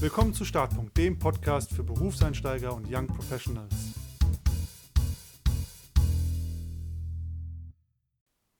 Willkommen 0.00 0.32
zu 0.32 0.44
Startpunkt, 0.44 0.96
dem 0.96 1.18
Podcast 1.18 1.74
für 1.74 1.82
Berufseinsteiger 1.82 2.72
und 2.72 2.86
Young 2.88 3.08
Professionals. 3.08 3.74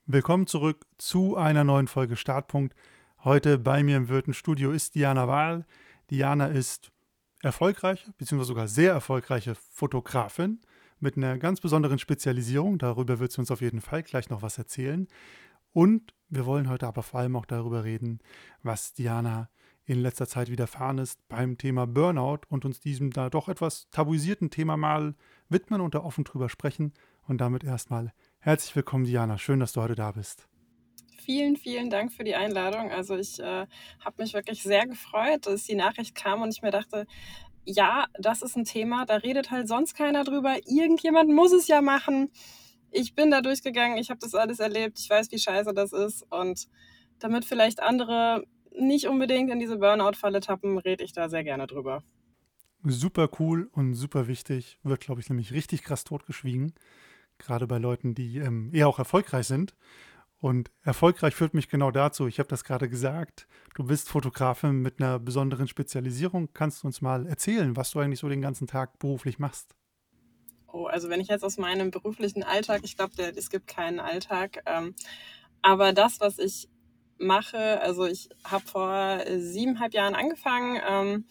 Willkommen 0.05 0.49
zurück 0.49 0.85
zu 0.99 1.37
einer 1.37 1.63
neuen 1.63 1.87
Folge 1.87 2.17
Startpunkt. 2.17 2.75
Heute 3.23 3.57
bei 3.57 3.85
mir 3.85 3.99
im 3.99 4.09
Wirtenstudio 4.09 4.73
ist 4.73 4.97
Diana 4.97 5.29
Wahl. 5.29 5.65
Diana 6.11 6.47
ist 6.49 6.91
erfolgreiche, 7.41 8.13
beziehungsweise 8.19 8.49
sogar 8.49 8.67
sehr 8.67 8.93
erfolgreiche 8.93 9.55
Fotografin 9.55 10.61
mit 10.99 11.17
einer 11.17 11.39
ganz 11.39 11.61
besonderen 11.61 12.01
Spezialisierung. 12.01 12.79
Darüber 12.79 13.21
wird 13.21 13.31
sie 13.31 13.41
uns 13.41 13.53
auf 13.53 13.61
jeden 13.61 13.81
Fall 13.81 14.03
gleich 14.03 14.29
noch 14.29 14.43
was 14.43 14.59
erzählen. 14.59 15.07
Und 15.73 16.15
wir 16.29 16.47
wollen 16.47 16.69
heute 16.69 16.89
aber 16.89 17.05
vor 17.05 17.21
allem 17.21 17.37
auch 17.37 17.47
darüber 17.47 17.85
reden, 17.85 18.19
was 18.65 18.93
Diana 18.93 19.51
in 19.89 20.03
letzter 20.03 20.29
Zeit 20.29 20.51
widerfahren 20.51 20.99
ist 20.99 21.19
beim 21.29 21.57
Thema 21.57 21.87
Burnout 21.87 22.41
und 22.51 22.67
uns 22.67 22.79
diesem 22.79 23.11
da 23.11 23.31
doch 23.31 23.49
etwas 23.49 23.89
tabuisierten 23.91 24.51
Thema 24.51 24.77
mal 24.77 25.15
widmen 25.49 25.81
und 25.81 25.95
da 25.95 26.01
offen 26.01 26.25
drüber 26.25 26.51
sprechen. 26.51 26.93
Und 27.27 27.41
damit 27.41 27.65
erstmal 27.65 28.13
herzlich 28.39 28.77
willkommen, 28.77 29.05
Diana. 29.05 29.39
Schön, 29.39 29.61
dass 29.61 29.73
du 29.73 29.81
heute 29.81 29.95
da 29.95 30.13
bist. 30.13 30.47
Vielen, 31.23 31.57
vielen 31.57 31.89
Dank 31.89 32.13
für 32.13 32.23
die 32.23 32.35
Einladung. 32.35 32.91
Also 32.91 33.17
ich 33.17 33.41
äh, 33.41 33.67
habe 34.01 34.23
mich 34.23 34.35
wirklich 34.35 34.63
sehr 34.63 34.87
gefreut, 34.87 35.47
dass 35.47 35.65
die 35.65 35.75
Nachricht 35.75 36.15
kam 36.15 36.43
und 36.43 36.55
ich 36.55 36.61
mir 36.61 36.71
dachte, 36.71 37.07
ja, 37.65 38.07
das 38.19 38.43
ist 38.43 38.57
ein 38.57 38.65
Thema, 38.65 39.07
da 39.07 39.17
redet 39.17 39.51
halt 39.51 39.69
sonst 39.69 39.95
keiner 39.95 40.23
drüber. 40.23 40.57
Irgendjemand 40.67 41.31
muss 41.31 41.53
es 41.53 41.67
ja 41.67 41.81
machen. 41.81 42.31
Ich 42.91 43.15
bin 43.15 43.31
da 43.31 43.41
durchgegangen, 43.41 43.97
ich 43.97 44.11
habe 44.11 44.21
das 44.21 44.35
alles 44.35 44.61
erlebt, 44.61 44.99
ich 44.99 45.09
weiß, 45.09 45.31
wie 45.33 45.39
scheiße 45.39 45.73
das 45.73 45.93
ist 45.93 46.31
und 46.31 46.69
damit 47.19 47.45
vielleicht 47.45 47.83
andere 47.83 48.45
nicht 48.79 49.07
unbedingt 49.07 49.51
in 49.51 49.59
diese 49.59 49.79
Burnout-Falle 49.79 50.41
tappen, 50.41 50.79
rede 50.79 51.05
ich 51.05 51.13
da 51.13 51.29
sehr 51.29 51.45
gerne 51.45 51.67
drüber. 51.67 52.03
Super 52.85 53.29
cool 53.39 53.69
und 53.73 53.95
super 53.95 54.29
wichtig. 54.29 54.79
Wird, 54.83 55.01
glaube 55.01 55.21
ich, 55.21 55.29
nämlich 55.29 55.53
richtig 55.53 55.83
krass 55.83 56.05
totgeschwiegen. 56.05 56.73
Gerade 57.39 57.67
bei 57.67 57.79
Leuten, 57.79 58.15
die 58.15 58.39
ähm, 58.39 58.71
eher 58.73 58.89
auch 58.89 58.99
erfolgreich 58.99 59.47
sind. 59.47 59.75
Und 60.41 60.71
erfolgreich 60.83 61.35
führt 61.35 61.55
mich 61.55 61.69
genau 61.69 61.91
dazu. 61.91 62.29
Ich 62.29 62.39
habe 62.39 62.49
das 62.49 62.63
gerade 62.63 62.89
gesagt. 62.89 63.49
Du 63.75 63.85
bist 63.85 64.09
Fotografin 64.09 64.83
mit 64.83 65.01
einer 65.01 65.19
besonderen 65.19 65.67
Spezialisierung. 65.67 66.51
Kannst 66.55 66.83
du 66.83 66.87
uns 66.87 67.01
mal 67.01 67.27
erzählen, 67.27 67.77
was 67.77 67.91
du 67.91 67.99
eigentlich 67.99 68.21
so 68.21 68.29
den 68.29 68.41
ganzen 68.41 68.69
Tag 68.69 68.99
beruflich 69.01 69.41
machst? 69.41 69.75
Oh, 70.69 70.87
also 70.87 71.09
wenn 71.09 71.21
ich 71.21 71.29
jetzt 71.29 71.45
aus 71.45 71.59
meinem 71.59 71.91
beruflichen 71.91 72.45
Alltag, 72.45 72.83
ich 72.85 72.97
glaube, 72.97 73.21
es 73.23 73.51
gibt 73.51 73.67
keinen 73.67 73.99
Alltag, 73.99 74.63
ähm, 74.67 74.95
aber 75.63 75.93
das, 75.93 76.21
was 76.21 76.39
ich 76.39 76.69
mache. 77.19 77.81
Also 77.81 78.07
ich 78.07 78.29
habe 78.45 78.67
vor 78.67 79.21
siebeneinhalb 79.39 79.95
Jahren 79.95 80.15
angefangen 80.15 80.81
ähm, 80.89 81.25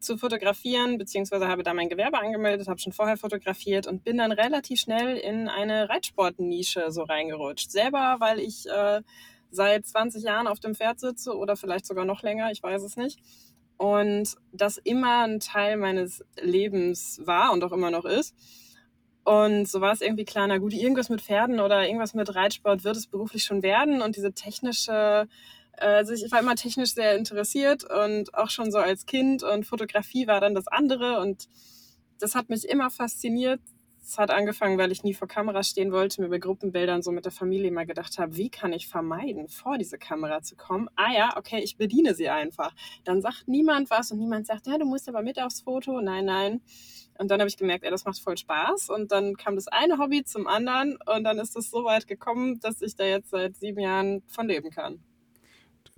zu 0.00 0.16
fotografieren, 0.16 0.98
beziehungsweise 0.98 1.48
habe 1.48 1.62
da 1.62 1.74
mein 1.74 1.88
Gewerbe 1.88 2.18
angemeldet, 2.18 2.68
habe 2.68 2.80
schon 2.80 2.92
vorher 2.92 3.16
fotografiert 3.16 3.86
und 3.86 4.02
bin 4.02 4.18
dann 4.18 4.32
relativ 4.32 4.80
schnell 4.80 5.16
in 5.16 5.48
eine 5.48 5.88
Reitsportnische 5.88 6.90
so 6.90 7.02
reingerutscht. 7.02 7.70
Selber, 7.70 8.16
weil 8.18 8.40
ich 8.40 8.66
äh, 8.68 9.02
seit 9.50 9.86
20 9.86 10.24
Jahren 10.24 10.46
auf 10.46 10.60
dem 10.60 10.74
Pferd 10.74 11.00
sitze 11.00 11.36
oder 11.36 11.56
vielleicht 11.56 11.86
sogar 11.86 12.04
noch 12.04 12.22
länger, 12.22 12.50
ich 12.50 12.62
weiß 12.62 12.82
es 12.82 12.96
nicht. 12.96 13.20
Und 13.76 14.36
das 14.52 14.76
immer 14.78 15.24
ein 15.24 15.40
Teil 15.40 15.76
meines 15.76 16.24
Lebens 16.40 17.20
war 17.24 17.52
und 17.52 17.64
auch 17.64 17.72
immer 17.72 17.90
noch 17.90 18.04
ist. 18.04 18.34
Und 19.24 19.68
so 19.68 19.80
war 19.80 19.92
es 19.92 20.00
irgendwie 20.00 20.24
klar, 20.24 20.46
na 20.46 20.58
gut, 20.58 20.72
irgendwas 20.72 21.08
mit 21.10 21.20
Pferden 21.20 21.60
oder 21.60 21.86
irgendwas 21.86 22.14
mit 22.14 22.34
Reitsport 22.34 22.84
wird 22.84 22.96
es 22.96 23.06
beruflich 23.06 23.44
schon 23.44 23.62
werden. 23.62 24.02
Und 24.02 24.16
diese 24.16 24.32
technische, 24.32 25.28
äh, 25.76 25.84
also 25.84 26.12
ich 26.12 26.30
war 26.32 26.40
immer 26.40 26.54
technisch 26.56 26.94
sehr 26.94 27.16
interessiert 27.16 27.84
und 27.84 28.34
auch 28.34 28.50
schon 28.50 28.70
so 28.72 28.78
als 28.78 29.06
Kind 29.06 29.42
und 29.42 29.66
Fotografie 29.66 30.26
war 30.26 30.40
dann 30.40 30.54
das 30.54 30.68
andere. 30.68 31.20
Und 31.20 31.48
das 32.18 32.34
hat 32.34 32.48
mich 32.48 32.68
immer 32.68 32.90
fasziniert. 32.90 33.60
Es 34.02 34.18
hat 34.18 34.30
angefangen, 34.30 34.78
weil 34.78 34.90
ich 34.90 35.04
nie 35.04 35.14
vor 35.14 35.28
Kamera 35.28 35.62
stehen 35.62 35.92
wollte, 35.92 36.22
mir 36.22 36.30
bei 36.30 36.38
Gruppenbildern 36.38 37.02
so 37.02 37.12
mit 37.12 37.26
der 37.26 37.32
Familie 37.32 37.70
mal 37.70 37.86
gedacht 37.86 38.18
habe, 38.18 38.36
wie 38.36 38.48
kann 38.48 38.72
ich 38.72 38.88
vermeiden, 38.88 39.48
vor 39.48 39.78
diese 39.78 39.98
Kamera 39.98 40.42
zu 40.42 40.56
kommen? 40.56 40.88
Ah 40.96 41.12
ja, 41.12 41.36
okay, 41.36 41.60
ich 41.62 41.76
bediene 41.76 42.14
sie 42.14 42.28
einfach. 42.28 42.74
Dann 43.04 43.20
sagt 43.20 43.46
niemand 43.46 43.90
was 43.90 44.10
und 44.10 44.18
niemand 44.18 44.46
sagt, 44.46 44.66
ja, 44.66 44.78
du 44.78 44.86
musst 44.86 45.08
aber 45.08 45.22
mit 45.22 45.40
aufs 45.40 45.60
Foto. 45.60 46.00
Nein, 46.00 46.24
nein. 46.24 46.60
Und 47.20 47.30
dann 47.30 47.38
habe 47.38 47.48
ich 47.48 47.58
gemerkt, 47.58 47.84
ey, 47.84 47.90
das 47.90 48.06
macht 48.06 48.18
voll 48.18 48.38
Spaß. 48.38 48.88
Und 48.88 49.12
dann 49.12 49.36
kam 49.36 49.54
das 49.54 49.68
eine 49.68 49.98
Hobby 49.98 50.24
zum 50.24 50.46
anderen. 50.46 50.96
Und 51.04 51.22
dann 51.22 51.38
ist 51.38 51.54
es 51.54 51.70
so 51.70 51.84
weit 51.84 52.06
gekommen, 52.06 52.60
dass 52.60 52.80
ich 52.80 52.96
da 52.96 53.04
jetzt 53.04 53.28
seit 53.28 53.56
sieben 53.56 53.78
Jahren 53.78 54.22
von 54.26 54.48
leben 54.48 54.70
kann. 54.70 55.04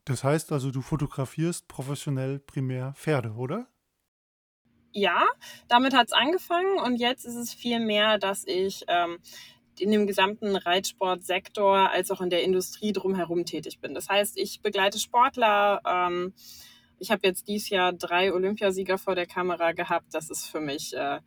Das 0.05 0.25
heißt 0.25 0.51
also, 0.51 0.73
du 0.73 0.83
fotografierst 0.83 1.69
professionell 1.69 2.41
primär 2.41 2.93
Pferde, 2.97 3.35
oder? 3.35 3.69
Ja, 4.91 5.29
damit 5.69 5.95
hat 5.95 6.09
es 6.09 6.13
angefangen. 6.13 6.81
Und 6.81 6.97
jetzt 6.97 7.25
ist 7.25 7.37
es 7.37 7.55
viel 7.55 7.79
mehr, 7.79 8.19
dass 8.19 8.45
ich 8.45 8.83
ähm, 8.89 9.19
in 9.79 9.93
dem 9.93 10.09
gesamten 10.09 10.57
Reitsportsektor 10.57 11.89
als 11.89 12.11
auch 12.11 12.21
in 12.21 12.31
der 12.31 12.43
Industrie 12.43 12.93
drumherum 12.93 13.45
tätig 13.45 13.79
bin. 13.79 13.95
Das 13.95 14.09
heißt, 14.09 14.37
ich 14.37 14.61
begleite 14.61 14.99
Sportler. 14.99 15.83
Ähm, 15.87 16.35
ich 17.03 17.11
habe 17.11 17.27
jetzt 17.27 17.49
dieses 17.49 17.69
Jahr 17.69 17.93
drei 17.93 18.33
Olympiasieger 18.33 18.97
vor 18.97 19.17
der 19.17 19.27
Kamera 19.27 19.73
gehabt. 19.73 20.15
Das 20.15 20.31
ist 20.31 20.47
für 20.47 20.61
mich 20.61 20.95
äh, 20.97 21.19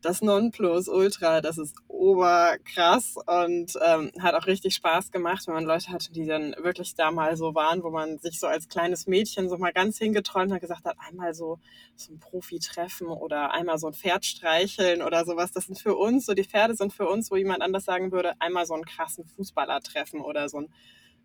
das 0.00 0.22
Nonplusultra. 0.22 1.40
Das 1.40 1.58
ist 1.58 1.74
oberkrass 1.88 3.16
und 3.26 3.72
ähm, 3.84 4.12
hat 4.20 4.36
auch 4.36 4.46
richtig 4.46 4.76
Spaß 4.76 5.10
gemacht, 5.10 5.48
wenn 5.48 5.54
man 5.54 5.64
Leute 5.64 5.90
hatte, 5.90 6.12
die 6.12 6.24
dann 6.24 6.54
wirklich 6.62 6.94
da 6.94 7.10
mal 7.10 7.36
so 7.36 7.52
waren, 7.56 7.82
wo 7.82 7.90
man 7.90 8.18
sich 8.18 8.38
so 8.38 8.46
als 8.46 8.68
kleines 8.68 9.08
Mädchen 9.08 9.48
so 9.48 9.58
mal 9.58 9.72
ganz 9.72 9.98
hingeträumt 9.98 10.52
hat, 10.52 10.60
gesagt 10.60 10.84
hat, 10.84 10.96
einmal 11.00 11.34
so, 11.34 11.58
so 11.96 12.12
ein 12.12 12.20
Profi 12.20 12.60
treffen 12.60 13.08
oder 13.08 13.52
einmal 13.52 13.78
so 13.78 13.88
ein 13.88 13.94
Pferd 13.94 14.24
streicheln 14.24 15.02
oder 15.02 15.24
sowas. 15.24 15.50
Das 15.50 15.66
sind 15.66 15.80
für 15.80 15.96
uns, 15.96 16.26
so 16.26 16.34
die 16.34 16.44
Pferde 16.44 16.76
sind 16.76 16.92
für 16.92 17.08
uns, 17.08 17.32
wo 17.32 17.36
jemand 17.36 17.60
anders 17.60 17.84
sagen 17.84 18.12
würde, 18.12 18.34
einmal 18.38 18.66
so 18.66 18.74
einen 18.74 18.84
krassen 18.84 19.24
Fußballer 19.24 19.80
treffen 19.80 20.20
oder 20.20 20.48
so 20.48 20.58
ein 20.58 20.68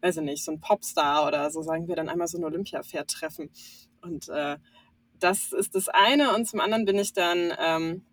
weiß 0.02 0.18
ich 0.18 0.24
nicht, 0.24 0.44
so 0.44 0.52
ein 0.52 0.62
Popstar 0.62 1.28
oder 1.28 1.52
so 1.52 1.62
sagen 1.62 1.88
wir 1.88 1.96
dann 1.96 2.10
einmal 2.10 2.28
so 2.28 2.38
ein 2.38 2.44
Olympiapferd 2.44 3.10
treffen. 3.10 3.50
Und 4.02 4.30
äh, 4.30 4.58
das 5.20 5.52
ist 5.52 5.76
das 5.76 5.90
eine. 5.90 6.36
Und 6.36 6.48
zum 6.48 6.60
anderen 6.60 6.86
bin 6.86 6.98
ich 6.98 7.14
dann 7.14 7.54
ähm, 7.60 8.06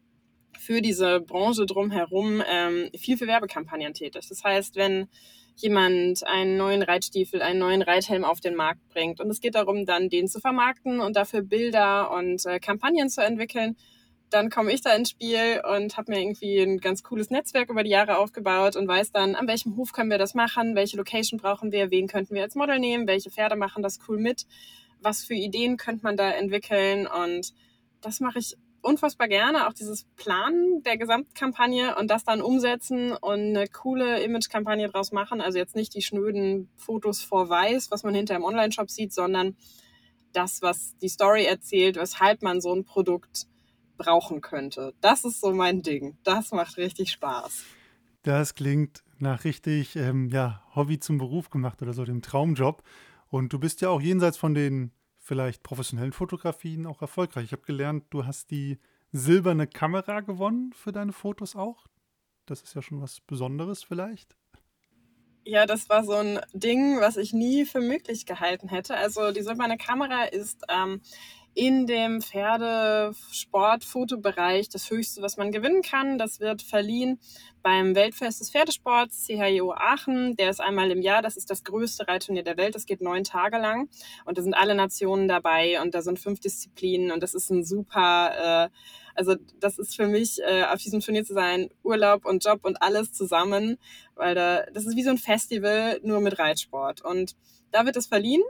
für 0.58 0.80
diese 0.80 1.20
Branche 1.20 1.66
drumherum 1.66 2.42
ähm, 2.46 2.90
viel 2.96 3.16
für 3.16 3.26
Werbekampagnen 3.26 3.94
tätig. 3.94 4.26
Das 4.28 4.42
heißt, 4.42 4.76
wenn 4.76 5.08
jemand 5.56 6.26
einen 6.26 6.56
neuen 6.56 6.82
Reitstiefel, 6.82 7.40
einen 7.40 7.58
neuen 7.58 7.82
Reithelm 7.82 8.24
auf 8.24 8.40
den 8.40 8.54
Markt 8.54 8.86
bringt 8.90 9.20
und 9.20 9.30
es 9.30 9.40
geht 9.40 9.54
darum, 9.54 9.86
dann 9.86 10.08
den 10.08 10.28
zu 10.28 10.38
vermarkten 10.38 11.00
und 11.00 11.16
dafür 11.16 11.42
Bilder 11.42 12.10
und 12.10 12.44
äh, 12.44 12.60
Kampagnen 12.60 13.08
zu 13.08 13.22
entwickeln, 13.22 13.76
dann 14.30 14.50
komme 14.50 14.72
ich 14.72 14.82
da 14.82 14.94
ins 14.94 15.10
Spiel 15.10 15.62
und 15.76 15.96
habe 15.96 16.12
mir 16.12 16.20
irgendwie 16.20 16.58
ein 16.58 16.78
ganz 16.78 17.02
cooles 17.02 17.30
Netzwerk 17.30 17.70
über 17.70 17.84
die 17.84 17.90
Jahre 17.90 18.18
aufgebaut 18.18 18.76
und 18.76 18.88
weiß 18.88 19.12
dann, 19.12 19.34
an 19.34 19.46
welchem 19.46 19.76
Hof 19.76 19.92
können 19.92 20.10
wir 20.10 20.18
das 20.18 20.34
machen, 20.34 20.74
welche 20.74 20.96
Location 20.96 21.38
brauchen 21.38 21.72
wir, 21.72 21.90
wen 21.90 22.08
könnten 22.08 22.34
wir 22.34 22.42
als 22.42 22.54
Model 22.54 22.78
nehmen, 22.78 23.06
welche 23.06 23.30
Pferde 23.30 23.56
machen 23.56 23.82
das 23.82 23.98
cool 24.08 24.18
mit 24.18 24.46
was 25.00 25.24
für 25.24 25.34
Ideen 25.34 25.76
könnte 25.76 26.04
man 26.04 26.16
da 26.16 26.30
entwickeln 26.30 27.06
und 27.06 27.52
das 28.00 28.20
mache 28.20 28.38
ich 28.38 28.56
unfassbar 28.86 29.28
gerne, 29.28 29.66
auch 29.66 29.72
dieses 29.72 30.04
Planen 30.16 30.82
der 30.84 30.96
Gesamtkampagne 30.96 31.96
und 31.96 32.08
das 32.08 32.24
dann 32.24 32.40
umsetzen 32.40 33.12
und 33.12 33.40
eine 33.56 33.66
coole 33.66 34.22
Image-Kampagne 34.22 34.88
draus 34.88 35.12
machen. 35.12 35.40
Also 35.40 35.58
jetzt 35.58 35.74
nicht 35.74 35.94
die 35.94 36.02
schnöden 36.02 36.70
Fotos 36.76 37.22
vor 37.22 37.48
Weiß, 37.48 37.90
was 37.90 38.04
man 38.04 38.14
hinter 38.14 38.36
im 38.36 38.44
Online-Shop 38.44 38.90
sieht, 38.90 39.12
sondern 39.12 39.56
das, 40.32 40.62
was 40.62 40.96
die 40.98 41.08
Story 41.08 41.44
erzählt, 41.44 41.96
weshalb 41.96 42.42
man 42.42 42.60
so 42.60 42.72
ein 42.72 42.84
Produkt 42.84 43.46
brauchen 43.96 44.40
könnte. 44.40 44.94
Das 45.00 45.24
ist 45.24 45.40
so 45.40 45.52
mein 45.52 45.82
Ding. 45.82 46.16
Das 46.22 46.52
macht 46.52 46.76
richtig 46.76 47.10
Spaß. 47.10 47.64
Das 48.22 48.54
klingt 48.54 49.02
nach 49.18 49.44
richtig 49.44 49.96
ähm, 49.96 50.28
ja, 50.28 50.62
Hobby 50.74 50.98
zum 50.98 51.18
Beruf 51.18 51.50
gemacht 51.50 51.80
oder 51.82 51.92
so, 51.92 52.04
dem 52.04 52.22
Traumjob. 52.22 52.82
Und 53.36 53.52
du 53.52 53.58
bist 53.58 53.82
ja 53.82 53.90
auch 53.90 54.00
jenseits 54.00 54.38
von 54.38 54.54
den 54.54 54.92
vielleicht 55.18 55.62
professionellen 55.62 56.14
Fotografien 56.14 56.86
auch 56.86 57.02
erfolgreich. 57.02 57.44
Ich 57.44 57.52
habe 57.52 57.66
gelernt, 57.66 58.04
du 58.08 58.24
hast 58.24 58.50
die 58.50 58.78
silberne 59.12 59.66
Kamera 59.66 60.20
gewonnen 60.20 60.72
für 60.72 60.90
deine 60.90 61.12
Fotos 61.12 61.54
auch. 61.54 61.86
Das 62.46 62.62
ist 62.62 62.74
ja 62.74 62.80
schon 62.80 63.02
was 63.02 63.20
Besonderes 63.20 63.82
vielleicht. 63.82 64.38
Ja, 65.44 65.66
das 65.66 65.90
war 65.90 66.02
so 66.02 66.14
ein 66.14 66.40
Ding, 66.54 66.98
was 67.00 67.18
ich 67.18 67.34
nie 67.34 67.66
für 67.66 67.82
möglich 67.82 68.24
gehalten 68.24 68.70
hätte. 68.70 68.96
Also 68.96 69.30
die 69.32 69.42
silberne 69.42 69.76
Kamera 69.76 70.24
ist 70.24 70.62
ähm, 70.70 71.02
in 71.56 71.86
dem 71.86 72.20
Pferdesport-Fotobereich 72.20 74.68
das 74.68 74.90
höchste, 74.90 75.22
was 75.22 75.38
man 75.38 75.52
gewinnen 75.52 75.80
kann. 75.80 76.18
Das 76.18 76.38
wird 76.38 76.60
verliehen 76.60 77.18
beim 77.62 77.94
Weltfest 77.94 78.42
des 78.42 78.50
Pferdesports, 78.50 79.26
CHIO 79.26 79.72
Aachen. 79.72 80.36
Der 80.36 80.50
ist 80.50 80.60
einmal 80.60 80.90
im 80.90 81.00
Jahr. 81.00 81.22
Das 81.22 81.38
ist 81.38 81.48
das 81.48 81.64
größte 81.64 82.06
Reitturnier 82.06 82.42
der 82.42 82.58
Welt. 82.58 82.74
Das 82.74 82.84
geht 82.84 83.00
neun 83.00 83.24
Tage 83.24 83.56
lang. 83.56 83.88
Und 84.26 84.36
da 84.36 84.42
sind 84.42 84.52
alle 84.52 84.74
Nationen 84.74 85.28
dabei 85.28 85.80
und 85.80 85.94
da 85.94 86.02
sind 86.02 86.18
fünf 86.18 86.40
Disziplinen. 86.40 87.10
Und 87.10 87.22
das 87.22 87.32
ist 87.32 87.48
ein 87.48 87.64
super, 87.64 88.66
äh, 88.66 88.68
also 89.14 89.36
das 89.58 89.78
ist 89.78 89.96
für 89.96 90.08
mich, 90.08 90.42
äh, 90.42 90.64
auf 90.64 90.82
diesem 90.82 91.00
Turnier 91.00 91.24
zu 91.24 91.32
sein, 91.32 91.70
Urlaub 91.82 92.26
und 92.26 92.44
Job 92.44 92.66
und 92.66 92.82
alles 92.82 93.14
zusammen. 93.14 93.78
Weil 94.14 94.34
da, 94.34 94.66
das 94.74 94.84
ist 94.84 94.94
wie 94.94 95.04
so 95.04 95.08
ein 95.08 95.16
Festival, 95.16 96.00
nur 96.02 96.20
mit 96.20 96.38
Reitsport. 96.38 97.00
Und 97.00 97.34
da 97.70 97.86
wird 97.86 97.96
es 97.96 98.08
verliehen. 98.08 98.42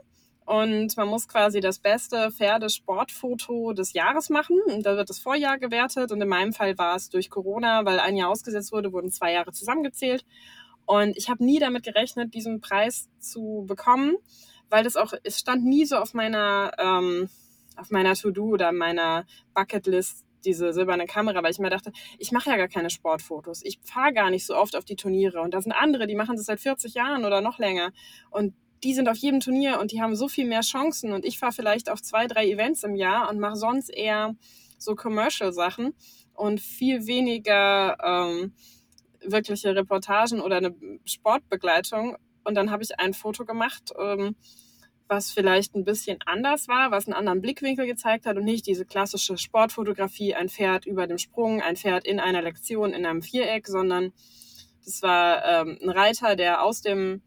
Und 0.46 0.96
man 0.96 1.08
muss 1.08 1.26
quasi 1.26 1.60
das 1.60 1.80
beste 1.80 2.30
Pferdesportfoto 2.30 3.72
des 3.72 3.92
Jahres 3.94 4.30
machen. 4.30 4.60
Und 4.66 4.86
da 4.86 4.96
wird 4.96 5.10
das 5.10 5.18
Vorjahr 5.18 5.58
gewertet. 5.58 6.12
Und 6.12 6.22
in 6.22 6.28
meinem 6.28 6.52
Fall 6.52 6.78
war 6.78 6.94
es 6.94 7.10
durch 7.10 7.30
Corona, 7.30 7.84
weil 7.84 7.98
ein 7.98 8.16
Jahr 8.16 8.30
ausgesetzt 8.30 8.70
wurde, 8.70 8.92
wurden 8.92 9.10
zwei 9.10 9.32
Jahre 9.32 9.50
zusammengezählt. 9.50 10.24
Und 10.86 11.16
ich 11.16 11.28
habe 11.28 11.44
nie 11.44 11.58
damit 11.58 11.82
gerechnet, 11.82 12.32
diesen 12.32 12.60
Preis 12.60 13.08
zu 13.18 13.64
bekommen, 13.66 14.16
weil 14.70 14.84
das 14.84 14.96
auch, 14.96 15.12
es 15.24 15.40
stand 15.40 15.64
nie 15.64 15.84
so 15.84 15.96
auf 15.96 16.14
meiner, 16.14 16.70
ähm, 16.78 17.28
auf 17.76 17.90
meiner 17.90 18.14
To-Do 18.14 18.44
oder 18.44 18.70
meiner 18.70 19.26
Bucketlist 19.52 20.24
diese 20.44 20.72
silberne 20.72 21.06
Kamera, 21.06 21.42
weil 21.42 21.50
ich 21.50 21.58
mir 21.58 21.70
dachte, 21.70 21.90
ich 22.18 22.30
mache 22.30 22.50
ja 22.50 22.56
gar 22.56 22.68
keine 22.68 22.88
Sportfotos. 22.88 23.62
Ich 23.64 23.80
fahre 23.82 24.12
gar 24.12 24.30
nicht 24.30 24.46
so 24.46 24.54
oft 24.56 24.76
auf 24.76 24.84
die 24.84 24.94
Turniere. 24.94 25.40
Und 25.40 25.54
da 25.54 25.60
sind 25.60 25.72
andere, 25.72 26.06
die 26.06 26.14
machen 26.14 26.36
das 26.36 26.46
seit 26.46 26.60
40 26.60 26.94
Jahren 26.94 27.24
oder 27.24 27.40
noch 27.40 27.58
länger. 27.58 27.90
Und 28.30 28.54
die 28.82 28.94
sind 28.94 29.08
auf 29.08 29.16
jedem 29.16 29.40
Turnier 29.40 29.80
und 29.80 29.92
die 29.92 30.02
haben 30.02 30.16
so 30.16 30.28
viel 30.28 30.46
mehr 30.46 30.60
Chancen. 30.60 31.12
Und 31.12 31.24
ich 31.24 31.38
fahre 31.38 31.52
vielleicht 31.52 31.90
auf 31.90 32.02
zwei, 32.02 32.26
drei 32.26 32.46
Events 32.48 32.82
im 32.84 32.94
Jahr 32.94 33.30
und 33.30 33.38
mache 33.38 33.56
sonst 33.56 33.88
eher 33.88 34.34
so 34.78 34.94
Commercial-Sachen 34.94 35.94
und 36.34 36.60
viel 36.60 37.06
weniger 37.06 37.96
ähm, 38.02 38.52
wirkliche 39.20 39.74
Reportagen 39.74 40.40
oder 40.40 40.56
eine 40.56 40.74
Sportbegleitung. 41.04 42.16
Und 42.44 42.54
dann 42.54 42.70
habe 42.70 42.82
ich 42.82 42.98
ein 43.00 43.14
Foto 43.14 43.44
gemacht, 43.44 43.92
ähm, 43.98 44.36
was 45.08 45.30
vielleicht 45.30 45.74
ein 45.74 45.84
bisschen 45.84 46.18
anders 46.26 46.68
war, 46.68 46.90
was 46.90 47.06
einen 47.06 47.14
anderen 47.14 47.40
Blickwinkel 47.40 47.86
gezeigt 47.86 48.26
hat 48.26 48.36
und 48.36 48.44
nicht 48.44 48.66
diese 48.66 48.84
klassische 48.84 49.38
Sportfotografie, 49.38 50.34
ein 50.34 50.48
Pferd 50.48 50.84
über 50.84 51.06
dem 51.06 51.18
Sprung, 51.18 51.62
ein 51.62 51.76
Pferd 51.76 52.04
in 52.04 52.20
einer 52.20 52.42
Lektion 52.42 52.92
in 52.92 53.06
einem 53.06 53.22
Viereck, 53.22 53.68
sondern 53.68 54.12
das 54.84 55.02
war 55.02 55.44
ähm, 55.44 55.78
ein 55.82 55.90
Reiter, 55.90 56.36
der 56.36 56.62
aus 56.62 56.80
dem 56.80 57.22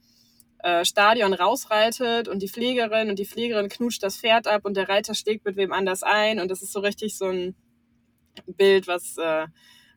äh, 0.59 0.85
Stadion 0.85 1.33
rausreitet 1.33 2.27
und 2.27 2.41
die 2.41 2.49
Pflegerin 2.49 3.09
und 3.09 3.19
die 3.19 3.25
Pflegerin 3.25 3.69
knutscht 3.69 4.03
das 4.03 4.17
Pferd 4.17 4.47
ab 4.47 4.65
und 4.65 4.75
der 4.75 4.89
Reiter 4.89 5.13
schlägt 5.13 5.45
mit 5.45 5.55
wem 5.55 5.71
anders 5.71 6.03
ein 6.03 6.39
und 6.39 6.49
das 6.49 6.61
ist 6.61 6.73
so 6.73 6.79
richtig 6.79 7.17
so 7.17 7.25
ein 7.25 7.55
Bild, 8.45 8.87
was 8.87 9.17
äh, 9.17 9.47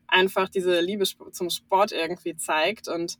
einfach 0.07 0.49
diese 0.49 0.79
Liebe 0.81 1.05
zum 1.05 1.49
Sport 1.49 1.91
irgendwie 1.91 2.35
zeigt 2.35 2.87
und 2.87 3.17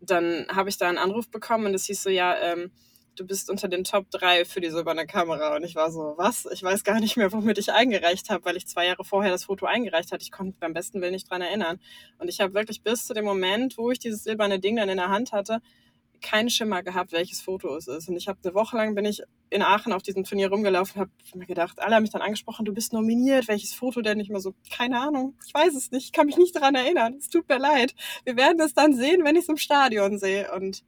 dann 0.00 0.46
habe 0.48 0.68
ich 0.68 0.78
da 0.78 0.88
einen 0.88 0.98
Anruf 0.98 1.30
bekommen 1.30 1.66
und 1.66 1.74
es 1.74 1.86
hieß 1.86 2.02
so, 2.02 2.10
ja, 2.10 2.36
ähm, 2.36 2.70
du 3.18 3.26
bist 3.26 3.50
unter 3.50 3.68
den 3.68 3.84
Top 3.84 4.10
3 4.10 4.44
für 4.44 4.60
die 4.60 4.70
silberne 4.70 5.06
Kamera. 5.06 5.56
Und 5.56 5.64
ich 5.64 5.74
war 5.74 5.90
so, 5.90 6.14
was? 6.16 6.46
Ich 6.52 6.62
weiß 6.62 6.84
gar 6.84 7.00
nicht 7.00 7.16
mehr, 7.16 7.32
womit 7.32 7.58
ich 7.58 7.72
eingereicht 7.72 8.30
habe, 8.30 8.44
weil 8.44 8.56
ich 8.56 8.66
zwei 8.66 8.86
Jahre 8.86 9.04
vorher 9.04 9.30
das 9.30 9.44
Foto 9.44 9.66
eingereicht 9.66 10.12
hatte. 10.12 10.22
Ich 10.22 10.30
konnte 10.30 10.50
mich 10.50 10.60
beim 10.60 10.72
besten 10.72 11.00
Willen 11.00 11.12
nicht 11.12 11.28
dran 11.30 11.42
erinnern. 11.42 11.80
Und 12.18 12.28
ich 12.28 12.40
habe 12.40 12.54
wirklich 12.54 12.82
bis 12.82 13.06
zu 13.06 13.14
dem 13.14 13.24
Moment, 13.24 13.76
wo 13.76 13.90
ich 13.90 13.98
dieses 13.98 14.24
silberne 14.24 14.60
Ding 14.60 14.76
dann 14.76 14.88
in 14.88 14.98
der 14.98 15.08
Hand 15.08 15.32
hatte, 15.32 15.60
keinen 16.20 16.50
Schimmer 16.50 16.82
gehabt, 16.82 17.12
welches 17.12 17.40
Foto 17.40 17.74
es 17.76 17.88
ist. 17.88 18.08
Und 18.08 18.16
ich 18.16 18.28
habe 18.28 18.38
eine 18.44 18.54
Woche 18.54 18.76
lang 18.76 18.94
bin 18.94 19.04
ich 19.04 19.22
in 19.50 19.62
Aachen 19.62 19.92
auf 19.92 20.02
diesem 20.02 20.24
Turnier 20.24 20.50
rumgelaufen, 20.50 21.00
habe 21.00 21.10
mir 21.34 21.46
gedacht, 21.46 21.80
alle 21.80 21.94
haben 21.94 22.02
mich 22.02 22.10
dann 22.10 22.22
angesprochen, 22.22 22.64
du 22.64 22.74
bist 22.74 22.92
nominiert, 22.92 23.48
welches 23.48 23.74
Foto 23.74 24.02
denn? 24.02 24.20
Ich 24.20 24.28
mal 24.28 24.40
so, 24.40 24.54
keine 24.70 25.00
Ahnung, 25.00 25.36
ich 25.46 25.54
weiß 25.54 25.74
es 25.74 25.90
nicht, 25.90 26.04
ich 26.04 26.12
kann 26.12 26.26
mich 26.26 26.36
nicht 26.36 26.54
daran 26.54 26.74
erinnern. 26.74 27.14
Es 27.18 27.28
tut 27.28 27.48
mir 27.48 27.58
leid. 27.58 27.94
Wir 28.24 28.36
werden 28.36 28.60
es 28.60 28.74
dann 28.74 28.94
sehen, 28.94 29.24
wenn 29.24 29.36
ich 29.36 29.42
es 29.42 29.48
im 29.48 29.56
Stadion 29.56 30.18
sehe. 30.18 30.52
Und 30.52 30.82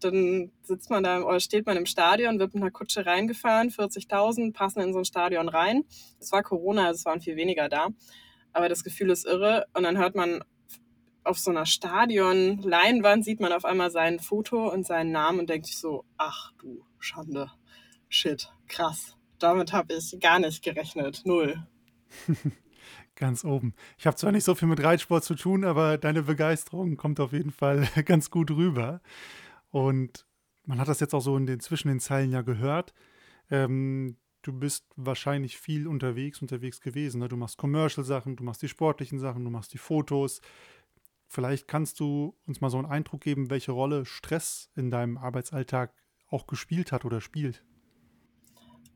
dann 0.00 0.52
sitzt 0.62 0.90
man 0.90 1.02
da 1.02 1.22
oder 1.22 1.40
steht 1.40 1.66
man 1.66 1.76
im 1.76 1.86
Stadion, 1.86 2.38
wird 2.38 2.54
mit 2.54 2.62
einer 2.62 2.72
Kutsche 2.72 3.06
reingefahren, 3.06 3.70
40.000 3.70 4.52
passen 4.52 4.80
in 4.80 4.92
so 4.92 4.98
ein 4.98 5.04
Stadion 5.04 5.48
rein. 5.48 5.84
Es 6.18 6.32
war 6.32 6.42
Corona, 6.42 6.86
also 6.86 6.98
es 6.98 7.04
waren 7.04 7.20
viel 7.20 7.36
weniger 7.36 7.68
da. 7.68 7.88
Aber 8.52 8.68
das 8.68 8.84
Gefühl 8.84 9.10
ist 9.10 9.26
irre. 9.26 9.66
Und 9.74 9.84
dann 9.84 9.98
hört 9.98 10.14
man 10.14 10.44
auf 11.24 11.38
so 11.38 11.50
einer 11.50 11.66
Stadion-Leinwand 11.66 13.24
sieht 13.24 13.40
man 13.40 13.52
auf 13.52 13.64
einmal 13.64 13.90
sein 13.90 14.18
Foto 14.18 14.70
und 14.72 14.86
seinen 14.86 15.12
Namen 15.12 15.40
und 15.40 15.50
denkt 15.50 15.66
sich 15.66 15.78
so, 15.78 16.04
ach 16.16 16.52
du 16.58 16.84
Schande, 16.98 17.50
shit, 18.08 18.52
krass. 18.68 19.16
Damit 19.38 19.72
habe 19.72 19.94
ich 19.94 20.18
gar 20.20 20.38
nicht 20.38 20.62
gerechnet, 20.62 21.22
null. 21.24 21.66
ganz 23.16 23.44
oben. 23.44 23.74
Ich 23.98 24.06
habe 24.06 24.16
zwar 24.16 24.32
nicht 24.32 24.44
so 24.44 24.54
viel 24.54 24.68
mit 24.68 24.82
Reitsport 24.82 25.24
zu 25.24 25.34
tun, 25.34 25.64
aber 25.64 25.98
deine 25.98 26.22
Begeisterung 26.22 26.96
kommt 26.96 27.20
auf 27.20 27.32
jeden 27.32 27.50
Fall 27.50 27.88
ganz 28.04 28.30
gut 28.30 28.50
rüber. 28.50 29.00
Und 29.70 30.26
man 30.64 30.78
hat 30.78 30.88
das 30.88 31.00
jetzt 31.00 31.14
auch 31.14 31.20
so 31.20 31.36
in 31.36 31.46
den, 31.46 31.60
zwischen 31.60 31.88
den 31.88 32.00
Zeilen 32.00 32.30
ja 32.30 32.42
gehört. 32.42 32.94
Ähm, 33.50 34.16
du 34.42 34.52
bist 34.52 34.86
wahrscheinlich 34.96 35.58
viel 35.58 35.86
unterwegs, 35.86 36.42
unterwegs 36.42 36.80
gewesen. 36.80 37.20
Ne? 37.20 37.28
Du 37.28 37.36
machst 37.36 37.58
Commercial-Sachen, 37.58 38.36
du 38.36 38.44
machst 38.44 38.62
die 38.62 38.68
sportlichen 38.68 39.18
Sachen, 39.18 39.44
du 39.44 39.50
machst 39.50 39.72
die 39.72 39.78
Fotos. 39.78 40.40
Vielleicht 41.32 41.66
kannst 41.66 41.98
du 41.98 42.36
uns 42.46 42.60
mal 42.60 42.68
so 42.68 42.76
einen 42.76 42.86
Eindruck 42.86 43.22
geben, 43.22 43.48
welche 43.48 43.72
Rolle 43.72 44.04
Stress 44.04 44.70
in 44.76 44.90
deinem 44.90 45.16
Arbeitsalltag 45.16 45.94
auch 46.28 46.46
gespielt 46.46 46.92
hat 46.92 47.06
oder 47.06 47.22
spielt. 47.22 47.64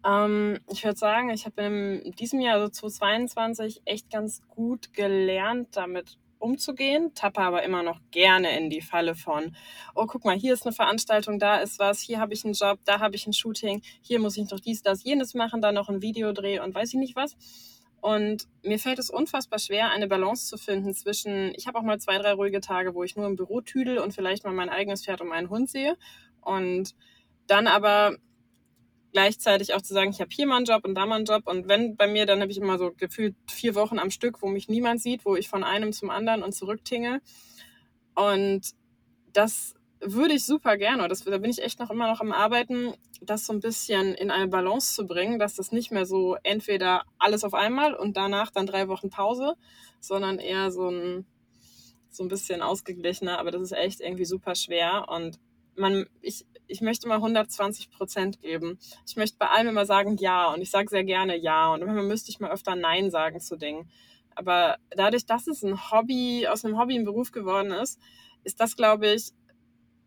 Ähm, 0.05 0.59
ich 0.71 0.85
würde 0.85 0.99
sagen, 0.99 1.31
ich 1.31 1.47
habe 1.47 1.63
in 1.63 2.13
diesem 2.13 2.41
Jahr, 2.41 2.57
also 2.57 2.69
2022, 2.69 3.81
echt 3.87 4.11
ganz 4.11 4.47
gut 4.49 4.93
gelernt, 4.93 5.69
damit 5.79 6.19
umzugehen, 6.39 7.15
tappe 7.15 7.41
aber 7.41 7.63
immer 7.63 7.83
noch 7.83 8.01
gerne 8.11 8.55
in 8.59 8.69
die 8.69 8.83
Falle 8.83 9.15
von, 9.15 9.57
oh, 9.95 10.05
guck 10.05 10.27
mal, 10.27 10.37
hier 10.37 10.53
ist 10.53 10.67
eine 10.67 10.75
Veranstaltung, 10.75 11.39
da 11.39 11.57
ist 11.57 11.79
was, 11.79 12.01
hier 12.01 12.21
habe 12.21 12.35
ich 12.35 12.45
einen 12.45 12.53
Job, 12.53 12.81
da 12.85 13.01
habe 13.01 13.17
ich 13.17 13.27
ein 13.27 13.33
Shooting, 13.33 13.81
hier 14.03 14.21
muss 14.21 14.37
ich 14.37 14.51
noch 14.51 14.61
dies, 14.61 14.83
das, 14.83 15.05
jenes 15.05 15.33
machen, 15.33 15.63
da 15.63 15.73
noch 15.73 15.89
ein 15.89 16.03
Videodreh 16.03 16.59
und 16.59 16.75
weiß 16.75 16.93
ich 16.93 17.01
nicht 17.01 17.17
was. 17.17 17.35
Und 18.07 18.47
mir 18.63 18.79
fällt 18.79 19.01
es 19.01 19.11
unfassbar 19.11 19.59
schwer, 19.59 19.91
eine 19.91 20.07
Balance 20.07 20.47
zu 20.47 20.59
finden 20.59 20.95
zwischen, 20.95 21.53
ich 21.57 21.67
habe 21.67 21.77
auch 21.77 21.83
mal 21.83 21.99
zwei, 21.99 22.19
drei 22.19 22.35
ruhige 22.35 22.61
Tage, 22.61 22.95
wo 22.95 23.03
ich 23.03 23.17
nur 23.17 23.27
im 23.27 23.35
Büro 23.35 23.63
tüdel 23.63 23.99
und 23.99 24.15
vielleicht 24.15 24.45
mal 24.45 24.53
mein 24.53 24.69
eigenes 24.69 25.05
Pferd 25.05 25.23
und 25.23 25.27
meinen 25.27 25.51
Hund 25.51 25.69
sehe. 25.69 25.97
Und 26.41 26.95
dann 27.49 27.67
aber 27.67 28.17
gleichzeitig 29.11 29.75
auch 29.75 29.83
zu 29.83 29.93
sagen, 29.93 30.11
ich 30.11 30.21
habe 30.21 30.31
hier 30.33 30.47
mal 30.47 30.59
einen 30.59 30.67
Job 30.67 30.85
und 30.85 30.95
da 30.95 31.05
mal 31.05 31.17
einen 31.17 31.25
Job. 31.25 31.49
Und 31.49 31.67
wenn 31.67 31.97
bei 31.97 32.07
mir, 32.07 32.27
dann 32.27 32.41
habe 32.41 32.53
ich 32.53 32.59
immer 32.59 32.79
so 32.79 32.93
gefühlt 32.97 33.35
vier 33.51 33.75
Wochen 33.75 33.99
am 33.99 34.13
Stück, 34.13 34.41
wo 34.41 34.47
mich 34.47 34.69
niemand 34.69 35.03
sieht, 35.03 35.25
wo 35.25 35.35
ich 35.35 35.49
von 35.49 35.65
einem 35.65 35.93
zum 35.93 36.11
anderen 36.11 36.45
und 36.45 36.53
zurücktinge. 36.53 37.21
Und 38.15 38.71
das 39.33 39.75
würde 40.13 40.35
ich 40.35 40.45
super 40.45 40.77
gerne, 40.77 41.09
das, 41.09 41.25
da 41.25 41.39
bin 41.39 41.51
ich 41.51 41.63
echt 41.63 41.79
noch 41.81 41.91
immer 41.91 42.09
noch 42.09 42.21
am 42.21 42.33
Arbeiten, 42.33 42.95
das 43.21 43.47
so 43.47 43.53
ein 43.53 43.61
bisschen 43.61 44.15
in 44.15 44.31
eine 44.31 44.49
Balance 44.49 44.95
zu 44.95 45.07
bringen, 45.07 45.39
dass 45.39 45.55
das 45.55 45.73
nicht 45.73 45.91
mehr 45.91 46.07
so 46.07 46.37
entweder 46.43 47.05
alles 47.19 47.45
auf 47.45 47.55
einmal 47.55 47.95
und 47.95 48.17
danach 48.17 48.51
dann 48.51 48.67
drei 48.67 48.89
Wochen 48.89 49.11
Pause, 49.11 49.55
sondern 50.01 50.39
eher 50.39 50.71
so 50.71 50.89
ein, 50.89 51.27
so 52.11 52.25
ein 52.25 52.29
bisschen 52.29 52.63
ausgeglichener, 52.63 53.39
aber 53.39 53.51
das 53.51 53.63
ist 53.63 53.73
echt 53.73 54.01
irgendwie 54.01 54.25
super 54.25 54.55
schwer 54.55 55.07
und 55.09 55.39
man, 55.77 56.07
ich, 56.23 56.47
ich 56.67 56.81
möchte 56.81 57.09
mal 57.09 57.17
120 57.17 57.91
Prozent 57.91 58.41
geben. 58.41 58.79
Ich 59.07 59.17
möchte 59.17 59.37
bei 59.39 59.49
allem 59.49 59.69
immer 59.69 59.85
sagen 59.87 60.17
ja 60.17 60.53
und 60.53 60.63
ich 60.63 60.71
sage 60.71 60.89
sehr 60.89 61.05
gerne 61.05 61.37
ja 61.37 61.73
und 61.73 61.81
manchmal 61.81 62.05
müsste 62.05 62.31
ich 62.31 62.41
mal 62.41 62.51
öfter 62.51 62.75
nein 62.75 63.11
sagen 63.11 63.41
zu 63.41 63.57
Dingen. 63.57 63.91
Aber 64.35 64.77
dadurch, 64.91 65.27
dass 65.27 65.47
es 65.47 65.63
ein 65.63 65.91
Hobby, 65.91 66.47
aus 66.47 66.65
einem 66.65 66.79
Hobby 66.79 66.97
ein 66.97 67.05
Beruf 67.05 67.33
geworden 67.33 67.71
ist, 67.71 67.99
ist 68.45 68.61
das, 68.61 68.77
glaube 68.77 69.13
ich, 69.13 69.33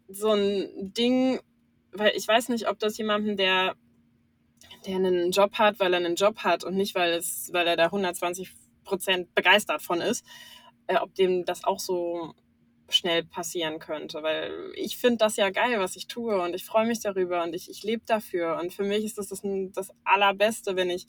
so 0.09 0.31
ein 0.31 0.93
Ding, 0.93 1.39
weil 1.91 2.11
ich 2.15 2.27
weiß 2.27 2.49
nicht, 2.49 2.67
ob 2.67 2.79
das 2.79 2.97
jemanden, 2.97 3.37
der, 3.37 3.75
der 4.85 4.95
einen 4.95 5.31
Job 5.31 5.53
hat, 5.53 5.79
weil 5.79 5.93
er 5.93 5.99
einen 5.99 6.15
Job 6.15 6.39
hat 6.39 6.63
und 6.63 6.75
nicht, 6.75 6.95
weil, 6.95 7.13
es, 7.13 7.49
weil 7.53 7.67
er 7.67 7.77
da 7.77 7.85
120 7.85 8.51
Prozent 8.83 9.33
begeistert 9.35 9.81
von 9.81 10.01
ist, 10.01 10.25
äh, 10.87 10.97
ob 10.97 11.13
dem 11.15 11.45
das 11.45 11.63
auch 11.63 11.79
so 11.79 12.33
schnell 12.91 13.23
passieren 13.23 13.77
könnte, 13.77 14.23
weil 14.23 14.71
ich 14.75 14.97
finde 14.97 15.17
das 15.17 15.35
ja 15.35 15.51
geil, 15.51 15.79
was 15.79 15.95
ich 15.95 16.07
tue 16.07 16.41
und 16.41 16.55
ich 16.55 16.65
freue 16.65 16.87
mich 16.87 16.99
darüber 16.99 17.43
und 17.43 17.53
ich, 17.53 17.69
ich 17.69 17.83
lebe 17.83 18.03
dafür. 18.07 18.57
Und 18.59 18.73
für 18.73 18.83
mich 18.83 19.05
ist 19.05 19.19
das, 19.19 19.27
das 19.27 19.41
das 19.43 19.91
Allerbeste, 20.03 20.75
wenn 20.75 20.89
ich 20.89 21.05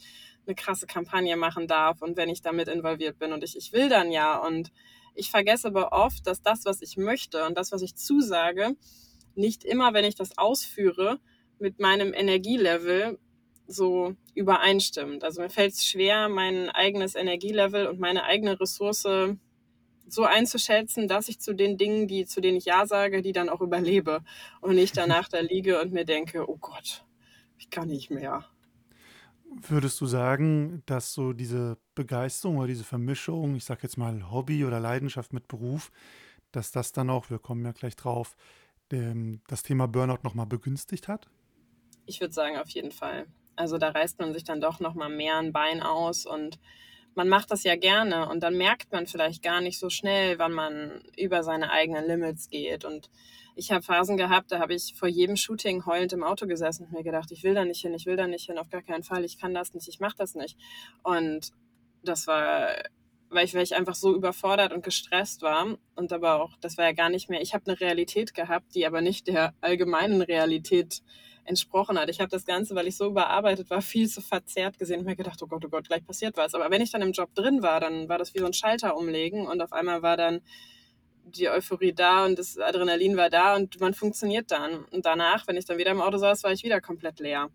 eine 0.46 0.54
krasse 0.54 0.86
Kampagne 0.86 1.36
machen 1.36 1.66
darf 1.66 2.02
und 2.02 2.16
wenn 2.18 2.28
ich 2.28 2.42
damit 2.42 2.68
involviert 2.68 3.18
bin. 3.18 3.32
Und 3.32 3.44
ich, 3.44 3.56
ich 3.56 3.72
will 3.72 3.88
dann 3.88 4.12
ja. 4.12 4.36
Und 4.36 4.70
ich 5.14 5.30
vergesse 5.30 5.68
aber 5.68 5.92
oft, 5.92 6.26
dass 6.26 6.42
das, 6.42 6.64
was 6.64 6.82
ich 6.82 6.96
möchte 6.96 7.44
und 7.46 7.56
das, 7.56 7.72
was 7.72 7.82
ich 7.82 7.94
zusage, 7.96 8.76
nicht 9.34 9.64
immer, 9.64 9.94
wenn 9.94 10.04
ich 10.04 10.14
das 10.14 10.36
ausführe, 10.38 11.18
mit 11.58 11.78
meinem 11.78 12.14
Energielevel 12.14 13.18
so 13.66 14.14
übereinstimmt. 14.34 15.22
Also 15.24 15.42
mir 15.42 15.50
fällt 15.50 15.74
es 15.74 15.86
schwer, 15.86 16.28
mein 16.28 16.70
eigenes 16.70 17.14
Energielevel 17.14 17.86
und 17.86 18.00
meine 18.00 18.24
eigene 18.24 18.58
Ressource 18.58 19.06
so 20.12 20.24
einzuschätzen, 20.24 21.06
dass 21.06 21.28
ich 21.28 21.40
zu 21.40 21.54
den 21.54 21.78
Dingen, 21.78 22.08
die, 22.08 22.26
zu 22.26 22.40
denen 22.40 22.56
ich 22.56 22.64
Ja 22.64 22.86
sage, 22.86 23.22
die 23.22 23.32
dann 23.32 23.48
auch 23.48 23.60
überlebe 23.60 24.22
und 24.60 24.74
nicht 24.74 24.96
danach 24.96 25.28
da 25.28 25.40
liege 25.40 25.80
und 25.80 25.92
mir 25.92 26.04
denke, 26.04 26.48
oh 26.50 26.56
Gott, 26.56 27.04
ich 27.58 27.70
kann 27.70 27.88
nicht 27.88 28.10
mehr. 28.10 28.44
Würdest 29.52 30.00
du 30.00 30.06
sagen, 30.06 30.82
dass 30.86 31.12
so 31.12 31.32
diese 31.32 31.76
Begeisterung 32.00 32.56
oder 32.56 32.66
diese 32.66 32.84
Vermischung, 32.84 33.56
ich 33.56 33.64
sage 33.66 33.80
jetzt 33.82 33.98
mal 33.98 34.30
Hobby 34.30 34.64
oder 34.64 34.80
Leidenschaft 34.80 35.34
mit 35.34 35.48
Beruf, 35.48 35.92
dass 36.50 36.72
das 36.72 36.92
dann 36.92 37.10
auch, 37.10 37.28
wir 37.28 37.38
kommen 37.38 37.62
ja 37.62 37.72
gleich 37.72 37.94
drauf, 37.94 38.36
dem, 38.90 39.42
das 39.48 39.62
Thema 39.62 39.86
Burnout 39.86 40.22
nochmal 40.22 40.46
begünstigt 40.46 41.08
hat? 41.08 41.28
Ich 42.06 42.22
würde 42.22 42.32
sagen, 42.32 42.56
auf 42.56 42.70
jeden 42.70 42.90
Fall. 42.90 43.26
Also 43.54 43.76
da 43.76 43.90
reißt 43.90 44.18
man 44.18 44.32
sich 44.32 44.44
dann 44.44 44.62
doch 44.62 44.80
nochmal 44.80 45.10
mehr 45.10 45.36
ein 45.36 45.52
Bein 45.52 45.82
aus 45.82 46.24
und 46.24 46.58
man 47.14 47.28
macht 47.28 47.50
das 47.50 47.64
ja 47.64 47.76
gerne 47.76 48.30
und 48.30 48.42
dann 48.42 48.56
merkt 48.56 48.92
man 48.92 49.06
vielleicht 49.06 49.42
gar 49.42 49.60
nicht 49.60 49.78
so 49.78 49.90
schnell, 49.90 50.38
wann 50.38 50.52
man 50.52 51.02
über 51.18 51.42
seine 51.42 51.70
eigenen 51.70 52.06
Limits 52.06 52.48
geht. 52.48 52.86
Und 52.86 53.10
ich 53.56 53.72
habe 53.72 53.82
Phasen 53.82 54.16
gehabt, 54.16 54.52
da 54.52 54.58
habe 54.58 54.72
ich 54.72 54.94
vor 54.96 55.08
jedem 55.08 55.36
Shooting 55.36 55.84
heulend 55.84 56.14
im 56.14 56.24
Auto 56.24 56.46
gesessen 56.46 56.86
und 56.86 56.92
mir 56.92 57.02
gedacht, 57.02 57.30
ich 57.30 57.42
will 57.42 57.52
da 57.52 57.66
nicht 57.66 57.82
hin, 57.82 57.92
ich 57.92 58.06
will 58.06 58.16
da 58.16 58.26
nicht 58.26 58.46
hin, 58.46 58.56
auf 58.56 58.70
gar 58.70 58.80
keinen 58.80 59.02
Fall, 59.02 59.22
ich 59.22 59.38
kann 59.38 59.52
das 59.52 59.74
nicht, 59.74 59.86
ich 59.86 60.00
mache 60.00 60.16
das 60.16 60.34
nicht. 60.34 60.56
Und 61.02 61.52
das 62.02 62.26
war, 62.26 62.68
weil 63.28 63.44
ich, 63.44 63.54
weil 63.54 63.62
ich 63.62 63.74
einfach 63.74 63.94
so 63.94 64.14
überfordert 64.14 64.72
und 64.72 64.82
gestresst 64.82 65.42
war 65.42 65.76
und 65.94 66.12
aber 66.12 66.42
auch, 66.42 66.56
das 66.60 66.76
war 66.78 66.86
ja 66.86 66.92
gar 66.92 67.10
nicht 67.10 67.30
mehr, 67.30 67.40
ich 67.40 67.54
habe 67.54 67.66
eine 67.66 67.80
Realität 67.80 68.34
gehabt, 68.34 68.74
die 68.74 68.86
aber 68.86 69.00
nicht 69.00 69.26
der 69.28 69.54
allgemeinen 69.60 70.22
Realität 70.22 71.02
entsprochen 71.44 71.98
hat. 71.98 72.08
Ich 72.08 72.20
habe 72.20 72.30
das 72.30 72.44
Ganze, 72.44 72.74
weil 72.74 72.86
ich 72.86 72.96
so 72.96 73.06
überarbeitet 73.06 73.70
war, 73.70 73.82
viel 73.82 74.08
zu 74.08 74.20
verzerrt 74.20 74.78
gesehen 74.78 75.00
und 75.00 75.06
mir 75.06 75.16
gedacht, 75.16 75.42
oh 75.42 75.46
Gott, 75.46 75.64
oh 75.64 75.68
Gott, 75.68 75.88
gleich 75.88 76.04
passiert 76.04 76.36
was. 76.36 76.54
Aber 76.54 76.70
wenn 76.70 76.82
ich 76.82 76.90
dann 76.90 77.02
im 77.02 77.12
Job 77.12 77.34
drin 77.34 77.62
war, 77.62 77.80
dann 77.80 78.08
war 78.08 78.18
das 78.18 78.34
wie 78.34 78.38
so 78.38 78.46
ein 78.46 78.52
Schalter 78.52 78.96
umlegen 78.96 79.46
und 79.46 79.60
auf 79.60 79.72
einmal 79.72 80.02
war 80.02 80.16
dann 80.16 80.42
die 81.24 81.48
Euphorie 81.48 81.92
da 81.92 82.24
und 82.24 82.38
das 82.38 82.58
Adrenalin 82.58 83.16
war 83.16 83.30
da 83.30 83.56
und 83.56 83.80
man 83.80 83.94
funktioniert 83.94 84.50
dann. 84.50 84.84
Und 84.86 85.06
danach, 85.06 85.46
wenn 85.46 85.56
ich 85.56 85.64
dann 85.64 85.78
wieder 85.78 85.90
im 85.90 86.00
Auto 86.00 86.18
saß, 86.18 86.42
war 86.44 86.52
ich 86.52 86.64
wieder 86.64 86.80
komplett 86.80 87.20
leer. 87.20 87.50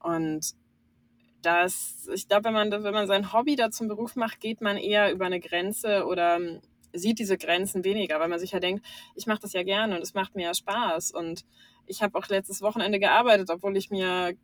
Und 0.00 0.54
das, 1.44 2.08
ich 2.12 2.28
glaube, 2.28 2.44
wenn 2.44 2.54
man, 2.54 2.70
wenn 2.70 2.94
man 2.94 3.06
sein 3.06 3.32
Hobby 3.32 3.56
da 3.56 3.70
zum 3.70 3.88
Beruf 3.88 4.16
macht, 4.16 4.40
geht 4.40 4.60
man 4.60 4.76
eher 4.76 5.12
über 5.12 5.26
eine 5.26 5.40
Grenze 5.40 6.06
oder 6.06 6.36
ähm, 6.36 6.60
sieht 6.92 7.18
diese 7.18 7.36
Grenzen 7.36 7.84
weniger, 7.84 8.20
weil 8.20 8.28
man 8.28 8.38
sich 8.38 8.52
ja 8.52 8.60
denkt, 8.60 8.84
ich 9.14 9.26
mache 9.26 9.40
das 9.40 9.52
ja 9.52 9.62
gerne 9.62 9.96
und 9.96 10.02
es 10.02 10.14
macht 10.14 10.34
mir 10.34 10.44
ja 10.44 10.54
Spaß. 10.54 11.12
Und 11.12 11.44
ich 11.86 12.02
habe 12.02 12.18
auch 12.18 12.28
letztes 12.28 12.62
Wochenende 12.62 12.98
gearbeitet, 12.98 13.50
obwohl 13.50 13.76
ich 13.76 13.90
mir 13.90 14.34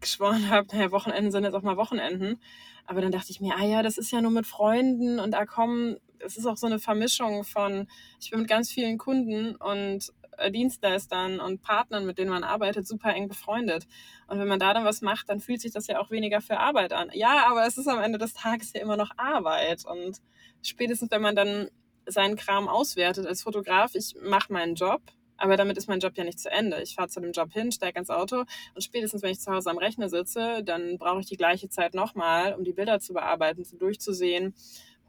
geschworen 0.00 0.48
habe, 0.50 0.68
naja, 0.74 0.90
Wochenenden 0.90 1.32
sind 1.32 1.44
jetzt 1.44 1.54
auch 1.54 1.62
mal 1.62 1.76
Wochenenden. 1.76 2.40
Aber 2.86 3.00
dann 3.00 3.12
dachte 3.12 3.30
ich 3.30 3.40
mir, 3.40 3.54
ah 3.56 3.64
ja, 3.64 3.82
das 3.82 3.98
ist 3.98 4.12
ja 4.12 4.20
nur 4.20 4.30
mit 4.30 4.46
Freunden 4.46 5.18
und 5.18 5.30
da 5.30 5.46
kommen, 5.46 5.96
es 6.18 6.36
ist 6.36 6.46
auch 6.46 6.58
so 6.58 6.66
eine 6.66 6.78
Vermischung 6.78 7.44
von, 7.44 7.88
ich 8.20 8.30
bin 8.30 8.40
mit 8.40 8.48
ganz 8.48 8.70
vielen 8.70 8.98
Kunden 8.98 9.56
und 9.56 10.12
Dienstleistern 10.50 11.40
und 11.40 11.62
Partnern, 11.62 12.06
mit 12.06 12.18
denen 12.18 12.30
man 12.30 12.44
arbeitet, 12.44 12.86
super 12.86 13.14
eng 13.14 13.28
befreundet. 13.28 13.86
Und 14.26 14.38
wenn 14.38 14.48
man 14.48 14.58
da 14.58 14.74
dann 14.74 14.84
was 14.84 15.00
macht, 15.00 15.28
dann 15.28 15.40
fühlt 15.40 15.60
sich 15.60 15.72
das 15.72 15.86
ja 15.86 16.00
auch 16.00 16.10
weniger 16.10 16.40
für 16.40 16.58
Arbeit 16.58 16.92
an. 16.92 17.10
Ja, 17.12 17.46
aber 17.48 17.66
es 17.66 17.78
ist 17.78 17.88
am 17.88 18.00
Ende 18.00 18.18
des 18.18 18.34
Tages 18.34 18.72
ja 18.72 18.80
immer 18.80 18.96
noch 18.96 19.10
Arbeit. 19.16 19.84
Und 19.84 20.18
spätestens, 20.62 21.10
wenn 21.10 21.22
man 21.22 21.36
dann 21.36 21.68
seinen 22.06 22.36
Kram 22.36 22.68
auswertet 22.68 23.26
als 23.26 23.42
Fotograf, 23.42 23.94
ich 23.94 24.14
mache 24.20 24.52
meinen 24.52 24.74
Job, 24.74 25.02
aber 25.36 25.56
damit 25.56 25.76
ist 25.76 25.88
mein 25.88 26.00
Job 26.00 26.16
ja 26.16 26.24
nicht 26.24 26.38
zu 26.38 26.50
Ende. 26.50 26.80
Ich 26.82 26.94
fahre 26.94 27.08
zu 27.08 27.20
dem 27.20 27.32
Job 27.32 27.52
hin, 27.52 27.72
steige 27.72 27.98
ins 27.98 28.10
Auto 28.10 28.44
und 28.74 28.82
spätestens, 28.82 29.22
wenn 29.22 29.32
ich 29.32 29.40
zu 29.40 29.52
Hause 29.52 29.70
am 29.70 29.78
Rechner 29.78 30.08
sitze, 30.08 30.62
dann 30.62 30.98
brauche 30.98 31.20
ich 31.20 31.26
die 31.26 31.36
gleiche 31.36 31.68
Zeit 31.68 31.94
nochmal, 31.94 32.54
um 32.54 32.64
die 32.64 32.72
Bilder 32.72 33.00
zu 33.00 33.12
bearbeiten, 33.14 33.64
durchzusehen, 33.78 34.54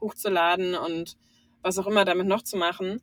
hochzuladen 0.00 0.74
und 0.74 1.16
was 1.62 1.78
auch 1.78 1.86
immer 1.86 2.04
damit 2.04 2.26
noch 2.26 2.42
zu 2.42 2.56
machen. 2.56 3.00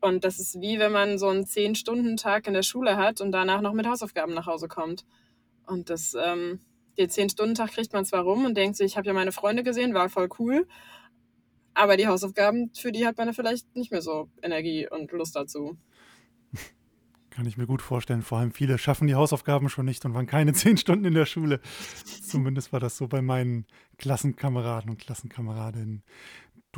Und 0.00 0.24
das 0.24 0.38
ist 0.38 0.60
wie 0.60 0.78
wenn 0.78 0.92
man 0.92 1.18
so 1.18 1.28
einen 1.28 1.46
Zehn-Stunden-Tag 1.46 2.46
in 2.46 2.54
der 2.54 2.62
Schule 2.62 2.96
hat 2.96 3.20
und 3.20 3.32
danach 3.32 3.60
noch 3.60 3.72
mit 3.72 3.86
Hausaufgaben 3.86 4.34
nach 4.34 4.46
Hause 4.46 4.68
kommt. 4.68 5.04
Und 5.66 5.90
das, 5.90 6.14
ähm, 6.14 6.60
den 6.96 7.10
Zehn-Stunden-Tag 7.10 7.72
kriegt 7.72 7.92
man 7.92 8.04
zwar 8.04 8.22
rum 8.22 8.44
und 8.44 8.56
denkt 8.56 8.76
sich, 8.76 8.86
ich 8.86 8.96
habe 8.96 9.08
ja 9.08 9.12
meine 9.12 9.32
Freunde 9.32 9.62
gesehen, 9.62 9.94
war 9.94 10.08
voll 10.08 10.28
cool. 10.38 10.66
Aber 11.74 11.96
die 11.96 12.06
Hausaufgaben, 12.06 12.72
für 12.74 12.92
die 12.92 13.06
hat 13.06 13.18
man 13.18 13.32
vielleicht 13.34 13.74
nicht 13.76 13.92
mehr 13.92 14.02
so 14.02 14.28
Energie 14.42 14.88
und 14.88 15.12
Lust 15.12 15.36
dazu. 15.36 15.78
Kann 17.38 17.46
ich 17.46 17.56
mir 17.56 17.68
gut 17.68 17.82
vorstellen. 17.82 18.22
Vor 18.22 18.38
allem 18.38 18.50
viele 18.50 18.78
schaffen 18.78 19.06
die 19.06 19.14
Hausaufgaben 19.14 19.68
schon 19.68 19.84
nicht 19.84 20.04
und 20.04 20.12
waren 20.12 20.26
keine 20.26 20.52
zehn 20.54 20.76
Stunden 20.76 21.04
in 21.04 21.14
der 21.14 21.24
Schule. 21.24 21.60
Zumindest 22.04 22.72
war 22.72 22.80
das 22.80 22.96
so 22.96 23.06
bei 23.06 23.22
meinen 23.22 23.64
Klassenkameraden 23.98 24.90
und 24.90 24.98
Klassenkameradinnen. 24.98 26.02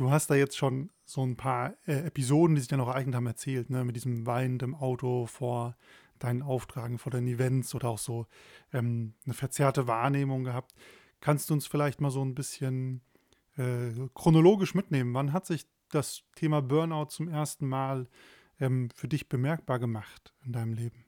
Du 0.01 0.09
hast 0.09 0.31
da 0.31 0.33
jetzt 0.33 0.57
schon 0.57 0.89
so 1.05 1.23
ein 1.23 1.37
paar 1.37 1.75
äh, 1.85 2.07
Episoden, 2.07 2.55
die 2.55 2.61
sich 2.61 2.67
dann 2.67 2.81
auch 2.81 2.87
ereignet 2.87 3.13
haben, 3.13 3.27
erzählt, 3.27 3.69
ne? 3.69 3.83
mit 3.83 3.95
diesem 3.95 4.25
weinenden 4.25 4.73
Auto 4.73 5.27
vor 5.27 5.77
deinen 6.17 6.41
Auftragen, 6.41 6.97
vor 6.97 7.11
deinen 7.11 7.27
Events 7.27 7.75
oder 7.75 7.89
auch 7.89 7.99
so 7.99 8.25
ähm, 8.73 9.13
eine 9.25 9.35
verzerrte 9.35 9.85
Wahrnehmung 9.85 10.43
gehabt. 10.43 10.73
Kannst 11.19 11.51
du 11.51 11.53
uns 11.53 11.67
vielleicht 11.67 12.01
mal 12.01 12.09
so 12.09 12.25
ein 12.25 12.33
bisschen 12.33 13.01
äh, 13.57 13.91
chronologisch 14.15 14.73
mitnehmen? 14.73 15.13
Wann 15.13 15.33
hat 15.33 15.45
sich 15.45 15.67
das 15.91 16.23
Thema 16.33 16.63
Burnout 16.63 17.09
zum 17.09 17.27
ersten 17.27 17.67
Mal 17.67 18.07
ähm, 18.59 18.89
für 18.95 19.07
dich 19.07 19.29
bemerkbar 19.29 19.77
gemacht 19.77 20.33
in 20.43 20.53
deinem 20.53 20.73
Leben? 20.73 21.05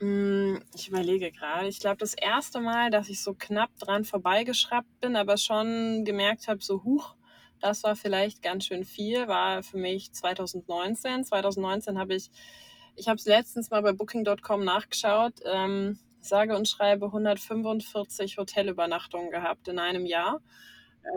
Mm, 0.00 0.56
ich 0.74 0.88
überlege 0.88 1.30
gerade. 1.30 1.68
Ich 1.68 1.78
glaube, 1.78 1.98
das 1.98 2.14
erste 2.14 2.60
Mal, 2.60 2.90
dass 2.90 3.08
ich 3.08 3.22
so 3.22 3.32
knapp 3.32 3.70
dran 3.78 4.04
vorbeigeschraubt 4.04 5.00
bin, 5.00 5.14
aber 5.14 5.36
schon 5.36 6.04
gemerkt 6.04 6.48
habe, 6.48 6.60
so 6.60 6.82
huch, 6.82 7.14
das 7.60 7.82
war 7.82 7.96
vielleicht 7.96 8.42
ganz 8.42 8.66
schön 8.66 8.84
viel, 8.84 9.28
war 9.28 9.62
für 9.62 9.78
mich 9.78 10.12
2019. 10.12 11.24
2019 11.24 11.98
habe 11.98 12.14
ich, 12.14 12.30
ich 12.96 13.08
habe 13.08 13.16
es 13.16 13.26
letztens 13.26 13.70
mal 13.70 13.82
bei 13.82 13.92
Booking.com 13.92 14.64
nachgeschaut, 14.64 15.34
ähm, 15.44 15.98
sage 16.20 16.56
und 16.56 16.68
schreibe 16.68 17.06
145 17.06 18.38
Hotelübernachtungen 18.38 19.30
gehabt 19.30 19.68
in 19.68 19.78
einem 19.78 20.06
Jahr. 20.06 20.40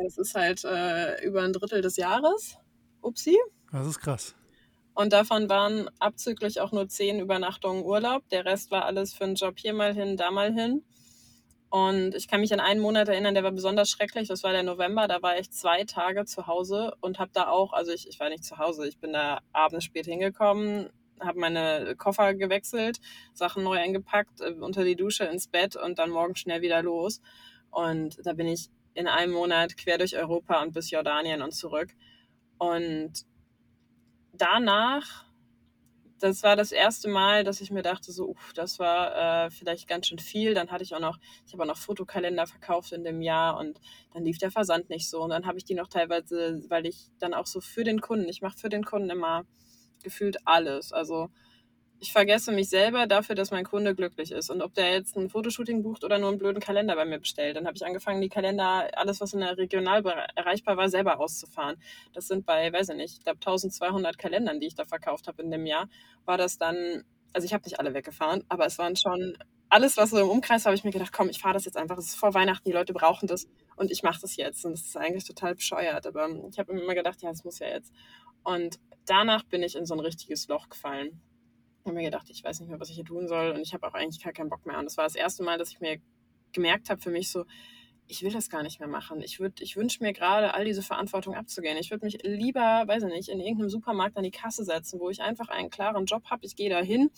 Das 0.04 0.18
ist 0.18 0.36
halt 0.36 0.64
äh, 0.66 1.24
über 1.26 1.44
ein 1.44 1.54
Drittel 1.54 1.82
des 1.82 1.98
Jahres. 1.98 2.58
Upsi. 3.02 3.38
Das 3.72 3.88
ist 3.88 4.00
krass. 4.00 4.36
Und 4.94 5.14
davon 5.14 5.48
waren 5.48 5.90
abzüglich 6.00 6.60
auch 6.60 6.72
nur 6.72 6.88
zehn 6.88 7.20
Übernachtungen 7.20 7.86
Urlaub. 7.86 8.28
Der 8.30 8.46
Rest 8.46 8.72
war 8.72 8.86
alles 8.86 9.14
für 9.14 9.26
einen 9.26 9.36
Job 9.36 9.60
hier 9.60 9.74
mal 9.74 9.94
hin, 9.94 10.18
da 10.18 10.32
mal 10.32 10.52
hin. 10.52 10.84
Und 11.70 12.16
ich 12.16 12.28
kann 12.28 12.40
mich 12.40 12.54
an 12.54 12.62
einen 12.62 12.80
Monat 12.80 13.10
erinnern, 13.10 13.34
der 13.34 13.44
war 13.44 13.52
besonders 13.52 13.90
schrecklich. 13.90 14.30
Das 14.30 14.44
war 14.44 14.54
der 14.54 14.64
November. 14.64 15.08
Da 15.08 15.22
war 15.22 15.38
ich 15.38 15.52
zwei 15.52 15.84
Tage 15.84 16.26
zu 16.26 16.48
Hause 16.48 16.96
und 17.02 17.20
habe 17.20 17.32
da 17.34 17.50
auch, 17.50 17.74
also 17.74 17.92
ich, 17.92 18.08
ich 18.08 18.20
war 18.20 18.30
nicht 18.30 18.46
zu 18.46 18.58
Hause, 18.58 18.88
ich 18.88 19.00
bin 19.00 19.12
da 19.14 19.40
abends 19.52 19.86
spät 19.86 20.06
hingekommen, 20.06 20.90
habe 21.20 21.40
meine 21.40 21.96
Koffer 21.98 22.34
gewechselt, 22.36 23.00
Sachen 23.34 23.64
neu 23.64 23.78
eingepackt, 23.78 24.42
äh, 24.42 24.54
unter 24.60 24.84
die 24.84 24.96
Dusche 24.96 25.26
ins 25.26 25.48
Bett 25.48 25.76
und 25.76 26.00
dann 26.00 26.10
morgen 26.10 26.36
schnell 26.36 26.62
wieder 26.62 26.82
los. 26.82 27.22
Und 27.70 28.26
da 28.26 28.34
bin 28.34 28.48
ich 28.48 28.70
in 28.94 29.08
einem 29.08 29.34
Monat 29.34 29.78
quer 29.78 29.98
durch 29.98 30.18
Europa 30.18 30.62
und 30.62 30.74
bis 30.74 30.90
Jordanien 30.90 31.42
und 31.42 31.52
zurück. 31.52 31.90
Und 32.58 33.26
danach, 34.34 35.26
das 36.20 36.44
war 36.44 36.56
das 36.56 36.72
erste 36.72 37.08
Mal, 37.10 37.44
dass 37.44 37.62
ich 37.62 37.72
mir 37.72 37.84
dachte, 37.84 38.12
so, 38.12 38.30
uff, 38.30 38.54
das 38.54 38.80
war 38.80 39.46
äh, 39.46 39.52
vielleicht 39.52 39.88
ganz 39.88 40.08
schön 40.08 40.20
viel. 40.20 40.54
Dann 40.54 40.72
hatte 40.72 40.84
ich 40.84 40.96
auch 40.96 41.00
noch, 41.00 41.18
ich 41.46 41.54
habe 41.54 41.64
auch 41.64 41.68
noch 41.68 41.78
Fotokalender 41.78 42.48
verkauft 42.48 42.92
in 42.92 43.04
dem 43.04 43.22
Jahr 43.22 43.58
und 43.58 43.80
dann 44.14 44.24
lief 44.24 44.38
der 44.38 44.52
Versand 44.52 44.90
nicht 44.90 45.10
so. 45.10 45.22
Und 45.22 45.30
dann 45.30 45.46
habe 45.46 45.58
ich 45.58 45.66
die 45.66 45.76
noch 45.76 45.88
teilweise, 45.88 46.64
weil 46.70 46.86
ich 46.86 47.08
dann 47.20 47.34
auch 47.34 47.46
so 47.48 47.62
für 47.62 47.84
den 47.84 48.02
Kunden, 48.02 48.30
ich 48.30 48.42
mache 48.42 48.58
für 48.58 48.70
den 48.70 48.84
Kunden 48.84 49.10
immer 49.10 49.46
gefühlt 50.04 50.38
alles. 50.46 50.92
Also 50.92 51.30
ich 52.00 52.12
vergesse 52.12 52.52
mich 52.52 52.70
selber 52.70 53.08
dafür, 53.08 53.36
dass 53.36 53.52
mein 53.52 53.66
Kunde 53.66 53.96
glücklich 53.96 54.32
ist. 54.32 54.50
Und 54.50 54.62
ob 54.62 54.74
der 54.74 54.92
jetzt 54.92 55.16
ein 55.18 55.30
Fotoshooting 55.30 55.82
bucht 55.82 56.04
oder 56.04 56.20
nur 56.20 56.30
einen 56.30 56.38
blöden 56.38 56.62
Kalender 56.62 56.96
bei 56.96 57.06
mir 57.06 57.20
bestellt, 57.20 57.56
dann 57.56 57.66
habe 57.66 57.76
ich 57.76 57.86
angefangen, 57.86 58.22
die 58.22 58.30
Kalender, 58.30 58.88
alles, 58.94 59.20
was 59.20 59.34
in 59.34 59.40
der 59.40 59.58
Regional 59.58 60.04
erreichbar 60.36 60.78
war, 60.78 60.90
selber 60.90 61.20
auszufahren. 61.20 61.78
Das 62.14 62.28
sind 62.28 62.46
bei, 62.46 62.72
weiß 62.72 62.90
ich 62.90 62.96
nicht, 62.96 63.18
ich 63.18 63.24
glaube 63.24 63.40
1200 63.40 64.18
Kalendern, 64.18 64.60
die 64.60 64.68
ich 64.68 64.76
da 64.76 64.86
verkauft 64.86 65.28
habe 65.28 65.42
in 65.42 65.50
dem 65.50 65.66
Jahr, 65.66 65.90
war 66.26 66.38
das 66.38 66.58
dann, 66.58 67.04
also 67.34 67.46
ich 67.46 67.54
habe 67.54 67.64
nicht 67.64 67.80
alle 67.80 67.94
weggefahren, 67.94 68.44
aber 68.48 68.66
es 68.66 68.78
waren 68.78 68.96
schon 68.96 69.38
alles, 69.70 69.98
was 69.98 70.12
so 70.12 70.18
im 70.18 70.30
Umkreis 70.30 70.64
war, 70.64 70.70
habe 70.70 70.78
ich 70.78 70.84
mir 70.84 70.92
gedacht, 70.92 71.12
komm, 71.12 71.30
ich 71.30 71.40
fahre 71.40 71.56
das 71.56 71.66
jetzt 71.66 71.78
einfach. 71.78 71.98
Es 71.98 72.08
ist 72.08 72.16
vor 72.16 72.34
Weihnachten, 72.34 72.70
die 72.70 72.74
Leute 72.74 72.94
brauchen 72.94 73.28
das 73.28 73.48
und 73.76 73.92
ich 73.92 74.02
mache 74.02 74.22
das 74.22 74.38
jetzt. 74.38 74.64
Und 74.64 74.72
das 74.74 74.86
ist 74.86 74.96
eigentlich 74.96 75.26
total 75.26 75.56
bescheuert. 75.56 76.08
Aber 76.08 76.30
ich 76.50 76.58
habe 76.58 76.72
immer 76.72 76.96
gedacht, 76.96 77.22
ja, 77.22 77.30
das 77.30 77.44
muss 77.44 77.60
ja 77.60 77.68
jetzt. 77.68 77.92
Und 78.44 78.80
danach 79.06 79.44
bin 79.44 79.64
ich 79.64 79.76
in 79.76 79.86
so 79.86 79.94
ein 79.94 80.00
richtiges 80.00 80.48
Loch 80.48 80.70
gefallen 80.70 81.22
habe 81.88 81.98
mir 81.98 82.04
gedacht, 82.04 82.30
ich 82.30 82.44
weiß 82.44 82.60
nicht 82.60 82.70
mehr, 82.70 82.80
was 82.80 82.90
ich 82.90 82.96
hier 82.96 83.06
tun 83.06 83.28
soll 83.28 83.52
und 83.52 83.62
ich 83.62 83.74
habe 83.74 83.88
auch 83.88 83.94
eigentlich 83.94 84.24
gar 84.24 84.34
keinen 84.34 84.50
Bock 84.50 84.66
mehr. 84.66 84.78
Und 84.78 84.86
das 84.86 84.98
war 84.98 85.06
das 85.06 85.16
erste 85.16 85.44
Mal, 85.44 85.58
dass 85.58 85.72
ich 85.72 85.80
mir 85.80 86.00
gemerkt 86.52 86.90
habe 86.90 87.02
für 87.02 87.10
mich 87.10 87.30
so, 87.30 87.46
ich 88.08 88.24
will 88.24 88.32
das 88.32 88.50
gar 88.50 88.64
nicht 88.64 88.80
mehr 88.80 88.88
machen. 88.88 89.22
Ich, 89.22 89.40
ich 89.60 89.76
wünsche 89.76 90.02
mir 90.02 90.14
gerade, 90.14 90.54
all 90.54 90.66
diese 90.66 90.82
Verantwortung 90.82 91.36
abzugehen. 91.36 91.78
Ich 91.78 91.92
würde 91.92 92.06
mich 92.06 92.20
lieber, 92.24 92.84
weiß 92.88 93.04
ich 93.04 93.10
nicht, 93.10 93.30
in 93.30 93.40
irgendeinem 93.40 93.70
Supermarkt 93.70 94.18
an 94.18 94.24
die 94.24 94.32
Kasse 94.32 94.64
setzen, 94.64 95.00
wo 95.00 95.10
ich 95.10 95.22
einfach 95.22 95.50
einen 95.50 95.70
klaren 95.70 96.06
Job 96.06 96.24
habe. 96.26 96.46
Ich 96.46 96.56
gehe 96.56 96.70
da 96.70 96.80
hin, 96.80 97.12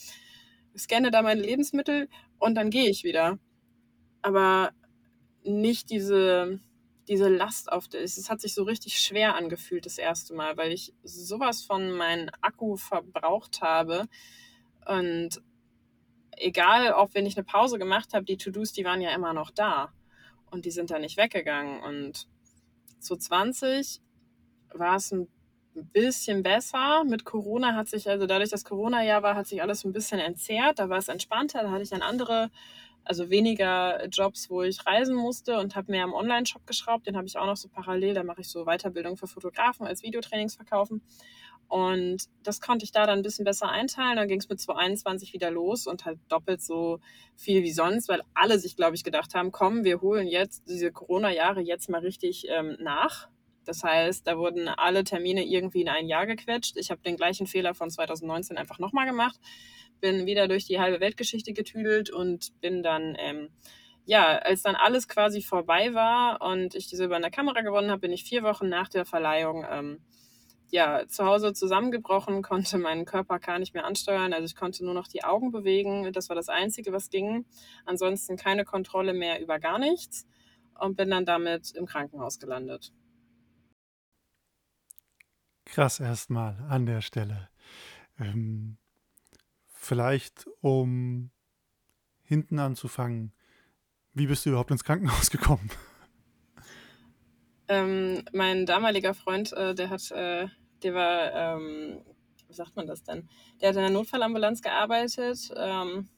scanne 0.77 1.11
da 1.11 1.21
meine 1.21 1.41
Lebensmittel 1.41 2.09
und 2.39 2.55
dann 2.55 2.71
gehe 2.71 2.89
ich 2.89 3.03
wieder. 3.03 3.38
Aber 4.21 4.71
nicht 5.43 5.91
diese, 5.91 6.59
diese 7.07 7.29
Last 7.29 7.71
auf 7.71 7.88
das. 7.88 8.17
Es 8.17 8.29
hat 8.29 8.41
sich 8.41 8.53
so 8.53 8.63
richtig 8.63 8.99
schwer 8.99 9.35
angefühlt 9.35 9.85
das 9.85 9.97
erste 9.97 10.33
Mal, 10.33 10.57
weil 10.57 10.71
ich 10.71 10.93
sowas 11.03 11.63
von 11.63 11.91
meinem 11.91 12.29
Akku 12.41 12.77
verbraucht 12.77 13.61
habe, 13.61 14.07
und 14.89 15.39
egal, 16.31 16.93
ob 16.93 17.13
wenn 17.13 17.27
ich 17.27 17.38
eine 17.38 17.43
Pause 17.43 17.77
gemacht 17.77 18.13
habe, 18.13 18.25
die 18.25 18.38
To-Dos, 18.38 18.74
die 18.74 18.86
waren 18.86 19.01
ja 19.01 19.13
immer 19.13 19.34
noch 19.34 19.51
da. 19.51 19.93
Und 20.50 20.65
die 20.65 20.72
sind 20.72 20.89
da 20.89 20.98
nicht 20.98 21.15
weggegangen. 21.15 21.79
Und 21.81 22.27
zu 23.00 23.15
20 23.15 24.01
war 24.74 24.96
es 24.96 25.12
ein 25.12 25.27
bisschen 25.75 26.41
besser. 26.41 27.03
Mit 27.03 27.24
Corona 27.24 27.75
hat 27.75 27.88
sich, 27.88 28.10
also 28.10 28.25
dadurch, 28.25 28.50
dass 28.50 28.65
Corona-Jahr 28.65 29.22
war, 29.22 29.36
hat 29.36 29.46
sich 29.46 29.62
alles 29.62 29.84
ein 29.84 29.93
bisschen 29.93 30.19
entzerrt. 30.19 30.79
Da 30.79 30.89
war 30.89 30.98
es 30.98 31.08
entspannter. 31.08 31.62
Da 31.62 31.69
hatte 31.69 31.84
ich 31.84 31.89
dann 31.89 32.01
andere, 32.01 32.50
also 33.03 33.29
weniger 33.29 34.08
Jobs, 34.08 34.50
wo 34.50 34.63
ich 34.63 34.84
reisen 34.88 35.15
musste 35.15 35.60
und 35.60 35.75
habe 35.75 35.91
mehr 35.91 36.03
im 36.03 36.13
Online-Shop 36.13 36.65
geschraubt. 36.65 37.05
Den 37.05 37.15
habe 37.15 37.27
ich 37.27 37.38
auch 37.38 37.46
noch 37.46 37.58
so 37.58 37.67
parallel. 37.67 38.15
Da 38.15 38.24
mache 38.24 38.41
ich 38.41 38.50
so 38.50 38.65
Weiterbildung 38.65 39.17
für 39.17 39.27
Fotografen 39.27 39.86
als 39.86 40.01
Videotrainings 40.01 40.55
verkaufen. 40.55 41.03
Und 41.69 42.23
das 42.43 42.61
konnte 42.61 42.83
ich 42.83 42.91
da 42.91 43.05
dann 43.05 43.19
ein 43.19 43.23
bisschen 43.23 43.45
besser 43.45 43.69
einteilen. 43.69 44.17
Dann 44.17 44.27
ging 44.27 44.39
es 44.39 44.49
mit 44.49 44.59
2021 44.59 45.33
wieder 45.33 45.51
los 45.51 45.85
und 45.85 46.03
halt 46.03 46.17
doppelt 46.27 46.61
so 46.63 46.99
viel 47.35 47.61
wie 47.61 47.71
sonst, 47.71 48.09
weil 48.09 48.23
alle 48.33 48.57
sich, 48.57 48.75
glaube 48.75 48.95
ich, 48.95 49.03
gedacht 49.03 49.35
haben, 49.35 49.51
komm, 49.51 49.83
wir 49.83 50.01
holen 50.01 50.27
jetzt 50.27 50.63
diese 50.67 50.91
Corona-Jahre 50.91 51.61
jetzt 51.61 51.88
mal 51.88 52.01
richtig 52.01 52.47
ähm, 52.49 52.75
nach. 52.79 53.29
Das 53.65 53.83
heißt, 53.83 54.25
da 54.25 54.39
wurden 54.39 54.67
alle 54.67 55.03
Termine 55.03 55.45
irgendwie 55.45 55.81
in 55.81 55.89
ein 55.89 56.07
Jahr 56.07 56.25
gequetscht. 56.25 56.75
Ich 56.75 56.89
habe 56.89 57.01
den 57.01 57.17
gleichen 57.17 57.45
Fehler 57.45 57.75
von 57.75 57.91
2019 57.91 58.57
einfach 58.57 58.79
nochmal 58.79 59.05
gemacht, 59.05 59.39
bin 60.01 60.25
wieder 60.25 60.47
durch 60.47 60.65
die 60.65 60.79
halbe 60.79 60.99
Weltgeschichte 60.99 61.53
getüdelt 61.53 62.09
und 62.09 62.59
bin 62.61 62.81
dann, 62.81 63.15
ähm, 63.19 63.49
ja, 64.05 64.39
als 64.39 64.63
dann 64.63 64.75
alles 64.75 65.07
quasi 65.07 65.43
vorbei 65.43 65.93
war 65.93 66.41
und 66.41 66.73
ich 66.73 66.88
die 66.88 66.95
Silber 66.95 67.17
in 67.17 67.21
der 67.21 67.29
Kamera 67.29 67.61
gewonnen 67.61 67.91
habe, 67.91 68.01
bin 68.01 68.11
ich 68.11 68.23
vier 68.23 68.41
Wochen 68.41 68.69
nach 68.69 68.89
der 68.89 69.05
Verleihung 69.05 69.63
ähm, 69.69 69.99
ja, 70.71 71.07
zu 71.07 71.25
Hause 71.25 71.53
zusammengebrochen, 71.53 72.41
konnte 72.43 72.77
meinen 72.77 73.05
Körper 73.05 73.39
gar 73.39 73.59
nicht 73.59 73.73
mehr 73.73 73.85
ansteuern. 73.85 74.33
Also 74.33 74.45
ich 74.45 74.55
konnte 74.55 74.83
nur 74.85 74.93
noch 74.93 75.07
die 75.07 75.23
Augen 75.23 75.51
bewegen. 75.51 76.11
Das 76.13 76.29
war 76.29 76.35
das 76.35 76.49
Einzige, 76.49 76.91
was 76.91 77.09
ging. 77.09 77.45
Ansonsten 77.85 78.38
keine 78.38 78.65
Kontrolle 78.65 79.13
mehr 79.13 79.41
über 79.41 79.59
gar 79.59 79.79
nichts 79.79 80.27
und 80.79 80.95
bin 80.95 81.09
dann 81.09 81.25
damit 81.25 81.71
im 81.71 81.85
Krankenhaus 81.85 82.39
gelandet. 82.39 82.93
Krass 85.65 85.99
erstmal 85.99 86.57
an 86.69 86.85
der 86.85 87.01
Stelle. 87.01 87.49
Ähm, 88.17 88.77
vielleicht 89.67 90.47
um 90.61 91.31
hinten 92.23 92.59
anzufangen, 92.59 93.33
wie 94.13 94.27
bist 94.27 94.45
du 94.45 94.49
überhaupt 94.49 94.71
ins 94.71 94.83
Krankenhaus 94.83 95.29
gekommen? 95.31 95.69
Ähm, 97.69 98.25
mein 98.33 98.65
damaliger 98.65 99.13
Freund, 99.13 99.53
äh, 99.53 99.75
der 99.75 99.91
hat, 99.91 100.09
äh, 100.09 100.47
der 100.81 100.93
war, 100.95 101.33
ähm, 101.33 102.01
wie 102.47 102.53
sagt 102.53 102.75
man 102.75 102.88
das 102.88 103.03
denn? 103.03 103.29
Der 103.61 103.69
hat 103.69 103.75
in 103.75 103.83
der 103.83 103.91
Notfallambulanz 103.91 104.63
gearbeitet, 104.63 105.53
ähm, 105.55 106.09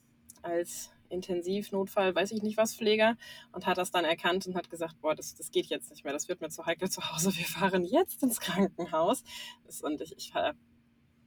als 0.41 0.91
Intensivnotfall, 1.09 2.15
weiß 2.15 2.31
ich 2.31 2.41
nicht 2.41 2.55
was, 2.55 2.73
Pfleger 2.73 3.17
und 3.51 3.65
hat 3.65 3.77
das 3.77 3.91
dann 3.91 4.05
erkannt 4.05 4.47
und 4.47 4.55
hat 4.55 4.69
gesagt, 4.69 5.01
boah, 5.01 5.13
das, 5.13 5.35
das 5.35 5.51
geht 5.51 5.65
jetzt 5.65 5.89
nicht 5.89 6.05
mehr, 6.05 6.13
das 6.13 6.29
wird 6.29 6.39
mir 6.39 6.47
zu 6.47 6.65
heikel 6.65 6.89
zu 6.89 7.01
Hause, 7.11 7.35
wir 7.35 7.45
fahren 7.45 7.83
jetzt 7.83 8.23
ins 8.23 8.39
Krankenhaus. 8.39 9.25
Das, 9.65 9.81
und 9.81 9.99
ich, 9.99 10.15
ich, 10.17 10.31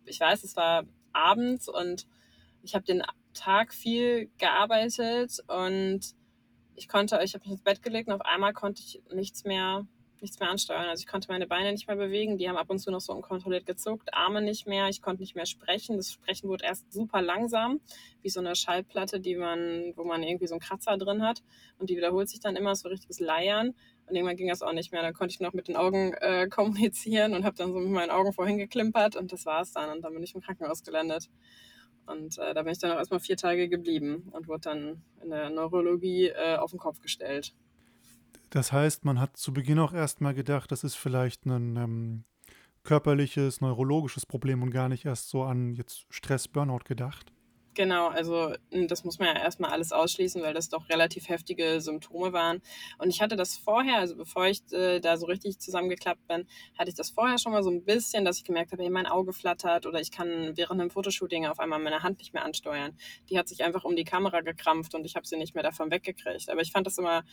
ich 0.07 0.21
weiß, 0.21 0.43
es 0.43 0.57
war 0.57 0.85
abends 1.13 1.69
und 1.69 2.07
ich 2.63 2.75
habe 2.75 2.87
den 2.87 3.03
Tag 3.35 3.75
viel 3.75 4.31
gearbeitet 4.39 5.39
und 5.49 6.01
ich 6.77 6.89
konnte, 6.89 7.21
ich 7.23 7.35
habe 7.35 7.45
mich 7.45 7.53
ins 7.53 7.63
Bett 7.63 7.83
gelegt 7.83 8.09
und 8.09 8.15
auf 8.15 8.23
einmal 8.23 8.55
konnte 8.55 8.81
ich 8.81 9.03
nichts 9.13 9.45
mehr 9.45 9.87
nichts 10.25 10.41
mehr 10.41 10.51
ansteuern. 10.51 10.89
Also 10.89 11.03
ich 11.03 11.07
konnte 11.07 11.29
meine 11.31 11.47
Beine 11.47 11.71
nicht 11.71 11.87
mehr 11.87 11.97
bewegen, 11.97 12.37
die 12.39 12.49
haben 12.49 12.57
ab 12.57 12.71
und 12.71 12.79
zu 12.79 12.91
noch 12.91 13.01
so 13.01 13.13
unkontrolliert 13.13 13.67
gezuckt, 13.67 14.13
Arme 14.13 14.43
nicht 14.43 14.67
mehr, 14.67 14.89
ich 14.89 15.01
konnte 15.01 15.23
nicht 15.23 15.37
mehr 15.37 15.47
sprechen. 15.47 15.97
Das 15.97 16.13
Sprechen 16.13 16.49
wurde 16.49 16.65
erst 16.65 16.93
super 16.93 17.23
langsam, 17.23 17.81
wie 18.23 18.29
so 18.29 18.41
eine 18.41 18.57
Schallplatte, 18.57 19.21
die 19.21 19.37
man, 19.37 19.93
wo 19.97 20.05
man 20.05 20.23
irgendwie 20.23 20.47
so 20.47 20.55
einen 20.55 20.61
Kratzer 20.61 20.97
drin 20.97 21.23
hat 21.23 21.43
und 21.79 21.91
die 21.91 21.97
wiederholt 21.97 22.29
sich 22.29 22.41
dann 22.41 22.57
immer 22.57 22.75
so 22.75 22.89
richtiges 22.89 23.21
Leiern. 23.21 23.75
Und 24.07 24.17
irgendwann 24.17 24.37
ging 24.37 24.49
das 24.49 24.63
auch 24.63 24.73
nicht 24.73 24.93
mehr. 24.93 25.03
Dann 25.03 25.15
konnte 25.15 25.33
ich 25.33 25.41
noch 25.41 25.55
mit 25.55 25.69
den 25.69 25.77
Augen 25.77 26.13
äh, 26.15 26.49
kommunizieren 26.49 27.35
und 27.35 27.45
habe 27.45 27.57
dann 27.57 27.73
so 27.73 27.79
mit 27.79 27.91
meinen 27.91 28.11
Augen 28.11 28.33
vorhin 28.33 28.59
geklimpert 28.59 29.17
und 29.17 29.33
das 29.33 29.47
war 29.47 29.63
es 29.63 29.73
dann. 29.73 29.91
Und 29.91 30.03
dann 30.03 30.13
bin 30.13 30.23
ich 30.23 30.35
im 30.35 30.41
Krankenhaus 30.41 30.83
gelandet. 30.83 31.31
Und 32.07 32.39
äh, 32.39 32.53
da 32.53 32.63
bin 32.63 32.73
ich 32.73 32.79
dann 32.79 32.93
auch 32.93 32.99
erstmal 32.99 33.21
vier 33.21 33.37
Tage 33.37 33.69
geblieben 33.69 34.29
und 34.33 34.49
wurde 34.49 34.61
dann 34.61 35.03
in 35.23 35.31
der 35.31 35.51
Neurologie 35.51 36.29
äh, 36.29 36.57
auf 36.57 36.71
den 36.71 36.79
Kopf 36.79 37.01
gestellt. 37.01 37.55
Das 38.55 38.71
heißt, 38.71 39.05
man 39.05 39.19
hat 39.19 39.37
zu 39.37 39.53
Beginn 39.53 39.81
auch 39.81 39.93
erstmal 39.93 40.33
gedacht, 40.33 40.71
das 40.71 40.85
ist 40.85 40.95
vielleicht 40.95 41.45
ein 41.45 41.77
ähm, 41.77 42.25
körperliches, 42.85 43.61
neurologisches 43.61 44.27
Problem 44.27 44.63
und 44.63 44.71
gar 44.71 44.89
nicht 44.89 45.05
erst 45.05 45.29
so 45.29 45.43
an 45.43 45.75
jetzt 45.75 46.07
Stress, 46.09 46.47
Burnout 46.47 46.85
gedacht. 46.85 47.33
Genau, 47.75 48.07
also 48.07 48.55
das 48.71 49.03
muss 49.03 49.19
man 49.19 49.35
ja 49.35 49.43
erstmal 49.43 49.73
alles 49.73 49.91
ausschließen, 49.91 50.41
weil 50.41 50.55
das 50.55 50.69
doch 50.69 50.89
relativ 50.89 51.29
heftige 51.29 51.81
Symptome 51.81 52.33
waren. 52.33 52.63
Und 52.99 53.11
ich 53.11 53.21
hatte 53.21 53.35
das 53.35 53.57
vorher, 53.57 53.97
also 53.97 54.15
bevor 54.15 54.47
ich 54.47 54.63
äh, 54.71 55.01
da 55.01 55.17
so 55.17 55.27
richtig 55.27 55.59
zusammengeklappt 55.59 56.25
bin, 56.29 56.47
hatte 56.79 56.91
ich 56.91 56.95
das 56.95 57.11
vorher 57.11 57.39
schon 57.39 57.51
mal 57.51 57.65
so 57.65 57.71
ein 57.71 57.85
bisschen, 57.85 58.25
dass 58.25 58.39
ich 58.39 58.45
gemerkt 58.45 58.71
habe, 58.71 58.85
hey, 58.85 58.91
mein 58.91 59.07
Auge 59.07 59.33
flattert 59.33 59.87
oder 59.87 60.01
ich 60.01 60.13
kann 60.13 60.57
während 60.57 60.81
einem 60.81 60.91
Fotoshooting 60.91 61.47
auf 61.47 61.59
einmal 61.59 61.81
meine 61.81 62.05
Hand 62.05 62.19
nicht 62.19 62.33
mehr 62.33 62.45
ansteuern. 62.45 62.97
Die 63.29 63.37
hat 63.37 63.49
sich 63.49 63.65
einfach 63.65 63.83
um 63.83 63.97
die 63.97 64.05
Kamera 64.05 64.43
gekrampft 64.43 64.95
und 64.95 65.05
ich 65.05 65.17
habe 65.17 65.27
sie 65.27 65.37
nicht 65.37 65.57
mehr 65.57 65.65
davon 65.65 65.91
weggekriegt. 65.91 66.51
Aber 66.51 66.61
ich 66.61 66.71
fand 66.71 66.87
das 66.87 66.99
immer 66.99 67.25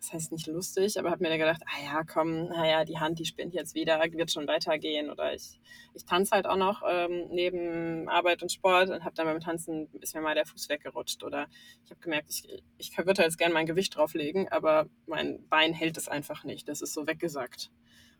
das 0.00 0.12
heißt 0.12 0.32
nicht 0.32 0.46
lustig, 0.46 0.98
aber 0.98 1.10
habe 1.10 1.22
mir 1.22 1.30
dann 1.30 1.38
gedacht, 1.38 1.62
ah 1.66 1.84
ja, 1.84 2.04
komm, 2.04 2.48
naja, 2.48 2.84
die 2.84 2.98
Hand, 2.98 3.18
die 3.18 3.24
spinnt 3.24 3.54
jetzt 3.54 3.74
wieder, 3.74 4.00
wird 4.12 4.30
schon 4.30 4.46
weitergehen. 4.46 5.10
Oder 5.10 5.32
ich, 5.34 5.58
ich 5.94 6.04
tanze 6.04 6.32
halt 6.32 6.46
auch 6.46 6.56
noch 6.56 6.82
ähm, 6.86 7.28
neben 7.30 8.08
Arbeit 8.08 8.42
und 8.42 8.52
Sport 8.52 8.90
und 8.90 9.04
habe 9.04 9.14
dann 9.14 9.26
beim 9.26 9.40
Tanzen 9.40 9.88
ist 10.00 10.14
mir 10.14 10.20
mal 10.20 10.34
der 10.34 10.46
Fuß 10.46 10.68
weggerutscht. 10.68 11.24
Oder 11.24 11.46
ich 11.84 11.90
habe 11.90 12.00
gemerkt, 12.00 12.30
ich, 12.30 12.62
ich 12.76 12.96
würde 12.98 13.22
jetzt 13.22 13.38
gerne 13.38 13.54
mein 13.54 13.66
Gewicht 13.66 13.96
drauflegen, 13.96 14.48
aber 14.48 14.86
mein 15.06 15.48
Bein 15.48 15.72
hält 15.72 15.96
es 15.96 16.08
einfach 16.08 16.44
nicht. 16.44 16.68
Das 16.68 16.82
ist 16.82 16.92
so 16.92 17.06
weggesackt. 17.06 17.70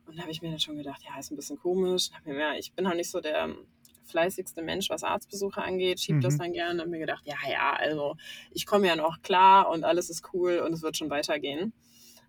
Und 0.06 0.16
da 0.16 0.22
habe 0.22 0.32
ich 0.32 0.42
mir 0.42 0.50
dann 0.50 0.60
schon 0.60 0.76
gedacht, 0.76 1.02
ja, 1.02 1.18
ist 1.18 1.30
ein 1.30 1.36
bisschen 1.36 1.58
komisch. 1.58 2.10
Ich 2.58 2.72
bin 2.72 2.88
halt 2.88 2.96
nicht 2.96 3.10
so 3.10 3.20
der 3.20 3.54
fleißigste 4.04 4.62
Mensch, 4.62 4.90
was 4.90 5.04
Arztbesuche 5.04 5.62
angeht, 5.62 6.00
schiebt 6.00 6.18
mhm. 6.18 6.22
das 6.22 6.38
dann 6.38 6.52
gerne. 6.52 6.82
Und 6.82 6.90
mir 6.90 6.98
gedacht, 6.98 7.24
ja, 7.26 7.36
ja, 7.50 7.72
also 7.72 8.16
ich 8.52 8.66
komme 8.66 8.86
ja 8.86 8.96
noch 8.96 9.22
klar 9.22 9.68
und 9.70 9.84
alles 9.84 10.10
ist 10.10 10.32
cool 10.32 10.58
und 10.58 10.72
es 10.72 10.82
wird 10.82 10.96
schon 10.96 11.10
weitergehen. 11.10 11.72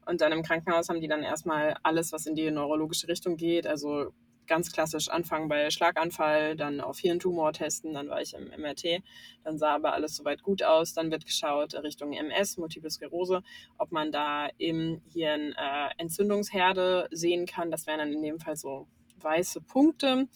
Und 0.05 0.21
dann 0.21 0.31
im 0.31 0.43
Krankenhaus 0.43 0.89
haben 0.89 1.01
die 1.01 1.07
dann 1.07 1.23
erstmal 1.23 1.75
alles, 1.83 2.11
was 2.11 2.25
in 2.25 2.35
die 2.35 2.51
neurologische 2.51 3.07
Richtung 3.07 3.37
geht, 3.37 3.65
also 3.65 4.11
ganz 4.47 4.71
klassisch 4.71 5.09
anfangen 5.09 5.47
bei 5.47 5.69
Schlaganfall, 5.69 6.55
dann 6.55 6.81
auf 6.81 6.99
Hirntumor 6.99 7.53
testen, 7.53 7.93
dann 7.93 8.09
war 8.09 8.21
ich 8.21 8.33
im 8.33 8.47
MRT, 8.47 9.01
dann 9.43 9.57
sah 9.57 9.75
aber 9.75 9.93
alles 9.93 10.15
soweit 10.15 10.43
gut 10.43 10.63
aus, 10.63 10.93
dann 10.93 11.11
wird 11.11 11.25
geschaut 11.25 11.73
Richtung 11.75 12.13
MS, 12.13 12.57
Multiple 12.57 12.89
Sklerose, 12.89 13.41
ob 13.77 13.91
man 13.91 14.11
da 14.11 14.47
im 14.57 15.01
Hirn 15.11 15.53
äh, 15.53 15.89
Entzündungsherde 15.97 17.07
sehen 17.11 17.45
kann, 17.45 17.71
das 17.71 17.87
wären 17.87 17.99
dann 17.99 18.13
in 18.13 18.21
dem 18.21 18.39
Fall 18.39 18.55
so 18.55 18.87
weiße 19.21 19.61
Punkte 19.61 20.27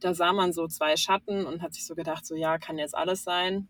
da 0.00 0.14
sah 0.14 0.32
man 0.32 0.52
so 0.52 0.66
zwei 0.66 0.96
Schatten 0.96 1.46
und 1.46 1.62
hat 1.62 1.74
sich 1.74 1.86
so 1.86 1.94
gedacht, 1.94 2.26
so 2.26 2.34
ja, 2.34 2.58
kann 2.58 2.78
jetzt 2.78 2.96
alles 2.96 3.24
sein. 3.24 3.68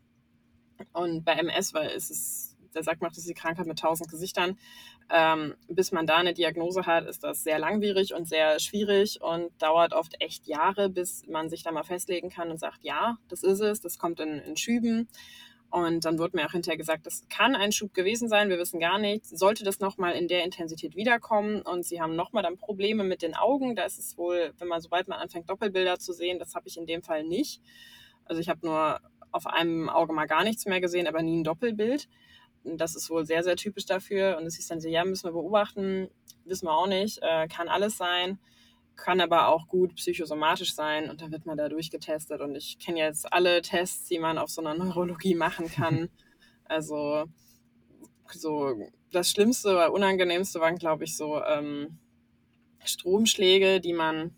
Und 0.93 1.25
bei 1.25 1.33
MS, 1.33 1.75
weil 1.75 1.91
es 1.91 2.11
ist, 2.11 2.57
der 2.75 2.83
sagt 2.83 3.01
man, 3.01 3.11
das 3.15 3.25
die 3.25 3.35
Krankheit 3.35 3.67
mit 3.67 3.79
tausend 3.79 4.11
Gesichtern, 4.11 4.59
ähm, 5.09 5.55
bis 5.69 5.93
man 5.93 6.07
da 6.07 6.17
eine 6.17 6.35
Diagnose 6.35 6.85
hat, 6.85 7.07
ist 7.07 7.23
das 7.23 7.43
sehr 7.43 7.59
langwierig 7.59 8.13
und 8.13 8.29
sehr 8.29 8.59
schwierig 8.59 9.21
und 9.23 9.51
dauert 9.63 9.93
oft 9.93 10.21
echt 10.21 10.47
Jahre, 10.47 10.91
bis 10.91 11.25
man 11.27 11.49
sich 11.49 11.63
da 11.63 11.71
mal 11.71 11.85
festlegen 11.85 12.29
kann 12.29 12.51
und 12.51 12.59
sagt, 12.59 12.83
ja, 12.83 13.17
das 13.29 13.43
ist 13.43 13.61
es, 13.61 13.81
das 13.81 13.99
kommt 13.99 14.21
in, 14.21 14.39
in 14.41 14.57
Schüben. 14.57 15.09
Und 15.71 16.05
dann 16.05 16.19
wurde 16.19 16.37
mir 16.37 16.47
auch 16.47 16.53
hinterher 16.53 16.77
gesagt, 16.77 17.07
das 17.07 17.27
kann 17.29 17.57
ein 17.57 17.73
Schub 17.73 17.93
gewesen 17.93 18.29
sein, 18.29 18.49
wir 18.49 18.59
wissen 18.59 18.81
gar 18.81 18.99
nicht. 18.99 19.27
Sollte 19.27 19.65
das 19.65 19.81
nochmal 19.81 20.13
in 20.15 20.29
der 20.29 20.45
Intensität 20.45 20.97
wiederkommen 20.97 21.63
und 21.63 21.85
sie 21.85 22.01
haben 22.01 22.15
nochmal 22.15 22.43
dann 22.43 22.57
Probleme 22.57 23.05
mit 23.05 23.23
den 23.23 23.35
Augen, 23.35 23.75
da 23.75 23.85
ist 23.85 23.99
es 23.99 24.17
wohl, 24.17 24.53
wenn 24.59 24.69
man 24.69 24.81
sobald 24.81 25.09
man 25.09 25.19
anfängt, 25.19 25.51
Doppelbilder 25.51 25.99
zu 25.99 26.13
sehen, 26.13 26.39
das 26.39 26.55
habe 26.55 26.69
ich 26.69 26.77
in 26.77 26.87
dem 26.87 27.03
Fall 27.03 27.25
nicht. 27.25 27.61
Also 28.25 28.41
ich 28.41 28.49
habe 28.49 28.65
nur 28.65 29.01
auf 29.33 29.47
einem 29.47 29.89
Auge 29.89 30.13
mal 30.13 30.27
gar 30.27 30.45
nichts 30.45 30.67
mehr 30.67 30.81
gesehen, 30.81 31.07
aber 31.07 31.23
nie 31.23 31.41
ein 31.41 31.45
Doppelbild. 31.45 32.09
Das 32.65 32.97
ist 32.97 33.11
wohl 33.11 33.27
sehr, 33.27 33.45
sehr 33.45 33.57
typisch 33.57 33.87
dafür. 33.87 34.39
Und 34.39 34.47
es 34.47 34.59
ist 34.59 34.71
dann 34.71 34.81
so, 34.81 34.89
ja, 34.89 35.05
müssen 35.05 35.29
wir 35.29 35.33
beobachten, 35.33 36.09
wissen 36.45 36.67
wir 36.67 36.73
auch 36.73 36.89
nicht, 36.89 37.19
äh, 37.23 37.47
kann 37.49 37.69
alles 37.69 37.97
sein 37.97 38.39
kann 38.97 39.21
aber 39.21 39.49
auch 39.49 39.69
gut 39.69 39.95
psychosomatisch 39.97 40.75
sein 40.75 41.11
und 41.11 41.21
dann 41.21 41.31
wird 41.31 41.47
man 41.47 41.57
da 41.57 41.69
durchgetestet. 41.69 42.41
Und 42.41 42.55
ich 42.55 42.79
kenne 42.79 42.99
jetzt 42.99 43.33
alle 43.33 43.63
Tests, 43.63 44.09
die 44.09 44.19
man 44.19 44.39
auf 44.39 44.51
so 44.51 44.61
einer 44.61 44.75
Neurologie 44.75 45.35
machen 45.35 45.71
kann. 45.71 46.09
Also 46.69 47.27
so 48.33 48.75
das 49.13 49.31
Schlimmste 49.31 49.71
oder 49.71 49.93
Unangenehmste 49.93 50.59
waren, 50.59 50.79
glaube 50.79 51.05
ich, 51.05 51.17
so 51.17 51.41
ähm, 51.45 52.01
Stromschläge, 52.85 53.81
die 53.81 53.93
man 53.93 54.35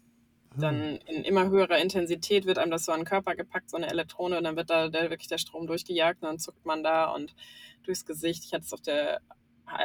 dann 0.57 0.99
ah. 1.07 1.11
in 1.11 1.25
immer 1.25 1.49
höherer 1.49 1.79
Intensität 1.79 2.47
wird 2.47 2.59
einem 2.59 2.71
das 2.71 2.85
so 2.85 2.93
an 2.93 3.01
den 3.01 3.07
Körper 3.07 3.35
gepackt, 3.35 3.71
so 3.71 3.77
eine 3.77 3.89
Elektrone, 3.89 4.39
und 4.39 4.45
dann 4.45 4.57
wird 4.57 4.71
da 4.71 4.89
der, 4.89 5.11
wirklich 5.11 5.29
der 5.29 5.39
Strom 5.39 5.67
durchgejagt 5.67 6.23
und 6.23 6.29
dann 6.29 6.39
zuckt 6.39 6.65
man 6.65 6.83
da 6.83 7.13
und 7.13 7.35
durchs 7.83 8.05
Gesicht. 8.05 8.45
Ich 8.45 8.53
hatte 8.53 8.65
es 8.65 8.73
auf 8.73 8.83
der 8.83 9.21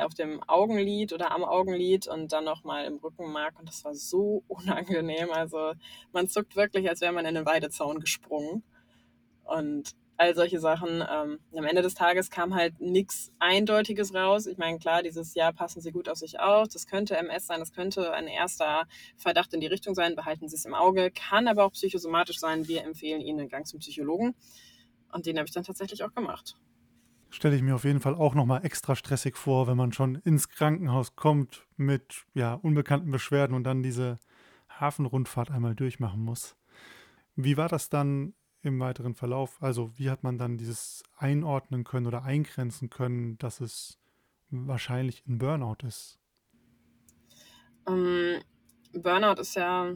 auf 0.02 0.13
dem 0.13 0.41
Augenlid 0.48 1.13
oder 1.13 1.32
am 1.32 1.43
Augenlid 1.43 2.08
und 2.08 2.32
dann 2.32 2.46
nochmal 2.46 2.86
im 2.86 2.98
Rückenmark 2.98 3.60
und 3.60 3.67
das 3.67 3.84
war 3.86 3.96
so 3.96 4.43
unangenehm. 4.48 5.32
Also 5.32 5.74
man 6.12 6.28
zuckt 6.28 6.56
wirklich, 6.56 6.89
als 6.89 7.02
wäre 7.02 7.13
man 7.13 7.26
in 7.26 7.38
einen 7.38 7.46
Weidezaun 7.46 8.00
gesprungen. 8.00 8.63
Und 9.43 9.96
all 10.17 10.36
solche 10.36 10.60
Sachen. 10.60 11.04
Ähm, 11.10 11.39
am 11.56 11.65
Ende 11.65 11.82
des 11.82 11.96
Tages 11.96 12.30
kam 12.30 12.56
halt 12.56 12.80
nichts 12.80 13.32
Eindeutiges 13.39 14.13
raus. 14.13 14.46
Ich 14.46 14.58
meine, 14.58 14.80
klar, 14.80 15.04
dieses 15.04 15.34
Jahr 15.36 15.54
passen 15.54 15.82
Sie 15.82 15.91
gut 15.91 16.08
auf 16.10 16.17
sich 16.17 16.39
auf. 16.39 16.67
Das 16.67 16.88
könnte 16.88 17.17
MS 17.17 17.48
sein, 17.48 17.60
das 17.60 17.74
könnte 17.74 18.13
ein 18.13 18.28
erster 18.28 18.88
Verdacht 19.17 19.54
in 19.54 19.60
die 19.60 19.67
Richtung 19.67 19.96
sein. 19.96 20.15
Behalten 20.15 20.48
Sie 20.48 20.56
es 20.56 20.65
im 20.65 20.74
Auge. 20.74 21.12
Kann 21.12 21.48
aber 21.48 21.65
auch 21.65 21.72
psychosomatisch 21.74 22.39
sein. 22.39 22.67
Wir 22.67 22.84
empfehlen 22.84 23.22
Ihnen 23.22 23.41
einen 23.41 23.50
Gang 23.50 23.67
zum 23.67 23.80
Psychologen. 23.80 24.36
Und 25.12 25.26
den 25.26 25.38
habe 25.38 25.48
ich 25.48 25.54
dann 25.54 25.63
tatsächlich 25.63 26.04
auch 26.04 26.13
gemacht 26.13 26.56
stelle 27.34 27.56
ich 27.56 27.62
mir 27.63 27.76
auf 27.76 27.84
jeden 27.84 28.00
Fall 28.00 28.15
auch 28.15 28.36
nochmal 28.36 28.63
extra 28.63 28.96
stressig 28.96 29.38
vor, 29.38 29.67
wenn 29.67 29.78
man 29.78 29.91
schon 29.91 30.15
ins 30.15 30.50
Krankenhaus 30.50 31.15
kommt 31.15 31.67
mit 31.78 32.26
ja, 32.34 32.54
unbekannten 32.54 33.12
Beschwerden 33.12 33.56
und 33.56 33.63
dann 33.63 33.82
diese 33.82 34.19
Hafenrundfahrt 34.69 35.50
einmal 35.50 35.76
durchmachen 35.76 36.24
muss. 36.24 36.56
Wie 37.36 37.58
war 37.58 37.69
das 37.69 37.89
dann 37.89 38.36
im 38.62 38.80
weiteren 38.80 39.15
Verlauf? 39.15 39.62
Also 39.62 39.91
wie 39.98 40.10
hat 40.10 40.24
man 40.24 40.38
dann 40.38 40.58
dieses 40.58 41.04
einordnen 41.17 41.84
können 41.84 42.08
oder 42.08 42.24
eingrenzen 42.24 42.89
können, 42.89 43.38
dass 43.39 43.60
es 43.60 44.00
wahrscheinlich 44.50 45.26
ein 45.28 45.39
Burnout 45.39 45.86
ist? 45.88 46.19
Um, 47.86 47.96
ähm, 47.96 48.41
Burnout 49.02 49.41
ist 49.41 49.56
ja, 49.56 49.96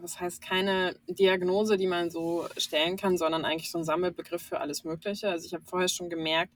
was 0.00 0.20
heißt 0.20 0.42
keine 0.42 0.96
Diagnose, 1.08 1.76
die 1.76 1.86
man 1.86 2.10
so 2.10 2.46
stellen 2.56 2.96
kann, 2.96 3.16
sondern 3.16 3.44
eigentlich 3.44 3.70
so 3.70 3.78
ein 3.78 3.84
Sammelbegriff 3.84 4.42
für 4.42 4.60
alles 4.60 4.84
Mögliche. 4.84 5.28
Also 5.28 5.46
ich 5.46 5.54
habe 5.54 5.64
vorher 5.64 5.88
schon 5.88 6.10
gemerkt, 6.10 6.52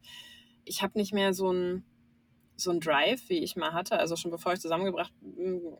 ich 0.65 0.83
habe 0.83 0.99
nicht 0.99 1.13
mehr 1.13 1.33
so 1.33 1.53
ein 1.53 1.85
so 2.61 2.73
ein 2.73 2.81
Drive, 2.81 3.29
wie 3.29 3.39
ich 3.39 3.57
mal 3.57 3.73
hatte. 3.73 3.99
Also 3.99 4.17
schon 4.17 4.33
bevor 4.33 4.53
ich 4.53 4.61
zusammengebracht, 4.61 5.13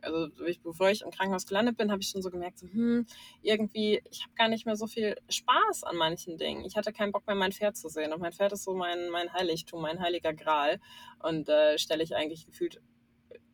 also 0.01 0.27
bevor 0.63 0.89
ich 0.89 1.01
im 1.01 1.11
Krankenhaus 1.11 1.45
gelandet 1.45 1.77
bin, 1.77 1.91
habe 1.91 2.01
ich 2.01 2.07
schon 2.07 2.21
so 2.21 2.29
gemerkt, 2.29 2.59
so, 2.59 2.67
hm, 2.67 3.05
irgendwie, 3.41 4.01
ich 4.09 4.23
habe 4.23 4.33
gar 4.35 4.47
nicht 4.47 4.65
mehr 4.65 4.77
so 4.77 4.87
viel 4.87 5.17
Spaß 5.27 5.83
an 5.83 5.97
manchen 5.97 6.37
Dingen. 6.37 6.63
Ich 6.63 6.77
hatte 6.77 6.93
keinen 6.93 7.11
Bock 7.11 7.27
mehr, 7.27 7.35
mein 7.35 7.51
Pferd 7.51 7.75
zu 7.75 7.89
sehen. 7.89 8.13
Und 8.13 8.21
mein 8.21 8.31
Pferd 8.31 8.53
ist 8.53 8.63
so 8.63 8.73
mein, 8.73 9.09
mein 9.09 9.33
Heiligtum, 9.33 9.81
mein 9.81 9.99
heiliger 9.99 10.33
Gral. 10.33 10.79
Und 11.21 11.49
äh, 11.49 11.77
stelle 11.77 12.01
ich 12.01 12.15
eigentlich 12.15 12.45
gefühlt, 12.45 12.81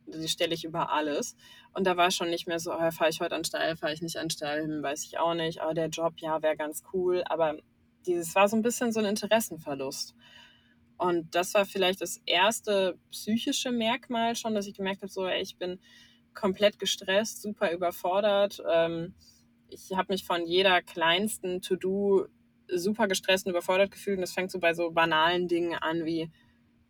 die 0.06 0.28
stelle 0.28 0.54
ich 0.54 0.64
über 0.64 0.92
alles. 0.92 1.36
Und 1.72 1.86
da 1.86 1.96
war 1.96 2.10
schon 2.10 2.30
nicht 2.30 2.46
mehr 2.46 2.58
so, 2.58 2.72
oh, 2.72 2.90
fahre 2.90 3.10
ich 3.10 3.20
heute 3.20 3.34
an 3.34 3.44
Stall, 3.44 3.76
fahre 3.76 3.92
ich 3.92 4.02
nicht 4.02 4.16
an 4.16 4.30
Stall, 4.30 4.62
hm, 4.62 4.82
weiß 4.82 5.04
ich 5.04 5.18
auch 5.18 5.34
nicht. 5.34 5.60
Aber 5.60 5.70
oh, 5.70 5.74
der 5.74 5.88
Job, 5.88 6.14
ja, 6.18 6.42
wäre 6.42 6.56
ganz 6.56 6.82
cool. 6.92 7.22
Aber 7.26 7.56
dieses 8.06 8.34
war 8.34 8.48
so 8.48 8.56
ein 8.56 8.62
bisschen 8.62 8.92
so 8.92 9.00
ein 9.00 9.06
Interessenverlust. 9.06 10.14
Und 10.98 11.34
das 11.34 11.54
war 11.54 11.66
vielleicht 11.66 12.00
das 12.00 12.20
erste 12.24 12.98
psychische 13.10 13.70
Merkmal 13.70 14.34
schon, 14.34 14.54
dass 14.54 14.66
ich 14.66 14.74
gemerkt 14.74 15.02
habe, 15.02 15.12
so, 15.12 15.26
ey, 15.26 15.42
ich 15.42 15.58
bin 15.58 15.78
komplett 16.34 16.78
gestresst, 16.78 17.42
super 17.42 17.72
überfordert. 17.72 18.62
Ähm, 18.70 19.14
ich 19.68 19.92
habe 19.94 20.12
mich 20.12 20.24
von 20.24 20.46
jeder 20.46 20.80
kleinsten 20.82 21.60
To-Do 21.60 22.26
super 22.68 23.08
gestresst 23.08 23.46
und 23.46 23.50
überfordert 23.50 23.90
gefühlt. 23.90 24.18
Und 24.18 24.22
das 24.22 24.32
fängt 24.32 24.50
so 24.50 24.58
bei 24.58 24.74
so 24.74 24.90
banalen 24.90 25.48
Dingen 25.48 25.74
an 25.74 26.04
wie 26.04 26.30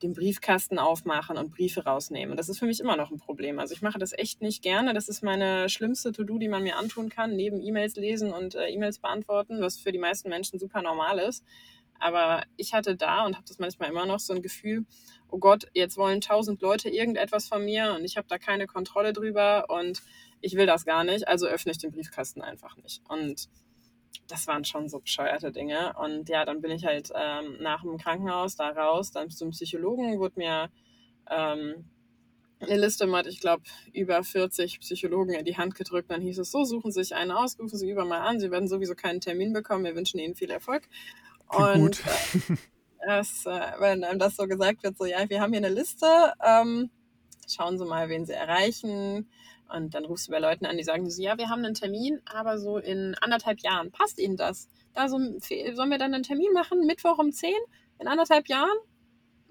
den 0.03 0.13
Briefkasten 0.13 0.79
aufmachen 0.79 1.39
und 1.39 1.51
Briefe 1.51 1.85
rausnehmen. 1.85 2.37
Das 2.37 2.49
ist 2.49 2.59
für 2.59 2.67
mich 2.67 2.81
immer 2.81 2.97
noch 2.97 3.11
ein 3.11 3.19
Problem. 3.19 3.59
Also 3.59 3.75
ich 3.75 3.83
mache 3.83 3.99
das 3.99 4.13
echt 4.13 4.43
nicht 4.43 4.63
gerne. 4.63 4.93
Das 4.93 5.09
ist 5.09 5.23
meine 5.23 5.69
schlimmste 5.69 6.13
To-Do, 6.13 6.39
die 6.39 6.49
man 6.49 6.63
mir 6.63 6.77
antun 6.77 7.09
kann, 7.09 7.35
neben 7.35 7.63
E-Mails 7.63 7.97
lesen 7.97 8.33
und 8.33 8.55
äh, 8.55 8.69
E-Mails 8.69 8.99
beantworten, 8.99 9.61
was 9.61 9.79
für 9.79 9.93
die 9.93 9.99
meisten 9.99 10.29
Menschen 10.29 10.59
super 10.59 10.83
normal 10.83 11.19
ist. 11.19 11.45
Aber 11.99 12.43
ich 12.57 12.75
hatte 12.75 12.95
da 12.95 13.25
und 13.25 13.37
habe 13.37 13.47
das 13.49 13.59
manchmal 13.59 13.89
immer 13.89 14.05
noch 14.05 14.19
so 14.19 14.35
ein 14.35 14.43
Gefühl, 14.43 14.85
oh 15.29 15.39
Gott, 15.39 15.67
jetzt 15.73 15.97
wollen 15.97 16.21
tausend 16.21 16.61
Leute 16.61 16.91
irgendetwas 16.91 17.49
von 17.49 17.65
mir 17.65 17.95
und 17.97 18.05
ich 18.05 18.19
habe 18.19 18.29
da 18.29 18.39
keine 18.39 18.67
Kontrolle 18.67 19.15
drüber 19.15 19.67
und 19.69 20.03
ich 20.41 20.57
will 20.57 20.67
das 20.67 20.85
gar 20.85 21.05
nicht, 21.05 21.27
also 21.27 21.47
öffne 21.47 21.73
ich 21.73 21.79
den 21.79 21.93
Briefkasten 21.93 22.43
einfach 22.43 22.77
nicht. 22.77 23.03
Und 23.09 23.49
das 24.29 24.47
waren 24.47 24.65
schon 24.65 24.89
so 24.89 25.01
bescheuerte 25.01 25.53
Dinge. 25.53 25.95
Und 25.99 26.29
ja, 26.29 26.45
dann 26.45 26.61
bin 26.61 26.71
ich 26.71 26.85
halt 26.85 27.11
ähm, 27.15 27.57
nach 27.61 27.83
dem 27.83 27.99
Krankenhaus 27.99 28.57
da 28.57 28.71
raus, 28.71 29.13
dann 29.13 29.31
zum 29.31 29.51
Psychologen, 29.51 30.19
wurde 30.19 30.39
mir 30.39 30.71
ähm, 31.31 31.85
eine 32.61 32.77
Liste 32.77 33.07
mit, 33.07 33.27
ich 33.27 33.41
glaube, 33.41 33.63
über 33.93 34.23
40 34.23 34.81
Psychologen 34.81 35.35
in 35.35 35.45
die 35.45 35.57
Hand 35.57 35.75
gedrückt. 35.75 36.11
Dann 36.11 36.23
hieß 36.23 36.39
es 36.39 36.51
so, 36.51 36.65
suchen 36.65 36.91
Sie 36.91 37.03
sich 37.03 37.15
einen 37.15 37.31
aus, 37.31 37.59
rufen 37.59 37.77
Sie 37.77 37.91
überall 37.91 38.13
an. 38.13 38.41
Sie 38.41 38.51
werden 38.51 38.69
sowieso 38.69 38.95
keinen 38.95 39.21
Termin 39.21 39.53
bekommen. 39.53 39.85
Wir 39.85 39.95
wünschen 39.95 40.19
Ihnen 40.19 40.35
viel 40.35 40.51
Erfolg. 40.51 40.89
Und 41.49 41.81
gut. 41.81 42.03
Das, 43.07 43.47
äh, 43.47 43.61
wenn 43.79 44.03
einem 44.03 44.19
das 44.19 44.35
so 44.35 44.49
gesagt 44.49 44.83
wird, 44.83 44.99
so 44.99 45.05
ja, 45.05 45.31
wir 45.31 45.41
haben 45.41 45.53
hier 45.53 45.65
eine 45.65 45.73
Liste, 45.73 46.07
ähm, 46.45 46.91
schauen 47.49 47.79
Sie 47.79 47.85
mal, 47.85 48.09
wen 48.09 48.27
Sie 48.27 48.33
erreichen. 48.33 49.31
Und 49.69 49.95
dann 49.95 50.05
rufst 50.05 50.29
du 50.29 50.33
bei 50.33 50.39
Leuten 50.39 50.67
an, 50.67 50.77
die 50.77 50.85
sagen 50.85 51.09
so, 51.11 51.21
ja, 51.23 51.39
wir 51.39 51.49
haben 51.49 51.65
einen 51.65 51.75
Termin, 51.75 52.21
aber 52.25 52.59
so 52.59 52.79
in 52.79 53.15
anderthalb 53.21 53.61
Jahren. 53.61 53.91
Passt 53.91 54.19
Ihnen 54.19 54.37
das? 54.37 54.69
Da 54.95 55.09
so, 55.09 55.19
sollen 55.19 55.91
wir 55.91 55.99
dann 55.99 56.15
einen 56.15 56.23
Termin 56.23 56.53
machen, 56.53 56.87
Mittwoch 56.87 57.19
um 57.19 57.33
10? 57.33 57.53
In 57.99 58.09
anderthalb 58.09 58.49
Jahren? 58.49 58.77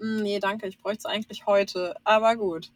Hm, 0.00 0.22
nee, 0.22 0.38
danke, 0.38 0.66
ich 0.66 0.78
bräuchte 0.78 1.00
es 1.00 1.06
eigentlich 1.06 1.46
heute. 1.46 1.94
Aber 2.04 2.36
gut. 2.36 2.70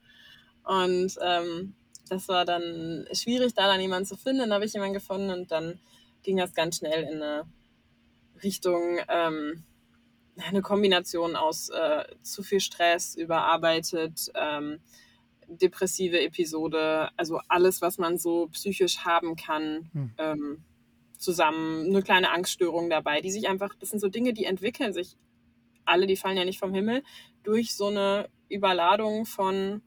Und 0.64 1.16
ähm, 1.22 1.74
das 2.08 2.28
war 2.28 2.44
dann 2.44 3.06
schwierig, 3.12 3.54
da 3.54 3.66
dann 3.66 3.80
jemanden 3.80 4.06
zu 4.06 4.16
finden. 4.16 4.40
Dann 4.40 4.52
habe 4.52 4.64
ich 4.64 4.72
jemanden 4.72 4.94
gefunden 4.94 5.30
und 5.30 5.50
dann 5.50 5.80
ging 6.22 6.36
das 6.36 6.54
ganz 6.54 6.76
schnell 6.76 7.04
in 7.04 7.22
eine 7.22 7.44
Richtung 8.42 8.98
ähm, 9.08 9.64
eine 10.36 10.62
Kombination 10.62 11.36
aus 11.36 11.68
äh, 11.70 12.04
zu 12.22 12.42
viel 12.42 12.60
Stress, 12.60 13.14
überarbeitet, 13.14 14.30
ähm, 14.34 14.80
depressive 15.56 16.20
Episode, 16.20 17.10
also 17.16 17.40
alles, 17.48 17.82
was 17.82 17.98
man 17.98 18.18
so 18.18 18.48
psychisch 18.48 18.98
haben 18.98 19.36
kann, 19.36 19.90
hm. 19.92 20.12
ähm, 20.18 20.64
zusammen. 21.18 21.86
Eine 21.86 22.02
kleine 22.02 22.30
Angststörung 22.30 22.88
dabei, 22.88 23.20
die 23.20 23.30
sich 23.30 23.48
einfach, 23.48 23.74
das 23.74 23.90
sind 23.90 24.00
so 24.00 24.08
Dinge, 24.08 24.32
die 24.32 24.44
entwickeln 24.44 24.92
sich 24.92 25.16
alle, 25.84 26.06
die 26.06 26.16
fallen 26.16 26.36
ja 26.36 26.44
nicht 26.44 26.58
vom 26.58 26.72
Himmel, 26.72 27.02
durch 27.42 27.74
so 27.74 27.86
eine 27.86 28.28
Überladung 28.48 29.26
von 29.26 29.82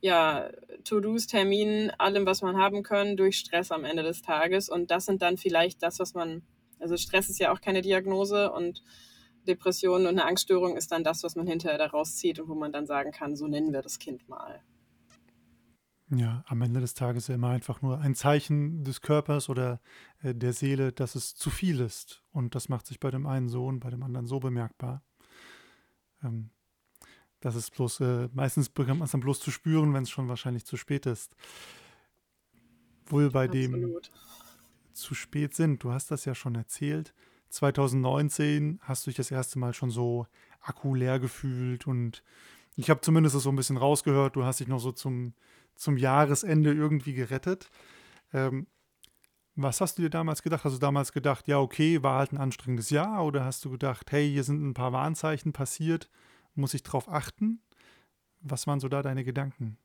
ja, 0.00 0.50
To-Dos, 0.84 1.26
Terminen, 1.26 1.90
allem, 1.98 2.26
was 2.26 2.42
man 2.42 2.56
haben 2.56 2.82
kann, 2.82 3.16
durch 3.16 3.38
Stress 3.38 3.70
am 3.70 3.84
Ende 3.84 4.02
des 4.02 4.22
Tages. 4.22 4.68
Und 4.68 4.90
das 4.90 5.06
sind 5.06 5.22
dann 5.22 5.36
vielleicht 5.36 5.82
das, 5.82 5.98
was 5.98 6.14
man 6.14 6.42
also 6.78 6.96
Stress 6.96 7.28
ist 7.28 7.38
ja 7.38 7.52
auch 7.52 7.60
keine 7.60 7.82
Diagnose 7.82 8.52
und 8.52 8.82
Depression 9.46 10.02
und 10.02 10.08
eine 10.08 10.24
Angststörung 10.24 10.76
ist 10.76 10.90
dann 10.92 11.04
das, 11.04 11.22
was 11.22 11.36
man 11.36 11.46
hinterher 11.46 11.78
daraus 11.78 12.16
zieht 12.16 12.40
und 12.40 12.48
wo 12.48 12.54
man 12.54 12.72
dann 12.72 12.86
sagen 12.86 13.12
kann, 13.12 13.36
so 13.36 13.46
nennen 13.46 13.72
wir 13.72 13.82
das 13.82 13.98
Kind 13.98 14.28
mal. 14.28 14.60
Ja, 16.10 16.44
am 16.46 16.62
Ende 16.62 16.80
des 16.80 16.94
Tages 16.94 17.26
ja 17.26 17.34
immer 17.34 17.50
einfach 17.50 17.82
nur 17.82 17.98
ein 17.98 18.14
Zeichen 18.14 18.84
des 18.84 19.00
Körpers 19.00 19.48
oder 19.48 19.80
äh, 20.22 20.34
der 20.34 20.52
Seele, 20.52 20.92
dass 20.92 21.16
es 21.16 21.34
zu 21.34 21.50
viel 21.50 21.80
ist. 21.80 22.22
Und 22.30 22.54
das 22.54 22.68
macht 22.68 22.86
sich 22.86 23.00
bei 23.00 23.10
dem 23.10 23.26
einen 23.26 23.48
so 23.48 23.66
und 23.66 23.80
bei 23.80 23.90
dem 23.90 24.04
anderen 24.04 24.26
so 24.26 24.38
bemerkbar. 24.38 25.02
Ähm, 26.22 26.50
das 27.40 27.56
ist 27.56 27.72
bloß, 27.72 28.00
äh, 28.00 28.28
meistens 28.32 28.68
bekommt 28.68 29.00
man 29.00 29.06
es 29.06 29.12
dann 29.12 29.20
bloß 29.20 29.40
zu 29.40 29.50
spüren, 29.50 29.94
wenn 29.94 30.04
es 30.04 30.10
schon 30.10 30.28
wahrscheinlich 30.28 30.64
zu 30.64 30.76
spät 30.76 31.06
ist. 31.06 31.34
Wohl 33.06 33.30
bei 33.30 33.46
Absolut. 33.46 33.72
dem 33.72 34.00
zu 34.92 35.14
spät 35.14 35.54
sind. 35.54 35.82
Du 35.82 35.92
hast 35.92 36.10
das 36.10 36.24
ja 36.24 36.34
schon 36.34 36.54
erzählt. 36.54 37.14
2019 37.50 38.80
hast 38.82 39.06
du 39.06 39.10
dich 39.10 39.16
das 39.16 39.30
erste 39.30 39.58
Mal 39.58 39.74
schon 39.74 39.90
so 39.90 40.26
akkuleer 40.60 41.18
gefühlt 41.18 41.86
und 41.86 42.22
ich 42.76 42.90
habe 42.90 43.00
zumindest 43.00 43.38
so 43.38 43.48
ein 43.48 43.56
bisschen 43.56 43.76
rausgehört, 43.76 44.36
du 44.36 44.44
hast 44.44 44.60
dich 44.60 44.68
noch 44.68 44.80
so 44.80 44.92
zum, 44.92 45.32
zum 45.76 45.96
Jahresende 45.96 46.72
irgendwie 46.72 47.14
gerettet. 47.14 47.70
Ähm, 48.32 48.66
was 49.54 49.80
hast 49.80 49.96
du 49.96 50.02
dir 50.02 50.10
damals 50.10 50.42
gedacht? 50.42 50.64
Hast 50.64 50.74
du 50.74 50.78
damals 50.78 51.12
gedacht, 51.12 51.48
ja, 51.48 51.58
okay, 51.58 52.02
war 52.02 52.18
halt 52.18 52.32
ein 52.32 52.38
anstrengendes 52.38 52.90
Jahr? 52.90 53.24
Oder 53.24 53.44
hast 53.44 53.64
du 53.64 53.70
gedacht, 53.70 54.12
hey, 54.12 54.30
hier 54.30 54.44
sind 54.44 54.62
ein 54.62 54.74
paar 54.74 54.92
Warnzeichen 54.92 55.52
passiert, 55.52 56.10
muss 56.54 56.74
ich 56.74 56.82
drauf 56.82 57.08
achten? 57.08 57.62
Was 58.40 58.66
waren 58.66 58.80
so 58.80 58.88
da 58.88 59.02
deine 59.02 59.24
Gedanken? 59.24 59.78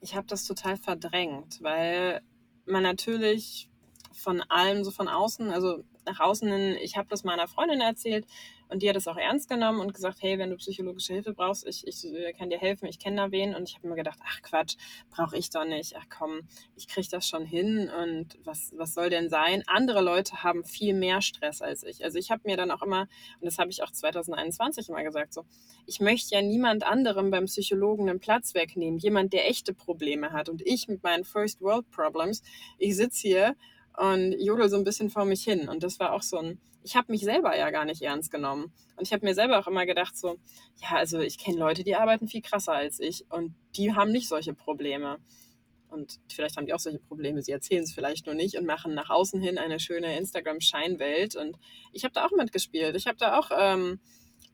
Ich 0.00 0.14
habe 0.14 0.26
das 0.28 0.46
total 0.46 0.76
verdrängt, 0.76 1.58
weil 1.62 2.22
man 2.64 2.84
natürlich 2.84 3.68
von 4.12 4.40
allem 4.42 4.84
so 4.84 4.90
von 4.90 5.08
außen, 5.08 5.50
also 5.50 5.84
nach 6.10 6.20
außen 6.20 6.50
hin, 6.50 6.76
ich 6.80 6.96
habe 6.96 7.08
das 7.08 7.24
meiner 7.24 7.48
Freundin 7.48 7.80
erzählt 7.80 8.26
und 8.70 8.82
die 8.82 8.88
hat 8.88 8.96
es 8.96 9.08
auch 9.08 9.16
ernst 9.16 9.48
genommen 9.48 9.80
und 9.80 9.92
gesagt, 9.94 10.18
hey, 10.20 10.38
wenn 10.38 10.50
du 10.50 10.56
psychologische 10.56 11.12
Hilfe 11.12 11.32
brauchst, 11.32 11.66
ich, 11.66 11.86
ich 11.88 12.04
äh, 12.04 12.32
kann 12.32 12.50
dir 12.50 12.58
helfen, 12.58 12.86
ich 12.86 13.00
kenne 13.00 13.16
da 13.16 13.32
wen. 13.32 13.54
Und 13.56 13.68
ich 13.68 13.76
habe 13.76 13.88
mir 13.88 13.96
gedacht, 13.96 14.20
ach 14.24 14.42
Quatsch, 14.42 14.76
brauche 15.10 15.36
ich 15.36 15.50
doch 15.50 15.64
nicht, 15.64 15.96
ach 15.96 16.06
komm, 16.08 16.42
ich 16.76 16.86
kriege 16.86 17.08
das 17.10 17.26
schon 17.26 17.44
hin. 17.44 17.90
Und 17.90 18.38
was, 18.44 18.72
was 18.76 18.94
soll 18.94 19.10
denn 19.10 19.28
sein? 19.28 19.64
Andere 19.66 20.00
Leute 20.00 20.44
haben 20.44 20.62
viel 20.64 20.94
mehr 20.94 21.20
Stress 21.20 21.62
als 21.62 21.82
ich. 21.82 22.04
Also 22.04 22.18
ich 22.18 22.30
habe 22.30 22.42
mir 22.44 22.56
dann 22.56 22.70
auch 22.70 22.82
immer, 22.82 23.08
und 23.40 23.46
das 23.46 23.58
habe 23.58 23.70
ich 23.70 23.82
auch 23.82 23.90
2021 23.90 24.88
immer 24.88 25.02
gesagt, 25.02 25.34
so, 25.34 25.44
ich 25.86 25.98
möchte 25.98 26.36
ja 26.36 26.42
niemand 26.42 26.84
anderem 26.84 27.32
beim 27.32 27.46
Psychologen 27.46 28.08
einen 28.08 28.20
Platz 28.20 28.54
wegnehmen, 28.54 29.00
jemand, 29.00 29.32
der 29.32 29.48
echte 29.48 29.74
Probleme 29.74 30.32
hat. 30.32 30.48
Und 30.48 30.62
ich 30.64 30.86
mit 30.86 31.02
meinen 31.02 31.24
First 31.24 31.60
World 31.60 31.90
Problems, 31.90 32.42
ich 32.78 32.94
sitze 32.96 33.26
hier 33.26 33.56
und 34.00 34.32
jodel 34.40 34.70
so 34.70 34.76
ein 34.76 34.84
bisschen 34.84 35.10
vor 35.10 35.26
mich 35.26 35.44
hin. 35.44 35.68
Und 35.68 35.82
das 35.82 36.00
war 36.00 36.14
auch 36.14 36.22
so 36.22 36.38
ein, 36.38 36.58
ich 36.82 36.96
habe 36.96 37.12
mich 37.12 37.20
selber 37.20 37.54
ja 37.54 37.70
gar 37.70 37.84
nicht 37.84 38.00
ernst 38.00 38.30
genommen. 38.30 38.72
Und 38.96 39.06
ich 39.06 39.12
habe 39.12 39.26
mir 39.26 39.34
selber 39.34 39.58
auch 39.58 39.66
immer 39.66 39.84
gedacht, 39.84 40.16
so, 40.16 40.38
ja, 40.76 40.96
also 40.96 41.20
ich 41.20 41.36
kenne 41.36 41.58
Leute, 41.58 41.84
die 41.84 41.96
arbeiten 41.96 42.26
viel 42.26 42.40
krasser 42.40 42.72
als 42.72 42.98
ich 42.98 43.26
und 43.30 43.54
die 43.76 43.94
haben 43.94 44.10
nicht 44.10 44.28
solche 44.28 44.54
Probleme. 44.54 45.18
Und 45.90 46.18
vielleicht 46.32 46.56
haben 46.56 46.64
die 46.64 46.72
auch 46.72 46.80
solche 46.80 47.00
Probleme, 47.00 47.42
sie 47.42 47.52
erzählen 47.52 47.82
es 47.82 47.92
vielleicht 47.92 48.24
nur 48.24 48.34
nicht 48.34 48.56
und 48.56 48.64
machen 48.64 48.94
nach 48.94 49.10
außen 49.10 49.42
hin 49.42 49.58
eine 49.58 49.78
schöne 49.78 50.16
Instagram-Scheinwelt. 50.16 51.36
Und 51.36 51.56
ich 51.92 52.04
habe 52.04 52.14
da 52.14 52.24
auch 52.24 52.30
mitgespielt. 52.30 52.96
Ich 52.96 53.06
habe 53.06 53.18
da 53.18 53.38
auch 53.38 53.50
ähm, 53.54 54.00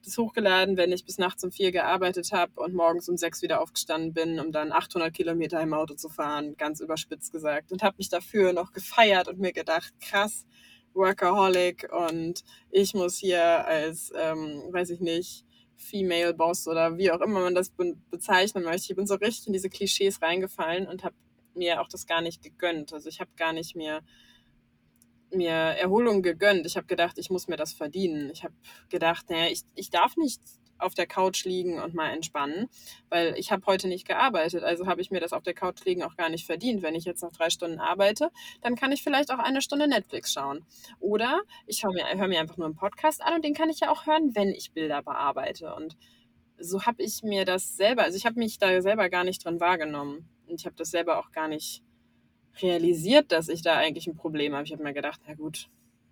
das 0.06 0.18
hochgeladen, 0.18 0.76
wenn 0.76 0.92
ich 0.92 1.04
bis 1.04 1.18
nachts 1.18 1.44
um 1.44 1.50
vier 1.50 1.72
gearbeitet 1.72 2.32
habe 2.32 2.52
und 2.60 2.74
morgens 2.74 3.08
um 3.08 3.16
sechs 3.16 3.42
wieder 3.42 3.60
aufgestanden 3.60 4.14
bin, 4.14 4.40
um 4.40 4.52
dann 4.52 4.72
800 4.72 5.12
Kilometer 5.12 5.60
im 5.60 5.74
Auto 5.74 5.94
zu 5.94 6.08
fahren, 6.08 6.56
ganz 6.56 6.80
überspitzt 6.80 7.32
gesagt. 7.32 7.72
Und 7.72 7.82
habe 7.82 7.96
mich 7.98 8.08
dafür 8.08 8.52
noch 8.52 8.72
gefeiert 8.72 9.28
und 9.28 9.38
mir 9.38 9.52
gedacht, 9.52 9.92
krass, 10.00 10.46
Workaholic 10.94 11.90
und 11.92 12.42
ich 12.70 12.94
muss 12.94 13.18
hier 13.18 13.66
als, 13.66 14.12
ähm, 14.16 14.62
weiß 14.70 14.90
ich 14.90 15.00
nicht, 15.00 15.44
Female 15.76 16.32
Boss 16.32 16.66
oder 16.66 16.96
wie 16.96 17.10
auch 17.10 17.20
immer 17.20 17.40
man 17.40 17.54
das 17.54 17.70
be 17.70 17.96
bezeichnen 18.10 18.64
möchte. 18.64 18.92
Ich 18.92 18.96
bin 18.96 19.06
so 19.06 19.16
richtig 19.16 19.48
in 19.48 19.52
diese 19.52 19.68
Klischees 19.68 20.22
reingefallen 20.22 20.86
und 20.86 21.04
habe 21.04 21.14
mir 21.54 21.80
auch 21.80 21.88
das 21.88 22.06
gar 22.06 22.22
nicht 22.22 22.42
gegönnt. 22.42 22.92
Also 22.92 23.08
ich 23.08 23.20
habe 23.20 23.30
gar 23.36 23.52
nicht 23.52 23.76
mehr 23.76 24.02
mir 25.30 25.52
Erholung 25.52 26.22
gegönnt. 26.22 26.66
Ich 26.66 26.76
habe 26.76 26.86
gedacht, 26.86 27.18
ich 27.18 27.30
muss 27.30 27.48
mir 27.48 27.56
das 27.56 27.72
verdienen. 27.72 28.30
Ich 28.30 28.44
habe 28.44 28.54
gedacht, 28.88 29.30
naja, 29.30 29.50
ich, 29.50 29.62
ich 29.74 29.90
darf 29.90 30.16
nicht 30.16 30.40
auf 30.78 30.94
der 30.94 31.06
Couch 31.06 31.44
liegen 31.44 31.80
und 31.80 31.94
mal 31.94 32.10
entspannen, 32.10 32.68
weil 33.08 33.34
ich 33.38 33.50
habe 33.50 33.64
heute 33.66 33.88
nicht 33.88 34.06
gearbeitet. 34.06 34.62
Also 34.62 34.86
habe 34.86 35.00
ich 35.00 35.10
mir 35.10 35.20
das 35.20 35.32
auf 35.32 35.42
der 35.42 35.54
Couch 35.54 35.84
liegen 35.84 36.02
auch 36.02 36.16
gar 36.16 36.28
nicht 36.28 36.46
verdient. 36.46 36.82
Wenn 36.82 36.94
ich 36.94 37.04
jetzt 37.04 37.22
noch 37.22 37.32
drei 37.32 37.50
Stunden 37.50 37.78
arbeite, 37.78 38.30
dann 38.62 38.76
kann 38.76 38.92
ich 38.92 39.02
vielleicht 39.02 39.30
auch 39.30 39.38
eine 39.38 39.62
Stunde 39.62 39.88
Netflix 39.88 40.32
schauen. 40.32 40.64
Oder 41.00 41.40
ich 41.66 41.84
höre 41.84 41.92
mir, 41.92 42.06
hör 42.06 42.28
mir 42.28 42.40
einfach 42.40 42.56
nur 42.56 42.66
einen 42.66 42.76
Podcast 42.76 43.22
an 43.22 43.34
und 43.34 43.44
den 43.44 43.54
kann 43.54 43.70
ich 43.70 43.80
ja 43.80 43.90
auch 43.90 44.06
hören, 44.06 44.34
wenn 44.34 44.50
ich 44.50 44.72
Bilder 44.72 45.02
bearbeite. 45.02 45.74
Und 45.74 45.96
so 46.58 46.84
habe 46.84 47.02
ich 47.02 47.22
mir 47.22 47.44
das 47.44 47.76
selber, 47.76 48.02
also 48.02 48.16
ich 48.16 48.26
habe 48.26 48.38
mich 48.38 48.58
da 48.58 48.80
selber 48.80 49.08
gar 49.08 49.24
nicht 49.24 49.44
drin 49.44 49.60
wahrgenommen. 49.60 50.28
Und 50.46 50.60
ich 50.60 50.66
habe 50.66 50.76
das 50.76 50.90
selber 50.90 51.18
auch 51.18 51.32
gar 51.32 51.48
nicht 51.48 51.82
realisiert, 52.62 53.32
dass 53.32 53.48
ich 53.48 53.62
da 53.62 53.76
eigentlich 53.76 54.06
ein 54.06 54.16
Problem 54.16 54.54
habe. 54.54 54.64
Ich 54.64 54.72
habe 54.72 54.82
mir 54.82 54.94
gedacht, 54.94 55.20
na 55.26 55.34
gut, 55.34 55.68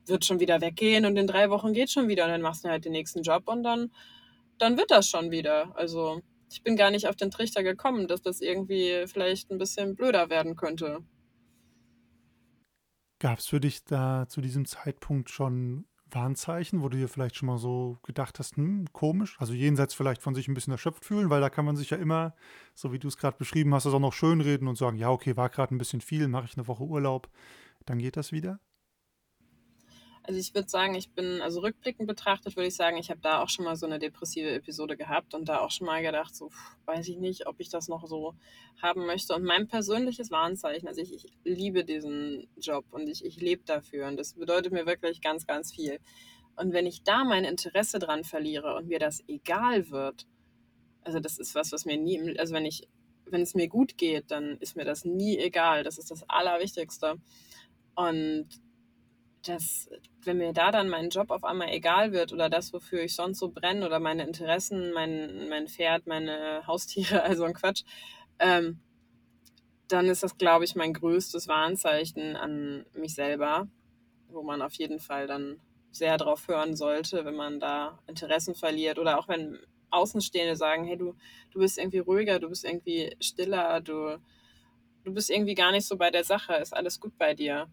wird 0.07 0.25
schon 0.25 0.41
wieder 0.41 0.61
weggehen 0.61 1.07
und 1.07 1.17
in 1.17 1.27
drei 1.27 1.51
Wochen 1.51 1.73
geht 1.73 1.91
schon 1.91 2.09
wieder 2.09 2.25
und 2.25 2.31
dann 2.31 2.43
machst 2.43 2.65
du 2.65 2.69
halt 2.69 2.85
den 2.85 2.93
nächsten 2.93 3.23
Job 3.23 3.45
und 3.47 3.63
dann, 3.63 3.91
dann 4.59 4.77
wird 4.77 4.91
das 4.91 5.09
schon 5.09 5.31
wieder. 5.31 5.77
Also 5.77 6.21
ich 6.51 6.63
bin 6.63 6.77
gar 6.77 6.91
nicht 6.91 7.09
auf 7.09 7.17
den 7.17 7.31
Trichter 7.31 7.63
gekommen, 7.63 8.07
dass 8.07 8.23
das 8.23 8.41
irgendwie 8.41 9.05
vielleicht 9.07 9.51
ein 9.51 9.59
bisschen 9.59 9.97
blöder 9.97 10.31
werden 10.31 10.57
könnte. 10.57 11.01
Gab 13.19 13.39
es 13.39 13.47
für 13.47 13.61
dich 13.61 13.85
da 13.85 14.27
zu 14.29 14.41
diesem 14.41 14.67
Zeitpunkt 14.67 15.31
schon 15.31 15.87
Warnzeichen, 16.15 16.83
wo 16.83 16.89
du 16.89 16.97
dir 16.97 17.09
vielleicht 17.09 17.37
schon 17.37 17.47
mal 17.47 17.59
so 17.59 17.99
gedacht 18.03 18.39
hast, 18.39 18.57
hm, 18.57 18.87
komisch, 18.93 19.37
also 19.39 19.53
jenseits 19.53 19.95
vielleicht 19.95 20.23
von 20.23 20.35
sich 20.35 20.49
ein 20.49 20.55
bisschen 20.55 20.73
erschöpft 20.73 21.05
fühlen, 21.05 21.31
weil 21.31 21.41
da 21.41 21.51
kann 21.51 21.65
man 21.65 21.77
sich 21.77 21.91
ja 21.91 21.97
immer, 21.97 22.35
so 22.75 22.93
wie 22.93 22.99
du 22.99 23.09
es 23.09 23.17
gerade 23.19 23.37
beschrieben 23.37 23.75
hast, 23.75 23.87
das 23.87 23.95
auch 23.95 24.01
noch 24.01 24.13
schönreden 24.13 24.69
und 24.69 24.77
sagen, 24.77 24.97
ja, 24.97 25.11
okay, 25.11 25.37
war 25.37 25.49
gerade 25.49 25.75
ein 25.75 25.79
bisschen 25.79 26.01
viel, 26.01 26.29
mache 26.29 26.47
ich 26.47 26.57
eine 26.57 26.69
Woche 26.69 26.85
Urlaub, 26.85 27.29
dann 27.87 27.99
geht 27.99 28.17
das 28.17 28.33
wieder? 28.33 28.61
Also 30.27 30.41
ich 30.41 30.55
würde 30.55 30.71
sagen, 30.71 30.95
ich 30.95 31.11
bin, 31.11 31.43
also 31.43 31.61
rückblickend 31.61 32.09
betrachtet, 32.09 32.57
würde 32.57 32.69
ich 32.69 32.77
sagen, 32.77 32.97
ich 32.97 33.11
habe 33.11 33.21
da 33.21 33.43
auch 33.43 33.51
schon 33.51 33.67
mal 33.67 33.77
so 33.77 33.85
eine 33.85 33.99
depressive 33.99 34.51
Episode 34.53 34.97
gehabt 34.97 35.35
und 35.35 35.51
da 35.51 35.61
auch 35.61 35.71
schon 35.71 35.87
mal 35.87 36.01
gedacht, 36.01 36.35
so 36.35 36.49
pff, 36.49 36.77
weiß 36.87 37.07
ich 37.09 37.19
nicht, 37.19 37.47
ob 37.47 37.61
ich 37.61 37.69
das 37.69 37.89
noch 37.89 38.07
so 38.07 38.35
haben 38.81 39.05
möchte. 39.05 39.35
Und 39.35 39.45
mein 39.45 39.69
persönliches 39.69 40.31
Warnzeichen, 40.31 40.89
also 40.89 41.03
ich, 41.03 41.13
ich 41.13 41.27
liebe 41.45 41.85
diesen 41.85 42.49
Job 42.57 42.87
und 42.91 43.07
ich, 43.07 43.23
ich 43.23 43.37
lebe 43.37 43.65
dafür 43.67 44.09
und 44.09 44.17
das 44.17 44.33
bedeutet 44.33 44.73
mir 44.73 44.87
wirklich 44.87 45.21
ganz, 45.21 45.47
ganz 45.47 45.75
viel. 45.75 46.01
Und 46.57 46.73
wenn 46.73 46.87
ich 46.87 47.03
da 47.03 47.25
mein 47.25 47.45
Interesse 47.45 47.99
dran 47.99 48.25
verliere 48.25 48.77
und 48.77 48.89
mir 48.89 48.99
das 48.99 49.23
egal 49.29 49.91
wird, 49.91 50.27
also 51.03 51.21
das 51.21 51.39
ist 51.39 51.55
was, 51.55 51.71
was 51.71 51.85
mir 51.85 51.99
nie, 51.99 52.39
also 52.39 52.55
wenn 52.55 52.65
ich, 52.65 52.89
wenn 53.27 53.43
es 53.43 53.55
mir 53.55 53.69
gut 53.69 53.99
geht, 53.99 54.31
dann 54.31 54.57
ist 54.61 54.75
mir 54.75 54.87
das 54.87 55.05
nie 55.05 55.37
egal. 55.39 55.83
Das 55.83 55.99
ist 55.99 56.11
das 56.11 56.25
Allerwichtigste. 56.31 57.17
Und 57.95 58.49
dass, 59.45 59.89
wenn 60.23 60.39
mir 60.39 60.53
da 60.53 60.71
dann 60.71 60.89
mein 60.89 61.11
Job 61.11 61.31
auf 61.31 61.45
einmal 61.45 61.69
egal 61.69 62.13
wird 62.13 62.33
oder 62.33 62.49
das, 62.49 62.73
wofür 62.73 63.03
ich 63.03 63.15
sonst 63.15 63.39
so 63.39 63.51
brenne 63.51 63.87
oder 63.87 64.01
meine 64.01 64.25
Interessen, 64.25 64.93
mein, 64.93 65.49
mein 65.49 65.69
Pferd, 65.69 66.07
meine 66.07 66.67
Haustiere, 66.67 67.23
also 67.25 67.45
ein 67.45 67.55
Quatsch, 67.55 67.85
ähm, 68.39 68.81
dann 69.89 70.07
ist 70.07 70.23
das, 70.23 70.39
glaube 70.39 70.65
ich, 70.65 70.75
mein 70.75 70.95
größtes 70.95 71.47
Warnzeichen 71.47 72.37
an 72.37 72.87
mich 72.95 73.15
selber, 73.15 73.69
wo 74.29 74.43
man 74.43 74.63
auf 74.63 74.75
jeden 74.75 74.99
Fall 74.99 75.27
dann 75.27 75.61
sehr 75.91 76.17
drauf 76.17 76.49
hören 76.49 76.75
sollte, 76.75 77.25
wenn 77.25 77.37
man 77.37 77.61
da 77.61 77.99
Interessen 78.07 78.55
verliert 78.55 78.99
oder 78.99 79.19
auch 79.19 79.29
wenn 79.29 79.59
Außenstehende 79.91 80.57
sagen, 80.57 80.85
hey, 80.85 80.97
du, 80.97 81.15
du 81.53 81.61
bist 81.61 81.79
irgendwie 81.79 81.99
ruhiger, 81.99 82.41
du 82.41 82.49
bist 82.49 82.65
irgendwie 82.65 83.15
stiller, 83.21 83.81
du, 83.81 84.19
du 85.05 85.15
bist 85.15 85.31
irgendwie 85.31 85.55
gar 85.55 85.71
nicht 85.71 85.87
so 85.87 85.97
bei 85.97 86.11
der 86.11 86.25
Sache, 86.25 86.55
ist 86.55 86.75
alles 86.75 86.99
gut 86.99 87.17
bei 87.17 87.35
dir. 87.35 87.69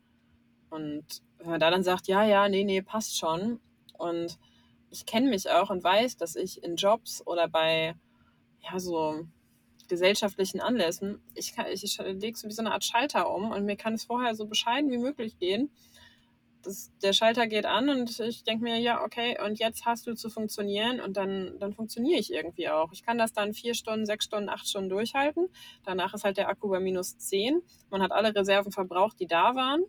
Und 0.70 1.04
wenn 1.42 1.50
man 1.50 1.60
da 1.60 1.72
dann 1.72 1.84
sagt, 1.84 2.08
ja, 2.08 2.24
ja, 2.24 2.48
nee, 2.48 2.64
nee, 2.64 2.82
passt 2.82 3.18
schon. 3.18 3.60
Und 3.98 4.38
ich 4.92 5.06
kenne 5.06 5.30
mich 5.30 5.50
auch 5.50 5.70
und 5.70 5.84
weiß, 5.84 6.18
dass 6.18 6.36
ich 6.36 6.64
in 6.64 6.76
Jobs 6.76 7.26
oder 7.26 7.48
bei 7.48 7.96
ja, 8.62 8.80
so 8.80 9.26
gesellschaftlichen 9.88 10.62
Anlässen, 10.62 11.22
ich, 11.34 11.54
ich, 11.72 11.98
lege 11.98 12.38
so 12.38 12.48
wie 12.48 12.54
so 12.54 12.62
eine 12.62 12.72
Art 12.72 12.86
Schalter 12.86 13.34
um 13.34 13.52
und 13.52 13.66
mir 13.66 13.76
kann 13.76 13.96
es 13.96 14.06
vorher 14.06 14.36
so 14.36 14.46
bescheiden 14.46 14.90
wie 14.92 14.98
möglich 14.98 15.38
gehen. 15.38 15.70
Das, 16.64 16.92
der 17.02 17.12
Schalter 17.12 17.48
geht 17.48 17.66
an 17.66 17.90
und 17.90 18.20
ich 18.20 18.44
denke 18.44 18.64
mir, 18.64 18.78
ja, 18.78 19.04
okay, 19.04 19.36
und 19.44 19.60
jetzt 19.60 19.86
hast 19.86 20.06
du 20.06 20.14
zu 20.14 20.30
funktionieren 20.30 21.02
und 21.02 21.18
dann, 21.18 21.58
dann 21.60 21.74
funktioniere 21.74 22.20
ich 22.20 22.32
irgendwie 22.32 22.70
auch. 22.70 22.92
Ich 22.94 23.04
kann 23.04 23.18
das 23.18 23.34
dann 23.34 23.54
vier 23.54 23.74
Stunden, 23.74 24.06
sechs 24.06 24.26
Stunden, 24.26 24.48
acht 24.48 24.68
Stunden 24.68 24.90
durchhalten. 24.90 25.50
Danach 25.84 26.14
ist 26.14 26.24
halt 26.24 26.38
der 26.38 26.50
Akku 26.50 26.70
bei 26.70 26.80
minus 26.80 27.18
zehn. 27.18 27.62
Man 27.90 28.04
hat 28.04 28.12
alle 28.12 28.34
Reserven 28.36 28.72
verbraucht, 28.72 29.20
die 29.20 29.28
da 29.28 29.56
waren. 29.56 29.84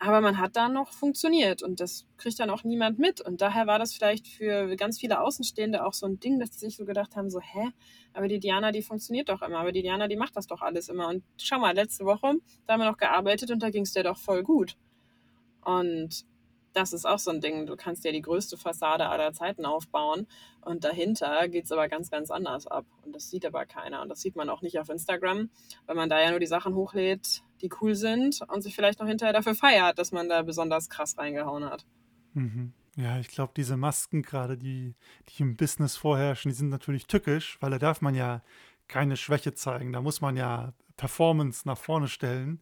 Aber 0.00 0.20
man 0.20 0.38
hat 0.38 0.54
da 0.54 0.68
noch 0.68 0.92
funktioniert 0.92 1.62
und 1.62 1.80
das 1.80 2.06
kriegt 2.18 2.38
dann 2.38 2.50
auch 2.50 2.62
niemand 2.62 3.00
mit. 3.00 3.20
Und 3.20 3.40
daher 3.40 3.66
war 3.66 3.80
das 3.80 3.92
vielleicht 3.92 4.28
für 4.28 4.76
ganz 4.76 5.00
viele 5.00 5.20
Außenstehende 5.20 5.84
auch 5.84 5.92
so 5.92 6.06
ein 6.06 6.20
Ding, 6.20 6.38
dass 6.38 6.52
sie 6.52 6.66
sich 6.66 6.76
so 6.76 6.84
gedacht 6.84 7.16
haben, 7.16 7.30
so, 7.30 7.40
hä, 7.40 7.70
aber 8.12 8.28
die 8.28 8.38
Diana, 8.38 8.70
die 8.70 8.82
funktioniert 8.82 9.28
doch 9.28 9.42
immer, 9.42 9.58
aber 9.58 9.72
die 9.72 9.82
Diana, 9.82 10.06
die 10.06 10.16
macht 10.16 10.36
das 10.36 10.46
doch 10.46 10.62
alles 10.62 10.88
immer. 10.88 11.08
Und 11.08 11.24
schau 11.36 11.58
mal, 11.58 11.74
letzte 11.74 12.04
Woche, 12.04 12.34
da 12.66 12.72
haben 12.72 12.80
wir 12.80 12.90
noch 12.90 12.96
gearbeitet 12.96 13.50
und 13.50 13.60
da 13.60 13.70
ging 13.70 13.82
es 13.82 13.92
dir 13.92 14.04
doch 14.04 14.18
voll 14.18 14.44
gut. 14.44 14.76
Und 15.64 16.24
das 16.78 16.92
ist 16.92 17.06
auch 17.06 17.18
so 17.18 17.30
ein 17.30 17.40
Ding. 17.40 17.66
Du 17.66 17.76
kannst 17.76 18.04
dir 18.04 18.12
die 18.12 18.22
größte 18.22 18.56
Fassade 18.56 19.08
aller 19.08 19.32
Zeiten 19.32 19.64
aufbauen 19.64 20.26
und 20.60 20.84
dahinter 20.84 21.48
geht 21.48 21.64
es 21.64 21.72
aber 21.72 21.88
ganz, 21.88 22.10
ganz 22.10 22.30
anders 22.30 22.66
ab. 22.66 22.86
Und 23.04 23.14
das 23.14 23.30
sieht 23.30 23.44
aber 23.44 23.66
keiner. 23.66 24.02
Und 24.02 24.08
das 24.08 24.20
sieht 24.20 24.36
man 24.36 24.48
auch 24.48 24.62
nicht 24.62 24.78
auf 24.78 24.88
Instagram, 24.88 25.50
weil 25.86 25.96
man 25.96 26.08
da 26.08 26.20
ja 26.20 26.30
nur 26.30 26.40
die 26.40 26.46
Sachen 26.46 26.74
hochlädt, 26.74 27.42
die 27.60 27.70
cool 27.80 27.94
sind 27.94 28.40
und 28.48 28.62
sich 28.62 28.74
vielleicht 28.74 29.00
noch 29.00 29.08
hinterher 29.08 29.32
dafür 29.32 29.54
feiert, 29.54 29.98
dass 29.98 30.12
man 30.12 30.28
da 30.28 30.42
besonders 30.42 30.88
krass 30.88 31.18
reingehauen 31.18 31.64
hat. 31.64 31.84
Mhm. 32.34 32.72
Ja, 32.96 33.18
ich 33.18 33.28
glaube, 33.28 33.52
diese 33.56 33.76
Masken 33.76 34.22
gerade, 34.22 34.56
die, 34.56 34.94
die 35.28 35.42
im 35.42 35.56
Business 35.56 35.96
vorherrschen, 35.96 36.50
die 36.50 36.56
sind 36.56 36.68
natürlich 36.68 37.06
tückisch, 37.06 37.56
weil 37.60 37.70
da 37.70 37.78
darf 37.78 38.00
man 38.00 38.14
ja 38.14 38.42
keine 38.88 39.16
Schwäche 39.16 39.54
zeigen. 39.54 39.92
Da 39.92 40.00
muss 40.00 40.20
man 40.20 40.36
ja 40.36 40.72
Performance 40.96 41.62
nach 41.66 41.78
vorne 41.78 42.08
stellen. 42.08 42.60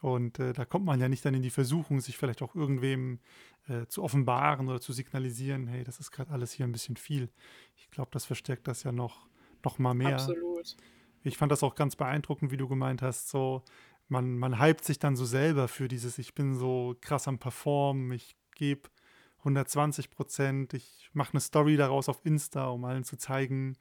Und 0.00 0.38
äh, 0.38 0.52
da 0.52 0.64
kommt 0.64 0.84
man 0.86 1.00
ja 1.00 1.08
nicht 1.08 1.24
dann 1.24 1.34
in 1.34 1.42
die 1.42 1.50
Versuchung, 1.50 2.00
sich 2.00 2.16
vielleicht 2.16 2.42
auch 2.42 2.54
irgendwem 2.54 3.20
äh, 3.68 3.86
zu 3.86 4.02
offenbaren 4.02 4.68
oder 4.68 4.80
zu 4.80 4.92
signalisieren, 4.92 5.66
hey, 5.66 5.84
das 5.84 6.00
ist 6.00 6.10
gerade 6.10 6.30
alles 6.30 6.52
hier 6.52 6.66
ein 6.66 6.72
bisschen 6.72 6.96
viel. 6.96 7.28
Ich 7.76 7.90
glaube, 7.90 8.10
das 8.12 8.24
verstärkt 8.24 8.66
das 8.66 8.82
ja 8.82 8.92
noch, 8.92 9.28
noch 9.62 9.78
mal 9.78 9.94
mehr. 9.94 10.14
Absolut. 10.14 10.76
Ich 11.22 11.36
fand 11.36 11.52
das 11.52 11.62
auch 11.62 11.74
ganz 11.74 11.96
beeindruckend, 11.96 12.50
wie 12.50 12.56
du 12.56 12.66
gemeint 12.66 13.02
hast, 13.02 13.28
so 13.28 13.62
man, 14.10 14.38
man 14.38 14.60
hypt 14.60 14.84
sich 14.84 14.98
dann 14.98 15.16
so 15.16 15.24
selber 15.24 15.68
für 15.68 15.86
dieses, 15.86 16.18
ich 16.18 16.34
bin 16.34 16.54
so 16.54 16.96
krass 17.00 17.28
am 17.28 17.38
Performen, 17.38 18.10
ich 18.12 18.36
gebe 18.54 18.88
120 19.38 20.10
Prozent, 20.10 20.74
ich 20.74 21.10
mache 21.12 21.32
eine 21.32 21.40
Story 21.40 21.76
daraus 21.76 22.08
auf 22.08 22.24
Insta, 22.24 22.68
um 22.68 22.84
allen 22.84 23.04
zu 23.04 23.16
zeigen, 23.16 23.76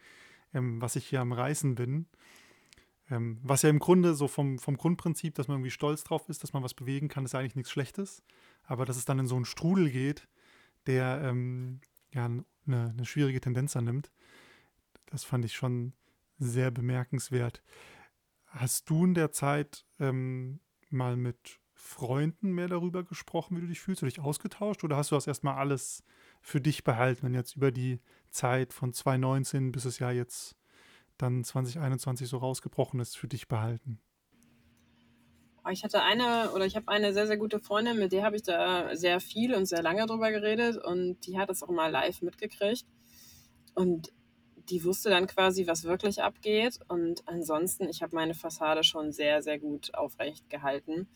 ähm, 0.54 0.82
was 0.82 0.96
ich 0.96 1.08
hier 1.08 1.22
am 1.22 1.34
Reißen 1.34 1.76
bin. 1.76 2.06
Ähm, 3.10 3.40
was 3.42 3.64
ja 3.64 3.70
im 3.70 3.80
Grunde 3.80 4.14
so 4.14 4.28
vom, 4.28 4.60
vom 4.60 4.78
Grundprinzip, 4.78 5.36
dass 5.36 5.48
man 5.48 5.58
irgendwie 5.58 5.72
stolz 5.72 6.04
drauf 6.04 6.30
ist, 6.30 6.44
dass 6.44 6.54
man 6.54 6.64
was 6.64 6.74
bewegen 6.74 7.08
kann, 7.08 7.26
ist 7.26 7.36
eigentlich 7.36 7.56
nichts 7.56 7.72
Schlechtes. 7.72 8.24
Aber 8.64 8.86
dass 8.86 8.98
es 8.98 9.06
dann 9.06 9.20
in 9.20 9.28
so 9.28 9.36
einen 9.36 9.46
Strudel 9.46 9.90
geht, 9.90 10.28
der 10.86 11.22
ähm, 11.24 11.82
ja 12.14 12.26
eine, 12.26 12.46
eine, 12.66 13.06
schwierige 13.06 13.42
Tendenz 13.42 13.76
annimmt, 13.76 14.12
das 15.08 15.24
fand 15.24 15.46
ich 15.46 15.54
schon 15.54 15.94
sehr 16.38 16.72
bemerkenswert. 16.72 17.64
Hast 18.46 18.90
du 18.90 19.06
in 19.06 19.14
der 19.14 19.32
Zeit 19.32 19.86
ähm, 20.00 20.60
mal 20.90 21.18
mit 21.18 21.60
Freunden 21.74 22.52
mehr 22.52 22.68
darüber 22.68 23.04
gesprochen, 23.04 23.58
wie 23.58 23.62
du 23.62 23.68
dich 23.68 23.80
fühlst, 23.80 24.04
oder 24.04 24.10
dich 24.10 24.20
ausgetauscht, 24.20 24.84
oder 24.84 24.98
hast 24.98 25.12
du 25.12 25.16
das 25.16 25.28
erstmal 25.28 25.56
alles 25.56 26.04
für 26.42 26.62
dich 26.62 26.84
behalten, 26.84 27.24
wenn 27.24 27.34
jetzt 27.34 27.56
über 27.56 27.72
die 27.72 28.00
Zeit 28.30 28.74
von 28.74 28.94
2019 28.94 29.72
bis 29.72 29.86
es 29.86 30.00
ja 30.00 30.12
jetzt 30.12 30.59
dann 31.22 31.44
2021 31.44 32.28
so 32.28 32.38
rausgebrochen 32.38 33.00
ist, 33.00 33.18
für 33.18 33.28
dich 33.28 33.48
behalten? 33.48 34.02
Ich 35.72 35.84
hatte 35.84 36.02
eine 36.02 36.52
oder 36.52 36.66
ich 36.66 36.76
habe 36.76 36.88
eine 36.88 37.14
sehr, 37.14 37.28
sehr 37.28 37.38
gute 37.38 37.60
Freundin, 37.60 38.00
mit 38.00 38.12
der 38.12 38.24
habe 38.24 38.36
ich 38.36 38.44
da 38.44 38.96
sehr 38.96 39.20
viel 39.20 39.54
und 39.54 39.66
sehr 39.66 39.84
lange 39.84 40.06
drüber 40.08 40.32
geredet 40.32 40.84
und 40.84 41.20
die 41.28 41.38
hat 41.38 41.50
das 41.50 41.62
auch 41.62 41.70
mal 41.70 41.92
live 41.92 42.22
mitgekriegt. 42.22 42.86
Und 43.76 44.12
die 44.70 44.84
wusste 44.84 45.10
dann 45.10 45.28
quasi, 45.28 45.68
was 45.68 45.84
wirklich 45.84 46.22
abgeht. 46.22 46.80
Und 46.88 47.28
ansonsten, 47.28 47.90
ich 47.90 48.02
habe 48.02 48.16
meine 48.16 48.34
Fassade 48.34 48.84
schon 48.84 49.12
sehr, 49.12 49.42
sehr 49.42 49.60
gut 49.60 49.94
aufrecht 49.94 50.50
gehalten, 50.50 51.08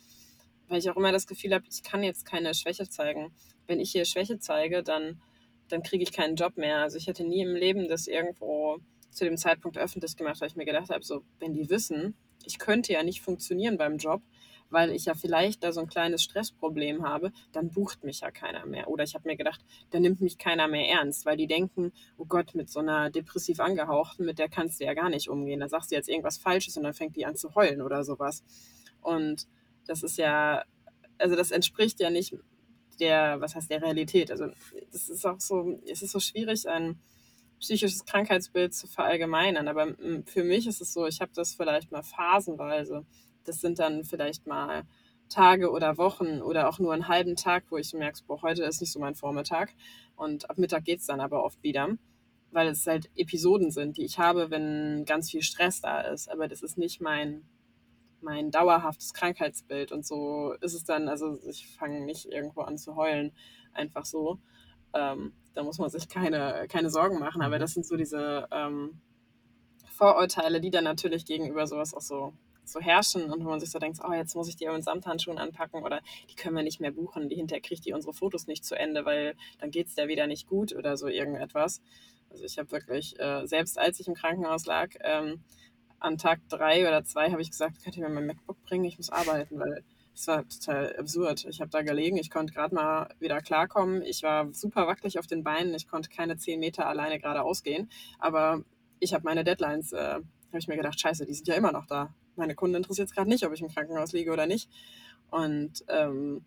weil 0.67 0.79
ich 0.79 0.89
auch 0.89 0.97
immer 0.97 1.11
das 1.11 1.27
Gefühl 1.27 1.53
habe, 1.53 1.65
ich 1.69 1.83
kann 1.83 2.03
jetzt 2.03 2.25
keine 2.25 2.53
Schwäche 2.53 2.89
zeigen. 2.89 3.33
Wenn 3.67 3.79
ich 3.79 3.91
hier 3.91 4.05
Schwäche 4.05 4.39
zeige, 4.39 4.83
dann, 4.83 5.21
dann 5.67 5.83
kriege 5.83 6.03
ich 6.03 6.11
keinen 6.11 6.35
Job 6.35 6.57
mehr. 6.57 6.79
Also 6.79 6.97
ich 6.97 7.07
hätte 7.07 7.23
nie 7.23 7.41
im 7.41 7.55
Leben 7.55 7.87
das 7.87 8.07
irgendwo 8.07 8.79
zu 9.13 9.25
dem 9.25 9.37
Zeitpunkt 9.37 9.77
öffentlich 9.77 10.15
gemacht, 10.15 10.41
weil 10.41 10.47
ich 10.47 10.55
mir 10.55 10.65
gedacht 10.65 10.89
habe, 10.89 11.03
so, 11.03 11.23
wenn 11.39 11.53
die 11.53 11.69
wissen, 11.69 12.15
ich 12.45 12.59
könnte 12.59 12.93
ja 12.93 13.03
nicht 13.03 13.21
funktionieren 13.21 13.77
beim 13.77 13.97
Job, 13.97 14.21
weil 14.69 14.91
ich 14.91 15.05
ja 15.05 15.13
vielleicht 15.13 15.63
da 15.63 15.71
so 15.71 15.81
ein 15.81 15.87
kleines 15.87 16.23
Stressproblem 16.23 17.03
habe, 17.03 17.31
dann 17.51 17.69
bucht 17.69 18.03
mich 18.03 18.21
ja 18.21 18.31
keiner 18.31 18.65
mehr. 18.65 18.87
Oder 18.87 19.03
ich 19.03 19.13
habe 19.13 19.27
mir 19.27 19.37
gedacht, 19.37 19.63
dann 19.91 20.01
nimmt 20.01 20.19
mich 20.19 20.37
keiner 20.37 20.67
mehr 20.67 20.87
ernst, 20.89 21.25
weil 21.25 21.37
die 21.37 21.47
denken, 21.47 21.93
oh 22.17 22.25
Gott, 22.25 22.55
mit 22.55 22.69
so 22.69 22.79
einer 22.79 23.11
depressiv 23.11 23.59
angehauchten, 23.59 24.25
mit 24.25 24.39
der 24.39 24.49
kannst 24.49 24.79
du 24.79 24.85
ja 24.85 24.93
gar 24.93 25.09
nicht 25.09 25.29
umgehen. 25.29 25.59
Da 25.59 25.69
sagst 25.69 25.91
du 25.91 25.95
jetzt 25.95 26.09
irgendwas 26.09 26.37
Falsches 26.37 26.75
und 26.75 26.83
dann 26.83 26.93
fängt 26.93 27.15
die 27.15 27.25
an 27.25 27.35
zu 27.35 27.53
heulen 27.55 27.81
oder 27.81 28.03
sowas. 28.03 28.43
Und 29.01 29.47
das 29.85 30.01
ist 30.01 30.17
ja, 30.17 30.63
also 31.17 31.35
das 31.35 31.51
entspricht 31.51 31.99
ja 31.99 32.09
nicht 32.09 32.33
der, 32.99 33.39
was 33.41 33.55
heißt 33.55 33.69
der 33.69 33.81
Realität. 33.81 34.31
Also 34.31 34.47
das 34.91 35.09
ist 35.09 35.25
auch 35.25 35.39
so, 35.39 35.79
es 35.85 36.01
ist 36.01 36.11
so 36.11 36.19
schwierig, 36.19 36.67
ein 36.67 36.99
psychisches 37.63 38.05
Krankheitsbild 38.05 38.73
zu 38.73 38.87
verallgemeinern. 38.87 39.67
Aber 39.67 39.85
mm, 39.87 40.25
für 40.25 40.43
mich 40.43 40.67
ist 40.67 40.81
es 40.81 40.93
so, 40.93 41.07
ich 41.07 41.21
habe 41.21 41.31
das 41.33 41.55
vielleicht 41.55 41.91
mal 41.91 42.03
phasenweise. 42.03 43.05
Das 43.45 43.61
sind 43.61 43.79
dann 43.79 44.03
vielleicht 44.03 44.45
mal 44.45 44.83
Tage 45.29 45.71
oder 45.71 45.97
Wochen 45.97 46.41
oder 46.41 46.69
auch 46.69 46.79
nur 46.79 46.93
einen 46.93 47.07
halben 47.07 47.35
Tag, 47.35 47.63
wo 47.69 47.77
ich 47.77 47.93
merke, 47.93 48.19
boah, 48.27 48.41
heute 48.41 48.63
ist 48.63 48.81
nicht 48.81 48.91
so 48.91 48.99
mein 48.99 49.15
Vormittag. 49.15 49.73
Und 50.15 50.49
ab 50.49 50.57
Mittag 50.57 50.83
geht 50.83 50.99
es 50.99 51.05
dann 51.05 51.21
aber 51.21 51.43
oft 51.43 51.63
wieder, 51.63 51.89
weil 52.51 52.67
es 52.67 52.85
halt 52.85 53.09
Episoden 53.15 53.71
sind, 53.71 53.97
die 53.97 54.05
ich 54.05 54.19
habe, 54.19 54.51
wenn 54.51 55.05
ganz 55.05 55.31
viel 55.31 55.41
Stress 55.41 55.81
da 55.81 56.01
ist. 56.01 56.29
Aber 56.29 56.47
das 56.49 56.61
ist 56.61 56.77
nicht 56.77 56.99
mein, 57.01 57.45
mein 58.21 58.51
dauerhaftes 58.51 59.13
Krankheitsbild. 59.13 59.93
Und 59.93 60.05
so 60.05 60.53
ist 60.59 60.73
es 60.73 60.83
dann, 60.83 61.07
also 61.07 61.39
ich 61.47 61.65
fange 61.67 62.01
nicht 62.01 62.25
irgendwo 62.25 62.61
an 62.61 62.77
zu 62.77 62.97
heulen, 62.97 63.31
einfach 63.71 64.05
so. 64.05 64.39
Ähm, 64.93 65.33
da 65.53 65.63
muss 65.63 65.77
man 65.77 65.89
sich 65.89 66.07
keine, 66.07 66.65
keine 66.69 66.89
Sorgen 66.89 67.19
machen. 67.19 67.41
Aber 67.41 67.55
mhm. 67.55 67.61
das 67.61 67.73
sind 67.73 67.85
so 67.85 67.95
diese 67.95 68.47
ähm, 68.51 68.99
Vorurteile, 69.89 70.59
die 70.59 70.71
dann 70.71 70.83
natürlich 70.83 71.25
gegenüber 71.25 71.67
sowas 71.67 71.93
auch 71.93 72.01
so, 72.01 72.33
so 72.65 72.79
herrschen 72.79 73.31
und 73.31 73.43
wo 73.43 73.49
man 73.49 73.59
sich 73.59 73.71
so 73.71 73.79
denkt, 73.79 73.99
oh, 74.03 74.13
jetzt 74.13 74.35
muss 74.35 74.49
ich 74.49 74.55
die 74.55 74.67
mit 74.67 74.83
Samthandschuhen 74.83 75.37
anpacken 75.37 75.83
oder 75.83 76.01
die 76.29 76.35
können 76.35 76.55
wir 76.55 76.63
nicht 76.63 76.79
mehr 76.79 76.91
buchen, 76.91 77.29
die 77.29 77.35
hinterher 77.35 77.61
kriegt 77.61 77.85
die 77.85 77.93
unsere 77.93 78.13
Fotos 78.13 78.47
nicht 78.47 78.65
zu 78.65 78.75
Ende, 78.75 79.05
weil 79.05 79.35
dann 79.59 79.71
geht 79.71 79.87
es 79.87 79.95
der 79.95 80.07
wieder 80.07 80.27
nicht 80.27 80.47
gut 80.47 80.73
oder 80.73 80.97
so 80.97 81.07
irgendetwas. 81.07 81.81
Also 82.29 82.45
ich 82.45 82.57
habe 82.57 82.71
wirklich, 82.71 83.19
äh, 83.19 83.45
selbst 83.45 83.77
als 83.77 83.99
ich 83.99 84.07
im 84.07 84.15
Krankenhaus 84.15 84.65
lag, 84.65 84.89
ähm, 85.01 85.43
an 85.99 86.17
Tag 86.17 86.41
drei 86.49 86.87
oder 86.87 87.03
zwei 87.03 87.31
habe 87.31 87.41
ich 87.41 87.51
gesagt, 87.51 87.81
könnt 87.83 87.95
ihr 87.95 88.03
mir 88.03 88.13
mein 88.13 88.25
MacBook 88.25 88.61
bringen, 88.63 88.83
ich 88.85 88.97
muss 88.97 89.09
arbeiten, 89.09 89.59
weil 89.59 89.83
es 90.15 90.27
war 90.27 90.47
total 90.47 90.95
absurd. 90.97 91.45
Ich 91.45 91.59
habe 91.59 91.71
da 91.71 91.81
gelegen, 91.81 92.17
ich 92.17 92.29
konnte 92.29 92.53
gerade 92.53 92.75
mal 92.75 93.09
wieder 93.19 93.41
klarkommen. 93.41 94.01
Ich 94.03 94.23
war 94.23 94.53
super 94.53 94.87
wackelig 94.87 95.17
auf 95.19 95.27
den 95.27 95.43
Beinen, 95.43 95.73
ich 95.73 95.87
konnte 95.87 96.09
keine 96.09 96.37
zehn 96.37 96.59
Meter 96.59 96.87
alleine 96.87 97.19
geradeaus 97.19 97.63
gehen. 97.63 97.89
Aber 98.19 98.63
ich 98.99 99.13
habe 99.13 99.23
meine 99.23 99.43
Deadlines, 99.43 99.91
äh, 99.91 100.15
habe 100.15 100.59
ich 100.59 100.67
mir 100.67 100.77
gedacht, 100.77 100.99
scheiße, 100.99 101.25
die 101.25 101.33
sind 101.33 101.47
ja 101.47 101.55
immer 101.55 101.71
noch 101.71 101.87
da. 101.87 102.13
Meine 102.35 102.55
Kunden 102.55 102.75
interessiert 102.75 103.09
es 103.09 103.15
gerade 103.15 103.29
nicht, 103.29 103.45
ob 103.45 103.53
ich 103.53 103.61
im 103.61 103.69
Krankenhaus 103.69 104.11
liege 104.11 104.31
oder 104.31 104.45
nicht. 104.45 104.69
Und 105.29 105.83
ähm, 105.87 106.45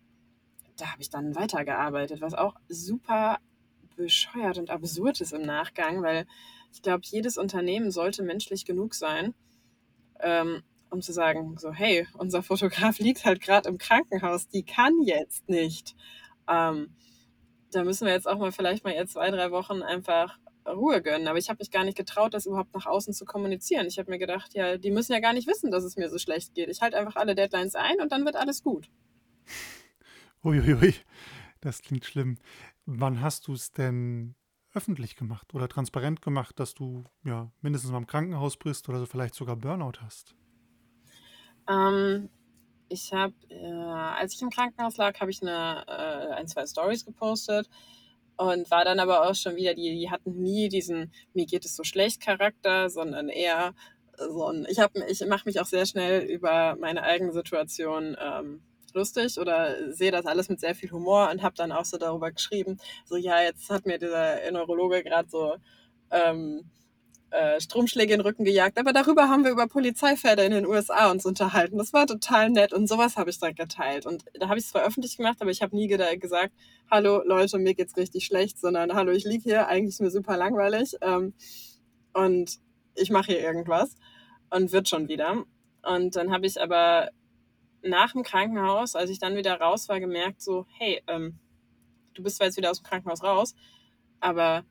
da 0.77 0.91
habe 0.91 1.01
ich 1.01 1.09
dann 1.09 1.35
weitergearbeitet, 1.35 2.21
was 2.21 2.33
auch 2.33 2.55
super 2.69 3.39
bescheuert 3.95 4.57
und 4.57 4.69
absurd 4.69 5.19
ist 5.21 5.33
im 5.33 5.41
Nachgang, 5.41 6.03
weil 6.03 6.25
ich 6.71 6.81
glaube, 6.81 7.01
jedes 7.03 7.37
Unternehmen 7.37 7.91
sollte 7.91 8.23
menschlich 8.23 8.63
genug 8.63 8.93
sein, 8.93 9.33
ähm, 10.19 10.63
um 10.89 11.01
zu 11.01 11.13
sagen, 11.13 11.57
so, 11.57 11.71
hey, 11.71 12.07
unser 12.13 12.43
Fotograf 12.43 12.99
liegt 12.99 13.25
halt 13.25 13.41
gerade 13.41 13.69
im 13.69 13.77
Krankenhaus, 13.77 14.47
die 14.47 14.63
kann 14.63 15.01
jetzt 15.01 15.47
nicht. 15.49 15.95
Ähm, 16.47 16.95
da 17.71 17.83
müssen 17.83 18.05
wir 18.05 18.13
jetzt 18.13 18.27
auch 18.27 18.37
mal 18.37 18.51
vielleicht 18.51 18.83
mal 18.83 18.93
jetzt 18.93 19.13
zwei, 19.13 19.29
drei 19.29 19.51
Wochen 19.51 19.81
einfach 19.81 20.37
Ruhe 20.67 21.01
gönnen. 21.01 21.27
Aber 21.27 21.37
ich 21.37 21.49
habe 21.49 21.57
mich 21.59 21.71
gar 21.71 21.83
nicht 21.83 21.97
getraut, 21.97 22.33
das 22.33 22.45
überhaupt 22.45 22.73
nach 22.73 22.85
außen 22.85 23.13
zu 23.13 23.25
kommunizieren. 23.25 23.87
Ich 23.87 23.99
habe 23.99 24.11
mir 24.11 24.17
gedacht, 24.17 24.53
ja, 24.53 24.77
die 24.77 24.91
müssen 24.91 25.13
ja 25.13 25.19
gar 25.19 25.33
nicht 25.33 25.47
wissen, 25.47 25.71
dass 25.71 25.83
es 25.83 25.95
mir 25.97 26.09
so 26.09 26.17
schlecht 26.17 26.53
geht. 26.53 26.69
Ich 26.69 26.81
halte 26.81 26.97
einfach 26.97 27.15
alle 27.15 27.35
Deadlines 27.35 27.75
ein 27.75 27.99
und 28.01 28.11
dann 28.11 28.25
wird 28.25 28.35
alles 28.35 28.63
gut. 28.63 28.89
Uiuiui, 30.43 30.93
das 31.61 31.81
klingt 31.81 32.05
schlimm. 32.05 32.37
Wann 32.85 33.21
hast 33.21 33.47
du 33.47 33.53
es 33.53 33.71
denn 33.71 34.35
öffentlich 34.73 35.15
gemacht 35.15 35.53
oder 35.53 35.67
transparent 35.67 36.21
gemacht, 36.21 36.59
dass 36.59 36.73
du 36.73 37.03
ja 37.23 37.51
mindestens 37.61 37.91
mal 37.91 37.97
im 37.97 38.07
Krankenhaus 38.07 38.57
bist 38.57 38.87
oder 38.89 38.99
so 38.99 39.05
vielleicht 39.05 39.35
sogar 39.35 39.55
Burnout 39.55 39.99
hast? 40.01 40.35
Ähm, 41.69 42.29
ich 42.89 43.13
habe, 43.13 43.33
äh, 43.49 43.65
als 43.65 44.33
ich 44.33 44.41
im 44.41 44.49
Krankenhaus 44.49 44.97
lag, 44.97 45.19
habe 45.19 45.31
ich 45.31 45.41
eine, 45.41 45.83
äh, 45.87 46.33
ein, 46.33 46.47
zwei 46.47 46.65
Stories 46.65 47.05
gepostet 47.05 47.69
und 48.37 48.69
war 48.71 48.85
dann 48.85 48.99
aber 48.99 49.27
auch 49.27 49.35
schon 49.35 49.55
wieder, 49.55 49.73
die, 49.73 49.97
die 49.99 50.09
hatten 50.11 50.41
nie 50.41 50.69
diesen 50.69 51.11
mir 51.33 51.45
geht 51.45 51.65
es 51.65 51.75
so 51.75 51.83
schlecht 51.83 52.21
Charakter, 52.21 52.89
sondern 52.89 53.29
eher 53.29 53.73
so 54.17 54.45
ein, 54.47 54.65
ich, 54.69 54.79
ich 55.07 55.27
mache 55.27 55.43
mich 55.45 55.59
auch 55.59 55.65
sehr 55.65 55.85
schnell 55.85 56.23
über 56.23 56.75
meine 56.79 57.03
eigene 57.03 57.33
Situation 57.33 58.15
ähm, 58.19 58.61
lustig 58.93 59.37
oder 59.39 59.93
sehe 59.93 60.11
das 60.11 60.25
alles 60.25 60.49
mit 60.49 60.59
sehr 60.59 60.75
viel 60.75 60.91
Humor 60.91 61.29
und 61.31 61.43
habe 61.43 61.55
dann 61.55 61.71
auch 61.71 61.85
so 61.85 61.97
darüber 61.97 62.31
geschrieben, 62.31 62.77
so 63.05 63.15
ja, 63.15 63.41
jetzt 63.41 63.69
hat 63.69 63.85
mir 63.85 63.99
dieser 63.99 64.51
Neurologe 64.51 65.03
gerade 65.03 65.29
so 65.29 65.55
ähm, 66.11 66.69
äh, 67.31 67.59
Stromschläge 67.59 68.13
in 68.13 68.19
den 68.19 68.25
Rücken 68.25 68.45
gejagt. 68.45 68.77
Aber 68.77 68.93
darüber 68.93 69.29
haben 69.29 69.43
wir 69.43 69.51
über 69.51 69.67
Polizeifälle 69.67 70.45
in 70.45 70.51
den 70.51 70.65
USA 70.65 71.11
uns 71.11 71.25
unterhalten. 71.25 71.77
Das 71.77 71.93
war 71.93 72.07
total 72.07 72.49
nett 72.49 72.73
und 72.73 72.87
sowas 72.87 73.17
habe 73.17 73.29
ich 73.29 73.39
dann 73.39 73.55
geteilt. 73.55 74.05
Und 74.05 74.25
da 74.33 74.47
habe 74.47 74.57
ich 74.59 74.65
es 74.65 74.71
zwar 74.71 74.85
öffentlich 74.85 75.17
gemacht, 75.17 75.37
aber 75.41 75.51
ich 75.51 75.61
habe 75.61 75.75
nie 75.75 75.87
gesagt, 75.87 76.53
hallo 76.89 77.21
Leute, 77.25 77.57
mir 77.57 77.75
geht's 77.75 77.97
richtig 77.97 78.25
schlecht, 78.25 78.59
sondern 78.59 78.93
hallo, 78.93 79.11
ich 79.11 79.25
liege 79.25 79.43
hier, 79.43 79.67
eigentlich 79.67 79.95
ist 79.95 80.01
mir 80.01 80.11
super 80.11 80.37
langweilig 80.37 80.95
ähm, 81.01 81.33
und 82.13 82.59
ich 82.95 83.09
mache 83.09 83.33
hier 83.33 83.41
irgendwas 83.41 83.95
und 84.49 84.71
wird 84.71 84.87
schon 84.87 85.07
wieder. 85.07 85.43
Und 85.83 86.15
dann 86.15 86.31
habe 86.31 86.45
ich 86.45 86.61
aber 86.61 87.09
nach 87.81 88.13
dem 88.13 88.23
Krankenhaus, 88.23 88.95
als 88.95 89.09
ich 89.09 89.19
dann 89.19 89.35
wieder 89.35 89.59
raus 89.59 89.89
war, 89.89 89.99
gemerkt, 89.99 90.41
so, 90.41 90.65
hey, 90.77 91.01
ähm, 91.07 91.39
du 92.13 92.23
bist 92.23 92.37
zwar 92.37 92.47
jetzt 92.47 92.57
wieder 92.57 92.71
aus 92.71 92.81
dem 92.81 92.85
Krankenhaus 92.85 93.23
raus, 93.23 93.55
aber 94.19 94.63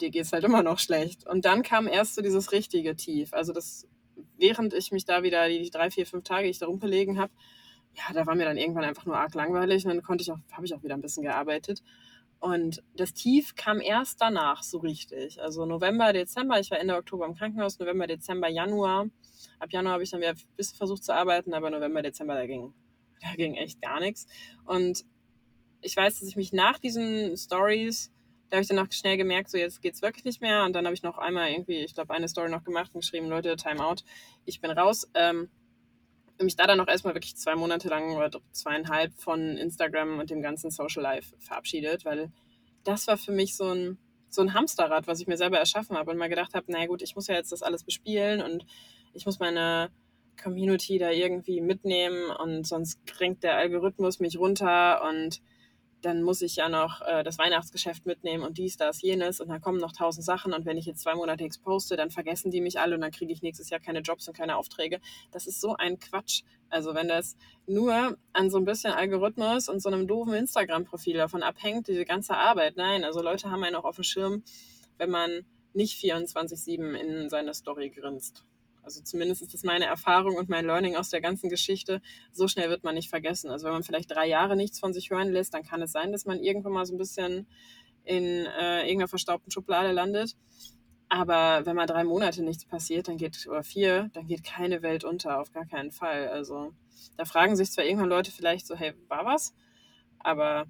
dir 0.00 0.10
geht 0.10 0.24
es 0.24 0.32
halt 0.32 0.44
immer 0.44 0.62
noch 0.62 0.78
schlecht. 0.78 1.26
Und 1.26 1.44
dann 1.44 1.62
kam 1.62 1.86
erst 1.86 2.14
so 2.14 2.22
dieses 2.22 2.52
richtige 2.52 2.96
Tief. 2.96 3.32
Also 3.32 3.52
das, 3.52 3.86
während 4.36 4.74
ich 4.74 4.92
mich 4.92 5.04
da 5.04 5.22
wieder 5.22 5.48
die 5.48 5.70
drei, 5.70 5.90
vier, 5.90 6.06
fünf 6.06 6.24
Tage, 6.24 6.44
die 6.44 6.50
ich 6.50 6.58
da 6.58 6.66
rumgelegen 6.66 7.18
habe, 7.18 7.32
ja, 7.94 8.14
da 8.14 8.26
war 8.26 8.34
mir 8.34 8.44
dann 8.44 8.56
irgendwann 8.56 8.84
einfach 8.84 9.06
nur 9.06 9.16
arg 9.16 9.34
langweilig 9.34 9.84
und 9.84 9.90
dann 9.90 10.02
konnte 10.02 10.22
ich 10.22 10.30
auch, 10.30 10.38
habe 10.52 10.66
ich 10.66 10.74
auch 10.74 10.82
wieder 10.82 10.94
ein 10.94 11.00
bisschen 11.00 11.24
gearbeitet. 11.24 11.82
Und 12.40 12.82
das 12.94 13.12
Tief 13.12 13.56
kam 13.56 13.80
erst 13.80 14.20
danach 14.20 14.62
so 14.62 14.78
richtig. 14.78 15.42
Also 15.42 15.66
November, 15.66 16.12
Dezember, 16.12 16.60
ich 16.60 16.70
war 16.70 16.78
Ende 16.78 16.94
Oktober 16.94 17.26
im 17.26 17.34
Krankenhaus, 17.34 17.78
November, 17.80 18.06
Dezember, 18.06 18.48
Januar. 18.48 19.08
Ab 19.58 19.72
Januar 19.72 19.94
habe 19.94 20.04
ich 20.04 20.10
dann 20.10 20.20
wieder 20.20 20.30
ein 20.30 20.56
bisschen 20.56 20.76
versucht 20.76 21.02
zu 21.02 21.12
arbeiten, 21.12 21.52
aber 21.52 21.70
November, 21.70 22.02
Dezember, 22.02 22.34
da 22.34 22.46
ging, 22.46 22.72
da 23.20 23.34
ging 23.34 23.54
echt 23.54 23.82
gar 23.82 23.98
nichts. 23.98 24.26
Und 24.64 25.04
ich 25.80 25.96
weiß, 25.96 26.20
dass 26.20 26.28
ich 26.28 26.36
mich 26.36 26.52
nach 26.52 26.78
diesen 26.78 27.36
Stories 27.36 28.12
da 28.50 28.56
habe 28.56 28.62
ich 28.62 28.68
dann 28.68 28.78
auch 28.78 28.90
schnell 28.90 29.16
gemerkt, 29.16 29.50
so 29.50 29.58
jetzt 29.58 29.82
geht 29.82 29.94
es 29.94 30.02
wirklich 30.02 30.24
nicht 30.24 30.40
mehr. 30.40 30.64
Und 30.64 30.72
dann 30.74 30.86
habe 30.86 30.94
ich 30.94 31.02
noch 31.02 31.18
einmal 31.18 31.50
irgendwie, 31.50 31.84
ich 31.84 31.94
glaube, 31.94 32.14
eine 32.14 32.28
Story 32.28 32.50
noch 32.50 32.64
gemacht 32.64 32.90
und 32.94 33.00
geschrieben, 33.00 33.28
Leute, 33.28 33.56
Time 33.56 33.84
out, 33.84 34.04
ich 34.44 34.60
bin 34.60 34.70
raus. 34.70 35.08
Ähm, 35.14 35.50
mich 36.44 36.56
da 36.56 36.66
dann 36.66 36.80
auch 36.80 36.88
erstmal 36.88 37.14
wirklich 37.14 37.36
zwei 37.36 37.56
Monate 37.56 37.88
lang 37.88 38.16
oder 38.16 38.30
zweieinhalb 38.52 39.12
von 39.14 39.56
Instagram 39.56 40.18
und 40.18 40.30
dem 40.30 40.42
ganzen 40.42 40.70
Social 40.70 41.02
Life 41.02 41.34
verabschiedet, 41.38 42.04
weil 42.04 42.30
das 42.84 43.06
war 43.06 43.16
für 43.16 43.32
mich 43.32 43.56
so 43.56 43.64
ein, 43.64 43.98
so 44.28 44.42
ein 44.42 44.54
Hamsterrad, 44.54 45.06
was 45.06 45.20
ich 45.20 45.26
mir 45.26 45.36
selber 45.36 45.58
erschaffen 45.58 45.96
habe 45.96 46.10
und 46.10 46.16
mal 46.16 46.28
gedacht 46.28 46.54
habe, 46.54 46.70
naja 46.70 46.86
gut, 46.86 47.02
ich 47.02 47.16
muss 47.16 47.26
ja 47.26 47.34
jetzt 47.34 47.52
das 47.52 47.62
alles 47.62 47.82
bespielen 47.82 48.42
und 48.42 48.64
ich 49.14 49.26
muss 49.26 49.38
meine 49.38 49.90
Community 50.40 50.98
da 50.98 51.10
irgendwie 51.10 51.60
mitnehmen 51.60 52.30
und 52.30 52.66
sonst 52.66 53.04
kränkt 53.06 53.42
der 53.42 53.56
Algorithmus 53.56 54.20
mich 54.20 54.38
runter 54.38 55.02
und 55.08 55.40
dann 56.02 56.22
muss 56.22 56.42
ich 56.42 56.56
ja 56.56 56.68
noch 56.68 57.00
äh, 57.02 57.22
das 57.24 57.38
Weihnachtsgeschäft 57.38 58.06
mitnehmen 58.06 58.44
und 58.44 58.58
dies, 58.58 58.76
das, 58.76 59.02
jenes 59.02 59.40
und 59.40 59.48
dann 59.48 59.60
kommen 59.60 59.78
noch 59.78 59.92
tausend 59.92 60.24
Sachen 60.24 60.52
und 60.52 60.64
wenn 60.64 60.76
ich 60.76 60.86
jetzt 60.86 61.00
zwei 61.00 61.14
Monate 61.14 61.42
nichts 61.42 61.58
poste, 61.58 61.96
dann 61.96 62.10
vergessen 62.10 62.50
die 62.50 62.60
mich 62.60 62.78
alle 62.78 62.94
und 62.94 63.00
dann 63.00 63.10
kriege 63.10 63.32
ich 63.32 63.42
nächstes 63.42 63.70
Jahr 63.70 63.80
keine 63.80 64.00
Jobs 64.00 64.28
und 64.28 64.36
keine 64.36 64.56
Aufträge. 64.56 65.00
Das 65.32 65.46
ist 65.46 65.60
so 65.60 65.74
ein 65.76 65.98
Quatsch. 65.98 66.42
Also 66.70 66.94
wenn 66.94 67.08
das 67.08 67.36
nur 67.66 68.16
an 68.32 68.50
so 68.50 68.58
ein 68.58 68.64
bisschen 68.64 68.92
Algorithmus 68.92 69.68
und 69.68 69.80
so 69.80 69.88
einem 69.88 70.06
doofen 70.06 70.34
Instagram-Profil 70.34 71.16
davon 71.16 71.42
abhängt, 71.42 71.88
diese 71.88 72.04
ganze 72.04 72.36
Arbeit, 72.36 72.76
nein, 72.76 73.04
also 73.04 73.22
Leute 73.22 73.50
haben 73.50 73.64
einen 73.64 73.76
auch 73.76 73.84
auf 73.84 73.96
dem 73.96 74.04
Schirm, 74.04 74.42
wenn 74.98 75.10
man 75.10 75.44
nicht 75.72 75.98
24-7 76.00 76.94
in 76.94 77.28
seine 77.28 77.54
Story 77.54 77.90
grinst. 77.90 78.44
Also 78.88 79.02
zumindest 79.02 79.42
ist 79.42 79.52
das 79.52 79.64
meine 79.64 79.84
Erfahrung 79.84 80.36
und 80.36 80.48
mein 80.48 80.64
Learning 80.64 80.96
aus 80.96 81.10
der 81.10 81.20
ganzen 81.20 81.50
Geschichte. 81.50 82.00
So 82.32 82.48
schnell 82.48 82.70
wird 82.70 82.84
man 82.84 82.94
nicht 82.94 83.10
vergessen. 83.10 83.50
Also 83.50 83.66
wenn 83.66 83.74
man 83.74 83.82
vielleicht 83.82 84.10
drei 84.10 84.26
Jahre 84.26 84.56
nichts 84.56 84.80
von 84.80 84.94
sich 84.94 85.10
hören 85.10 85.30
lässt, 85.30 85.52
dann 85.52 85.62
kann 85.62 85.82
es 85.82 85.92
sein, 85.92 86.10
dass 86.10 86.24
man 86.24 86.42
irgendwann 86.42 86.72
mal 86.72 86.86
so 86.86 86.94
ein 86.94 86.98
bisschen 86.98 87.46
in 88.04 88.24
äh, 88.24 88.84
irgendeiner 88.84 89.08
verstaubten 89.08 89.50
Schublade 89.50 89.92
landet. 89.92 90.36
Aber 91.10 91.66
wenn 91.66 91.76
mal 91.76 91.84
drei 91.84 92.02
Monate 92.02 92.42
nichts 92.42 92.64
passiert, 92.64 93.08
dann 93.08 93.18
geht, 93.18 93.46
oder 93.46 93.62
vier, 93.62 94.08
dann 94.14 94.26
geht 94.26 94.42
keine 94.42 94.80
Welt 94.80 95.04
unter, 95.04 95.38
auf 95.38 95.52
gar 95.52 95.66
keinen 95.66 95.90
Fall. 95.90 96.28
Also 96.28 96.72
da 97.18 97.26
fragen 97.26 97.56
sich 97.56 97.70
zwar 97.70 97.84
irgendwann 97.84 98.08
Leute 98.08 98.30
vielleicht 98.30 98.66
so, 98.66 98.74
hey, 98.74 98.94
war 99.08 99.26
was? 99.26 99.54
Aber 100.18 100.64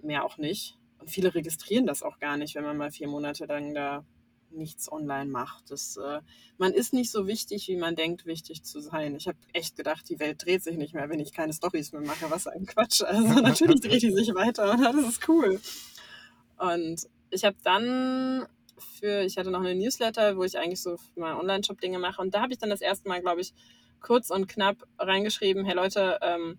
mehr 0.00 0.24
auch 0.24 0.38
nicht. 0.38 0.78
Und 1.00 1.10
viele 1.10 1.34
registrieren 1.34 1.84
das 1.84 2.02
auch 2.02 2.18
gar 2.18 2.38
nicht, 2.38 2.54
wenn 2.54 2.64
man 2.64 2.78
mal 2.78 2.90
vier 2.90 3.08
Monate 3.08 3.44
lang 3.44 3.74
da 3.74 4.06
nichts 4.52 4.90
online 4.90 5.30
macht. 5.30 5.70
Das, 5.70 5.96
äh, 5.96 6.20
man 6.58 6.72
ist 6.72 6.92
nicht 6.92 7.10
so 7.10 7.26
wichtig, 7.26 7.68
wie 7.68 7.76
man 7.76 7.96
denkt, 7.96 8.26
wichtig 8.26 8.62
zu 8.62 8.80
sein. 8.80 9.16
Ich 9.16 9.28
habe 9.28 9.38
echt 9.52 9.76
gedacht, 9.76 10.08
die 10.08 10.18
Welt 10.18 10.44
dreht 10.44 10.62
sich 10.62 10.76
nicht 10.76 10.94
mehr, 10.94 11.08
wenn 11.08 11.20
ich 11.20 11.32
keine 11.32 11.52
Stories 11.52 11.92
mehr 11.92 12.02
mache. 12.02 12.30
Was 12.30 12.46
ein 12.46 12.66
Quatsch. 12.66 13.02
Also 13.12 13.40
natürlich 13.40 13.80
dreht 13.80 14.02
die 14.02 14.12
sich 14.12 14.34
weiter 14.34 14.72
und 14.72 14.80
das 14.84 14.96
ist 14.96 15.28
cool. 15.28 15.60
Und 16.56 17.08
ich 17.30 17.44
habe 17.44 17.56
dann 17.62 18.46
für, 18.78 19.22
ich 19.22 19.36
hatte 19.36 19.50
noch 19.50 19.60
eine 19.60 19.74
Newsletter, 19.74 20.36
wo 20.36 20.44
ich 20.44 20.58
eigentlich 20.58 20.80
so 20.80 20.96
mal 21.16 21.34
Online-Shop-Dinge 21.34 21.98
mache. 21.98 22.20
Und 22.20 22.34
da 22.34 22.42
habe 22.42 22.52
ich 22.52 22.58
dann 22.58 22.70
das 22.70 22.80
erste 22.80 23.08
Mal, 23.08 23.20
glaube 23.20 23.40
ich, 23.40 23.52
kurz 24.00 24.30
und 24.30 24.48
knapp 24.48 24.76
reingeschrieben, 24.98 25.64
hey 25.64 25.74
Leute, 25.74 26.18
ähm, 26.22 26.58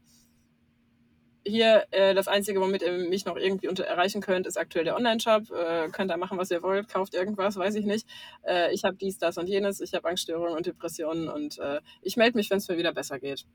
hier 1.46 1.86
äh, 1.92 2.14
das 2.14 2.28
Einzige, 2.28 2.62
womit 2.62 2.82
ihr 2.82 2.92
mich 2.92 3.26
noch 3.26 3.36
irgendwie 3.36 3.68
unter 3.68 3.84
erreichen 3.84 4.22
könnt, 4.22 4.48
ist 4.48 4.58
aktuell 4.58 4.86
der 4.86 4.96
Online-Shop. 4.96 5.52
Äh, 5.52 5.90
könnt 5.90 6.10
da 6.10 6.18
machen, 6.18 6.38
was 6.38 6.52
ihr 6.52 6.64
wollt, 6.64 6.88
kauft 6.88 7.14
irgendwas, 7.14 7.58
weiß 7.58 7.76
ich 7.76 7.86
nicht. 7.86 8.08
Äh, 8.44 8.74
ich 8.74 8.84
habe 8.84 8.96
dies, 8.96 9.18
das 9.18 9.38
und 9.38 9.48
jenes, 9.48 9.82
ich 9.82 9.94
habe 9.94 10.08
Angststörungen 10.08 10.56
und 10.56 10.66
Depressionen 10.66 11.28
und 11.28 11.60
äh, 11.60 11.82
ich 12.02 12.18
melde 12.18 12.38
mich, 12.38 12.50
wenn 12.50 12.58
es 12.58 12.68
mir 12.68 12.78
wieder 12.78 12.94
besser 12.94 13.20
geht. 13.20 13.46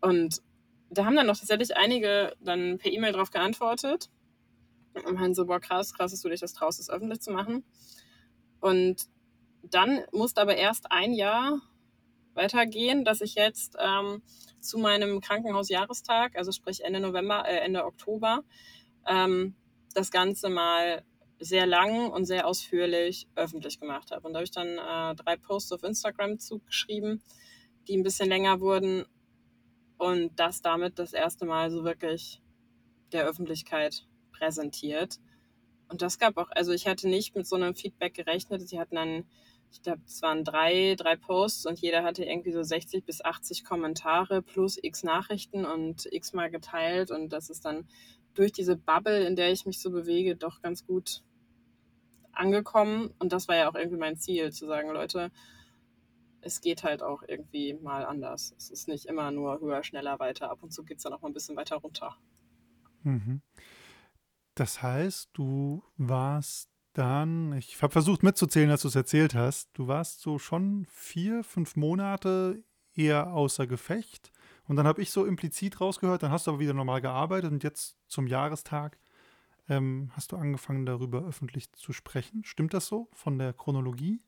Und 0.00 0.42
da 0.90 1.04
haben 1.04 1.16
dann 1.16 1.26
noch 1.26 1.36
tatsächlich 1.36 1.76
einige 1.76 2.34
dann 2.40 2.78
per 2.78 2.92
E-Mail 2.92 3.12
drauf 3.12 3.30
geantwortet 3.30 4.10
und 4.94 5.14
meinen 5.14 5.34
so, 5.34 5.46
boah, 5.46 5.60
krass, 5.60 5.92
krass, 5.92 6.12
dass 6.12 6.20
du 6.20 6.28
dich 6.28 6.40
das 6.40 6.52
traust, 6.52 6.78
das 6.78 6.90
öffentlich 6.90 7.20
zu 7.20 7.30
machen. 7.30 7.64
Und 8.60 9.08
dann 9.62 10.02
musste 10.12 10.40
aber 10.40 10.56
erst 10.56 10.90
ein 10.90 11.12
Jahr 11.12 11.60
weitergehen, 12.34 13.04
dass 13.04 13.20
ich 13.20 13.34
jetzt 13.34 13.76
ähm, 13.78 14.22
zu 14.64 14.78
meinem 14.78 15.20
Krankenhausjahrestag, 15.20 16.36
also 16.36 16.52
sprich 16.52 16.84
Ende 16.84 17.00
November, 17.00 17.44
äh, 17.46 17.58
Ende 17.58 17.84
Oktober, 17.84 18.42
ähm, 19.06 19.54
das 19.94 20.10
Ganze 20.10 20.48
mal 20.48 21.04
sehr 21.38 21.66
lang 21.66 22.10
und 22.10 22.24
sehr 22.24 22.46
ausführlich 22.46 23.28
öffentlich 23.34 23.78
gemacht 23.78 24.10
habe. 24.10 24.26
Und 24.26 24.32
da 24.32 24.38
habe 24.38 24.44
ich 24.44 24.50
dann 24.50 24.78
äh, 24.78 25.14
drei 25.14 25.36
Posts 25.36 25.72
auf 25.72 25.82
Instagram 25.82 26.38
zugeschrieben, 26.38 27.22
die 27.86 27.96
ein 27.96 28.02
bisschen 28.02 28.28
länger 28.28 28.60
wurden 28.60 29.04
und 29.98 30.32
das 30.36 30.62
damit 30.62 30.98
das 30.98 31.12
erste 31.12 31.44
Mal 31.44 31.70
so 31.70 31.84
wirklich 31.84 32.40
der 33.12 33.26
Öffentlichkeit 33.26 34.06
präsentiert. 34.32 35.18
Und 35.88 36.02
das 36.02 36.18
gab 36.18 36.36
auch, 36.38 36.50
also 36.50 36.72
ich 36.72 36.86
hatte 36.86 37.08
nicht 37.08 37.36
mit 37.36 37.46
so 37.46 37.56
einem 37.56 37.74
Feedback 37.74 38.14
gerechnet. 38.14 38.66
Sie 38.66 38.80
hatten 38.80 38.96
dann 38.96 39.24
ich 39.74 39.82
glaube, 39.82 40.02
es 40.06 40.22
waren 40.22 40.44
drei, 40.44 40.94
drei 40.96 41.16
Posts 41.16 41.66
und 41.66 41.80
jeder 41.80 42.04
hatte 42.04 42.24
irgendwie 42.24 42.52
so 42.52 42.62
60 42.62 43.04
bis 43.04 43.24
80 43.24 43.64
Kommentare 43.64 44.40
plus 44.40 44.78
x 44.80 45.02
Nachrichten 45.02 45.66
und 45.66 46.06
x 46.12 46.32
mal 46.32 46.48
geteilt. 46.48 47.10
Und 47.10 47.32
das 47.32 47.50
ist 47.50 47.64
dann 47.64 47.88
durch 48.34 48.52
diese 48.52 48.76
Bubble, 48.76 49.26
in 49.26 49.34
der 49.34 49.50
ich 49.50 49.66
mich 49.66 49.80
so 49.80 49.90
bewege, 49.90 50.36
doch 50.36 50.62
ganz 50.62 50.86
gut 50.86 51.24
angekommen. 52.30 53.12
Und 53.18 53.32
das 53.32 53.48
war 53.48 53.56
ja 53.56 53.68
auch 53.68 53.74
irgendwie 53.74 53.98
mein 53.98 54.16
Ziel, 54.16 54.52
zu 54.52 54.64
sagen, 54.66 54.90
Leute, 54.90 55.32
es 56.40 56.60
geht 56.60 56.84
halt 56.84 57.02
auch 57.02 57.24
irgendwie 57.26 57.74
mal 57.74 58.04
anders. 58.04 58.54
Es 58.56 58.70
ist 58.70 58.86
nicht 58.86 59.06
immer 59.06 59.32
nur 59.32 59.58
höher, 59.58 59.82
schneller, 59.82 60.20
weiter. 60.20 60.50
Ab 60.52 60.62
und 60.62 60.72
zu 60.72 60.84
geht 60.84 60.98
es 60.98 61.02
dann 61.02 61.12
auch 61.12 61.20
mal 61.20 61.30
ein 61.30 61.34
bisschen 61.34 61.56
weiter 61.56 61.76
runter. 61.76 62.16
Mhm. 63.02 63.42
Das 64.54 64.82
heißt, 64.82 65.30
du 65.32 65.82
warst 65.96 66.70
dann, 66.94 67.52
ich 67.58 67.82
habe 67.82 67.92
versucht 67.92 68.22
mitzuzählen, 68.22 68.70
als 68.70 68.82
du 68.82 68.88
es 68.88 68.94
erzählt 68.94 69.34
hast. 69.34 69.70
Du 69.74 69.88
warst 69.88 70.20
so 70.20 70.38
schon 70.38 70.86
vier, 70.90 71.44
fünf 71.44 71.76
Monate 71.76 72.62
eher 72.94 73.34
außer 73.34 73.66
Gefecht. 73.66 74.30
Und 74.66 74.76
dann 74.76 74.86
habe 74.86 75.02
ich 75.02 75.10
so 75.10 75.26
implizit 75.26 75.80
rausgehört, 75.80 76.22
dann 76.22 76.30
hast 76.30 76.46
du 76.46 76.52
aber 76.52 76.60
wieder 76.60 76.72
normal 76.72 77.00
gearbeitet 77.00 77.52
und 77.52 77.62
jetzt 77.62 77.96
zum 78.06 78.26
Jahrestag 78.26 78.98
ähm, 79.68 80.10
hast 80.12 80.32
du 80.32 80.36
angefangen, 80.36 80.86
darüber 80.86 81.26
öffentlich 81.26 81.72
zu 81.72 81.92
sprechen. 81.92 82.44
Stimmt 82.44 82.74
das 82.74 82.86
so 82.86 83.08
von 83.12 83.38
der 83.38 83.52
Chronologie? 83.52 84.20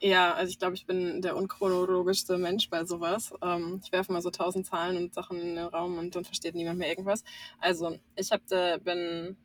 Ja, 0.00 0.32
also 0.32 0.50
ich 0.50 0.58
glaube, 0.58 0.74
ich 0.74 0.86
bin 0.86 1.22
der 1.22 1.36
unchronologischste 1.36 2.38
Mensch 2.38 2.70
bei 2.70 2.84
sowas. 2.84 3.32
Ähm, 3.42 3.80
ich 3.84 3.92
werfe 3.92 4.12
mal 4.12 4.22
so 4.22 4.30
tausend 4.30 4.66
Zahlen 4.66 4.96
und 4.96 5.14
Sachen 5.14 5.38
in 5.38 5.54
den 5.54 5.66
Raum 5.66 5.98
und 5.98 6.16
dann 6.16 6.24
versteht 6.24 6.54
niemand 6.54 6.78
mehr 6.78 6.88
irgendwas. 6.88 7.22
Also 7.58 7.98
ich 8.16 8.32
hab, 8.32 8.40
bin 8.82 9.36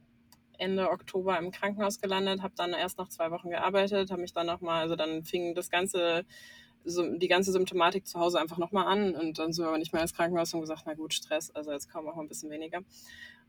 Ende 0.59 0.89
Oktober 0.89 1.37
im 1.37 1.51
Krankenhaus 1.51 1.99
gelandet, 1.99 2.41
habe 2.41 2.53
dann 2.55 2.73
erst 2.73 2.97
noch 2.97 3.09
zwei 3.09 3.31
Wochen 3.31 3.49
gearbeitet, 3.49 4.11
habe 4.11 4.21
mich 4.21 4.33
dann 4.33 4.47
nochmal, 4.47 4.81
also 4.81 4.95
dann 4.95 5.23
fing 5.23 5.55
das 5.55 5.69
ganze, 5.69 6.25
die 6.85 7.27
ganze 7.27 7.51
Symptomatik 7.51 8.07
zu 8.07 8.19
Hause 8.19 8.39
einfach 8.39 8.57
nochmal 8.57 8.87
an 8.87 9.15
und 9.15 9.39
dann 9.39 9.53
so 9.53 9.65
aber 9.65 9.77
nicht 9.77 9.93
mehr 9.93 10.01
ins 10.01 10.13
Krankenhaus 10.13 10.53
und 10.53 10.61
gesagt, 10.61 10.83
na 10.85 10.93
gut, 10.93 11.13
Stress, 11.13 11.51
also 11.51 11.71
jetzt 11.71 11.91
kaum 11.91 12.07
auch 12.07 12.15
mal 12.15 12.21
ein 12.21 12.27
bisschen 12.27 12.49
weniger. 12.49 12.81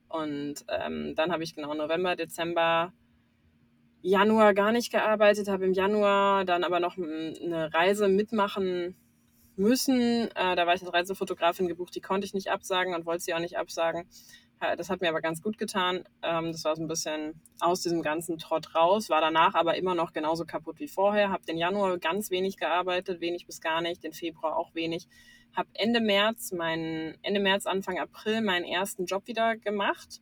Und 0.08 0.64
ähm, 0.68 1.14
dann 1.16 1.32
habe 1.32 1.42
ich 1.42 1.54
genau 1.54 1.74
November, 1.74 2.16
Dezember, 2.16 2.92
Januar 4.02 4.54
gar 4.54 4.72
nicht 4.72 4.92
gearbeitet, 4.92 5.48
habe 5.48 5.64
im 5.64 5.72
Januar 5.72 6.44
dann 6.44 6.62
aber 6.62 6.80
noch 6.80 6.96
eine 6.96 7.74
Reise 7.74 8.08
mitmachen 8.08 8.94
müssen. 9.56 10.28
Äh, 10.34 10.54
da 10.54 10.66
war 10.66 10.74
ich 10.74 10.82
als 10.82 10.92
Reisefotografin 10.92 11.66
gebucht, 11.66 11.94
die 11.94 12.00
konnte 12.00 12.26
ich 12.26 12.34
nicht 12.34 12.50
absagen 12.50 12.94
und 12.94 13.06
wollte 13.06 13.24
sie 13.24 13.34
auch 13.34 13.40
nicht 13.40 13.58
absagen. 13.58 14.08
Das 14.58 14.88
hat 14.88 15.02
mir 15.02 15.10
aber 15.10 15.20
ganz 15.20 15.42
gut 15.42 15.58
getan. 15.58 16.04
Ähm, 16.22 16.52
das 16.52 16.64
war 16.64 16.74
so 16.76 16.82
ein 16.82 16.88
bisschen 16.88 17.40
aus 17.60 17.82
diesem 17.82 18.02
ganzen 18.02 18.38
Trott 18.38 18.74
raus, 18.74 19.10
war 19.10 19.20
danach 19.20 19.54
aber 19.54 19.76
immer 19.76 19.94
noch 19.94 20.12
genauso 20.12 20.46
kaputt 20.46 20.80
wie 20.80 20.88
vorher. 20.88 21.30
Habe 21.30 21.44
den 21.44 21.58
Januar 21.58 21.98
ganz 21.98 22.30
wenig 22.30 22.56
gearbeitet, 22.56 23.20
wenig 23.20 23.46
bis 23.46 23.60
gar 23.60 23.82
nicht, 23.82 24.02
den 24.02 24.14
Februar 24.14 24.56
auch 24.56 24.74
wenig. 24.74 25.08
Habe 25.54 25.68
Ende 25.74 26.00
März, 26.00 26.52
meinen, 26.52 27.18
Ende 27.22 27.40
März, 27.40 27.66
Anfang 27.66 27.98
April 27.98 28.40
meinen 28.40 28.64
ersten 28.64 29.04
Job 29.04 29.26
wieder 29.26 29.56
gemacht. 29.56 30.20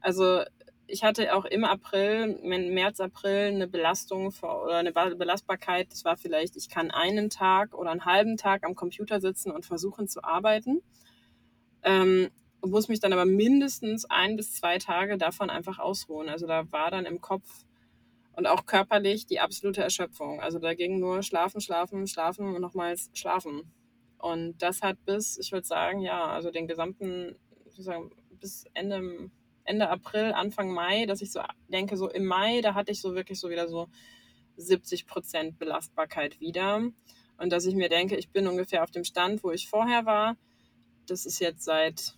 Also 0.00 0.42
ich 0.86 1.02
hatte 1.04 1.34
auch 1.34 1.44
im 1.44 1.64
April, 1.64 2.38
März, 2.42 3.00
April 3.00 3.46
eine 3.54 3.66
Belastung 3.66 4.30
für, 4.30 4.46
oder 4.46 4.76
eine 4.76 4.92
Belastbarkeit. 4.92 5.90
Das 5.90 6.04
war 6.04 6.16
vielleicht, 6.16 6.56
ich 6.56 6.68
kann 6.68 6.90
einen 6.90 7.30
Tag 7.30 7.74
oder 7.74 7.90
einen 7.90 8.04
halben 8.04 8.36
Tag 8.36 8.64
am 8.64 8.74
Computer 8.74 9.20
sitzen 9.20 9.50
und 9.50 9.64
versuchen 9.64 10.06
zu 10.06 10.22
arbeiten. 10.22 10.82
Ähm, 11.82 12.28
muss 12.70 12.88
mich 12.88 13.00
dann 13.00 13.12
aber 13.12 13.24
mindestens 13.24 14.04
ein 14.04 14.36
bis 14.36 14.54
zwei 14.54 14.78
Tage 14.78 15.18
davon 15.18 15.50
einfach 15.50 15.78
ausruhen. 15.78 16.28
Also 16.28 16.46
da 16.46 16.70
war 16.70 16.90
dann 16.90 17.06
im 17.06 17.20
Kopf 17.20 17.64
und 18.34 18.46
auch 18.46 18.66
körperlich 18.66 19.26
die 19.26 19.40
absolute 19.40 19.82
Erschöpfung. 19.82 20.40
Also 20.40 20.58
da 20.58 20.74
ging 20.74 20.98
nur 20.98 21.22
schlafen, 21.22 21.60
schlafen, 21.60 22.06
schlafen 22.06 22.54
und 22.54 22.60
nochmals 22.60 23.10
schlafen. 23.14 23.72
Und 24.18 24.62
das 24.62 24.82
hat 24.82 25.04
bis, 25.04 25.38
ich 25.38 25.52
würde 25.52 25.66
sagen, 25.66 26.00
ja, 26.00 26.26
also 26.26 26.50
den 26.50 26.68
gesamten, 26.68 27.36
sagen, 27.76 28.10
bis 28.30 28.64
Ende, 28.74 29.30
Ende 29.64 29.88
April, 29.88 30.32
Anfang 30.32 30.72
Mai, 30.72 31.06
dass 31.06 31.20
ich 31.20 31.32
so 31.32 31.40
denke, 31.68 31.96
so 31.96 32.08
im 32.08 32.26
Mai, 32.26 32.60
da 32.60 32.74
hatte 32.74 32.92
ich 32.92 33.00
so 33.00 33.14
wirklich 33.14 33.40
so 33.40 33.50
wieder 33.50 33.68
so 33.68 33.88
70 34.56 35.06
Prozent 35.06 35.58
Belastbarkeit 35.58 36.40
wieder. 36.40 36.82
Und 37.36 37.50
dass 37.50 37.66
ich 37.66 37.74
mir 37.74 37.88
denke, 37.88 38.16
ich 38.16 38.30
bin 38.30 38.46
ungefähr 38.46 38.84
auf 38.84 38.90
dem 38.90 39.04
Stand, 39.04 39.42
wo 39.42 39.50
ich 39.50 39.68
vorher 39.68 40.06
war. 40.06 40.36
Das 41.06 41.26
ist 41.26 41.40
jetzt 41.40 41.64
seit 41.64 42.16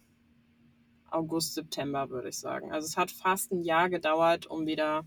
August, 1.14 1.54
September, 1.54 2.10
würde 2.10 2.28
ich 2.28 2.38
sagen. 2.38 2.72
Also 2.72 2.86
es 2.86 2.96
hat 2.96 3.10
fast 3.10 3.52
ein 3.52 3.62
Jahr 3.62 3.88
gedauert, 3.88 4.46
um 4.46 4.66
wieder 4.66 5.04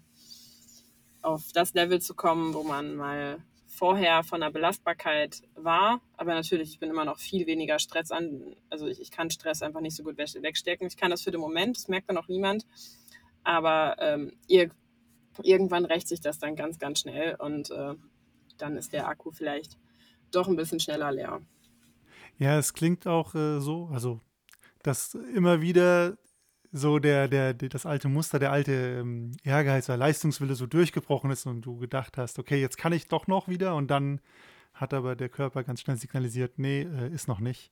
auf 1.21 1.51
das 1.53 1.73
Level 1.73 2.01
zu 2.01 2.15
kommen, 2.15 2.53
wo 2.53 2.63
man 2.63 2.95
mal 2.95 3.43
vorher 3.67 4.23
von 4.23 4.41
der 4.41 4.49
Belastbarkeit 4.49 5.41
war. 5.55 6.01
Aber 6.15 6.33
natürlich, 6.33 6.71
ich 6.71 6.79
bin 6.79 6.89
immer 6.89 7.05
noch 7.05 7.19
viel 7.19 7.45
weniger 7.45 7.79
Stress 7.79 8.11
an. 8.11 8.55
Also 8.69 8.87
ich, 8.87 8.99
ich 8.99 9.11
kann 9.11 9.29
Stress 9.29 9.61
einfach 9.61 9.81
nicht 9.81 9.95
so 9.95 10.03
gut 10.03 10.17
wegstecken. 10.17 10.87
Ich 10.87 10.97
kann 10.97 11.11
das 11.11 11.21
für 11.21 11.31
den 11.31 11.41
Moment, 11.41 11.77
das 11.77 11.87
merkt 11.87 12.09
dann 12.09 12.17
auch 12.17 12.27
niemand. 12.27 12.65
Aber 13.43 13.95
ähm, 13.99 14.33
ir 14.47 14.71
irgendwann 15.43 15.85
rächt 15.85 16.07
sich 16.07 16.19
das 16.19 16.39
dann 16.39 16.55
ganz, 16.55 16.79
ganz 16.79 17.01
schnell 17.01 17.35
und 17.35 17.69
äh, 17.69 17.93
dann 18.57 18.75
ist 18.75 18.91
der 18.91 19.07
Akku 19.07 19.31
vielleicht 19.31 19.77
doch 20.31 20.47
ein 20.47 20.55
bisschen 20.55 20.79
schneller 20.79 21.11
leer. 21.11 21.41
Ja, 22.39 22.57
es 22.57 22.73
klingt 22.73 23.05
auch 23.05 23.35
äh, 23.35 23.59
so, 23.59 23.89
also 23.91 24.19
dass 24.83 25.15
immer 25.15 25.61
wieder 25.61 26.17
so 26.71 26.99
der, 26.99 27.27
der, 27.27 27.53
das 27.53 27.85
alte 27.85 28.09
Muster, 28.09 28.39
der 28.39 28.51
alte 28.51 28.99
ähm, 28.99 29.31
Ehrgeiz 29.43 29.89
oder 29.89 29.97
Leistungswille 29.97 30.55
so 30.55 30.67
durchgebrochen 30.67 31.31
ist 31.31 31.45
und 31.45 31.61
du 31.61 31.77
gedacht 31.77 32.17
hast, 32.17 32.39
okay, 32.39 32.59
jetzt 32.59 32.77
kann 32.77 32.93
ich 32.93 33.07
doch 33.07 33.27
noch 33.27 33.47
wieder 33.47 33.75
und 33.75 33.87
dann 33.89 34.19
hat 34.73 34.93
aber 34.93 35.15
der 35.15 35.29
Körper 35.29 35.63
ganz 35.63 35.81
schnell 35.81 35.97
signalisiert, 35.97 36.59
nee, 36.59 36.81
äh, 36.81 37.11
ist 37.13 37.27
noch 37.27 37.39
nicht. 37.39 37.71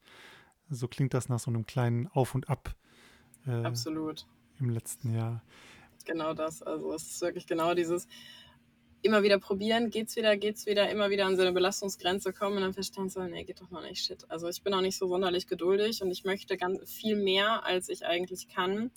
So 0.70 0.88
klingt 0.88 1.14
das 1.14 1.30
nach 1.30 1.39
so 1.39 1.51
einem 1.51 1.66
kleinen 1.66 2.08
Auf 2.08 2.34
und 2.34 2.49
Ab. 2.49 2.74
Äh, 3.45 3.64
Absolut. 3.64 4.26
Im 4.60 4.70
letzten 4.70 5.14
Jahr. 5.14 5.43
Genau 6.06 6.34
das. 6.34 6.64
Also 6.64 6.93
es 6.93 7.03
ist 7.03 7.22
wirklich 7.22 7.45
genau 7.45 7.74
dieses, 7.74 8.08
immer 9.06 9.24
wieder 9.24 9.39
probieren, 9.39 9.89
geht's 9.89 10.16
wieder, 10.16 10.36
geht's 10.36 10.66
wieder, 10.66 10.89
immer 10.89 11.10
wieder 11.10 11.26
an 11.26 11.36
so 11.36 11.43
eine 11.43 11.51
Belastungsgrenze 11.51 12.34
kommen 12.34 12.58
und 12.58 12.64
dann 12.64 12.74
verstehen 12.74 13.08
so, 13.08 13.22
nee, 13.24 13.43
geht 13.43 13.62
doch 13.62 13.70
noch 13.70 13.82
nicht, 13.82 14.03
shit. 14.03 14.26
Also 14.30 14.49
ich 14.49 14.64
bin 14.64 14.74
auch 14.74 14.82
nicht 14.82 14.97
so 14.97 15.08
sonderlich 15.08 15.47
geduldig 15.47 16.01
und 16.01 16.12
ich 16.12 16.24
möchte 16.24 16.58
ganz 16.58 16.91
viel 16.91 17.16
mehr, 17.16 17.66
als 17.66 17.88
ich 17.89 18.06
eigentlich 18.06 18.47
kann. 18.47 18.91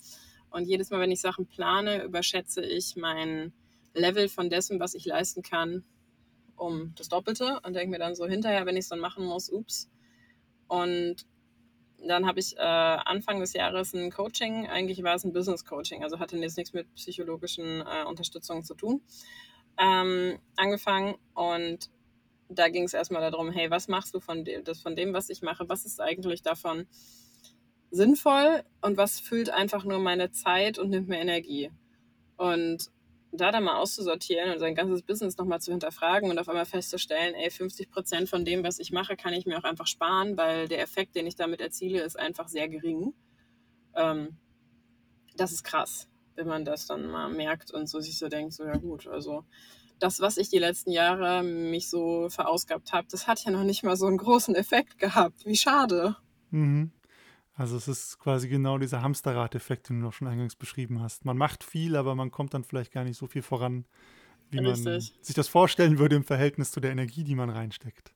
Und 0.49 0.65
jedes 0.65 0.89
Mal, 0.89 0.99
wenn 0.99 1.11
ich 1.11 1.21
Sachen 1.21 1.45
plane, 1.45 2.03
überschätze 2.03 2.61
ich 2.61 2.95
mein 2.95 3.53
Level 3.93 4.29
von 4.29 4.49
dessen, 4.49 4.79
was 4.79 4.95
ich 4.95 5.05
leisten 5.05 5.43
kann, 5.43 5.83
um 6.55 6.93
das 6.95 7.07
Doppelte 7.07 7.59
und 7.63 7.73
denke 7.73 7.91
mir 7.91 7.99
dann 7.99 8.15
so 8.15 8.25
hinterher, 8.25 8.65
wenn 8.65 8.75
ich 8.75 8.85
es 8.85 8.89
dann 8.89 8.99
machen 8.99 9.25
muss, 9.25 9.49
ups. 9.49 9.89
Und 10.67 11.27
dann 12.07 12.25
habe 12.25 12.39
ich 12.39 12.57
äh, 12.57 12.61
Anfang 12.61 13.39
des 13.41 13.53
Jahres 13.53 13.93
ein 13.93 14.09
Coaching, 14.09 14.67
eigentlich 14.67 15.03
war 15.03 15.15
es 15.15 15.23
ein 15.23 15.33
Business 15.33 15.65
Coaching, 15.65 16.03
also 16.03 16.19
hatte 16.19 16.37
jetzt 16.37 16.57
nichts 16.57 16.73
mit 16.73 16.93
psychologischen 16.95 17.81
äh, 17.81 18.05
Unterstützungen 18.05 18.63
zu 18.63 18.73
tun 18.73 19.01
ähm, 19.79 20.39
angefangen 20.55 21.15
und 21.33 21.89
da 22.49 22.67
ging 22.67 22.83
es 22.83 22.93
erstmal 22.93 23.21
darum, 23.29 23.51
hey, 23.51 23.69
was 23.69 23.87
machst 23.87 24.13
du 24.13 24.19
von 24.19 24.43
dem, 24.43 24.63
das, 24.63 24.81
von 24.81 24.95
dem, 24.95 25.13
was 25.13 25.29
ich 25.29 25.41
mache? 25.41 25.69
Was 25.69 25.85
ist 25.85 26.01
eigentlich 26.01 26.41
davon 26.41 26.87
sinnvoll 27.91 28.63
und 28.81 28.97
was 28.97 29.19
füllt 29.19 29.49
einfach 29.49 29.83
nur 29.85 29.99
meine 29.99 30.31
Zeit 30.31 30.79
und 30.79 30.89
nimmt 30.89 31.07
mir 31.07 31.19
Energie? 31.19 31.71
Und 32.37 32.89
da 33.31 33.51
dann 33.51 33.63
mal 33.63 33.77
auszusortieren 33.77 34.51
und 34.51 34.59
sein 34.59 34.73
ganzes 34.73 35.03
Business 35.03 35.37
nochmal 35.37 35.61
zu 35.61 35.71
hinterfragen 35.71 36.31
und 36.31 36.39
auf 36.39 36.49
einmal 36.49 36.65
festzustellen, 36.65 37.35
ey, 37.35 37.51
50 37.51 37.91
Prozent 37.91 38.29
von 38.29 38.43
dem, 38.43 38.63
was 38.63 38.79
ich 38.79 38.91
mache, 38.91 39.15
kann 39.15 39.33
ich 39.33 39.45
mir 39.45 39.59
auch 39.59 39.63
einfach 39.63 39.85
sparen, 39.85 40.35
weil 40.35 40.67
der 40.67 40.81
Effekt, 40.81 41.15
den 41.15 41.27
ich 41.27 41.35
damit 41.35 41.61
erziele, 41.61 42.01
ist 42.01 42.17
einfach 42.17 42.47
sehr 42.47 42.67
gering. 42.67 43.13
ähm, 43.95 44.37
das 45.35 45.51
ist 45.51 45.63
krass, 45.63 46.09
wenn 46.39 46.47
man 46.47 46.63
das 46.63 46.87
dann 46.87 47.11
mal 47.11 47.29
merkt 47.29 47.69
und 47.71 47.87
so 47.87 47.99
sich 47.99 48.17
so 48.17 48.29
denkt, 48.29 48.53
so 48.53 48.63
ja 48.63 48.77
gut, 48.77 49.07
also 49.07 49.43
das, 49.99 50.21
was 50.21 50.37
ich 50.37 50.47
die 50.47 50.57
letzten 50.57 50.91
Jahre 50.91 51.43
mich 51.43 51.89
so 51.89 52.29
verausgabt 52.29 52.93
habe, 52.93 53.07
das 53.11 53.27
hat 53.27 53.43
ja 53.43 53.51
noch 53.51 53.65
nicht 53.65 53.83
mal 53.83 53.97
so 53.97 54.07
einen 54.07 54.17
großen 54.17 54.55
Effekt 54.55 54.97
gehabt. 54.97 55.45
Wie 55.45 55.57
schade. 55.57 56.15
Mhm. 56.51 56.91
Also 57.55 57.75
es 57.75 57.89
ist 57.89 58.19
quasi 58.19 58.47
genau 58.47 58.77
dieser 58.77 59.01
Hamsterrad-Effekt, 59.01 59.89
den 59.89 59.99
du 59.99 60.05
noch 60.05 60.13
schon 60.13 60.29
eingangs 60.29 60.55
beschrieben 60.55 61.01
hast. 61.01 61.25
Man 61.25 61.35
macht 61.35 61.65
viel, 61.65 61.97
aber 61.97 62.15
man 62.15 62.31
kommt 62.31 62.53
dann 62.53 62.63
vielleicht 62.63 62.93
gar 62.93 63.03
nicht 63.03 63.17
so 63.17 63.27
viel 63.27 63.41
voran, 63.41 63.85
wie 64.49 64.59
Richtig. 64.59 64.85
man 64.85 65.01
sich 65.21 65.35
das 65.35 65.49
vorstellen 65.49 65.99
würde 65.99 66.15
im 66.15 66.23
Verhältnis 66.23 66.71
zu 66.71 66.79
der 66.79 66.91
Energie, 66.91 67.25
die 67.25 67.35
man 67.35 67.49
reinsteckt. 67.49 68.13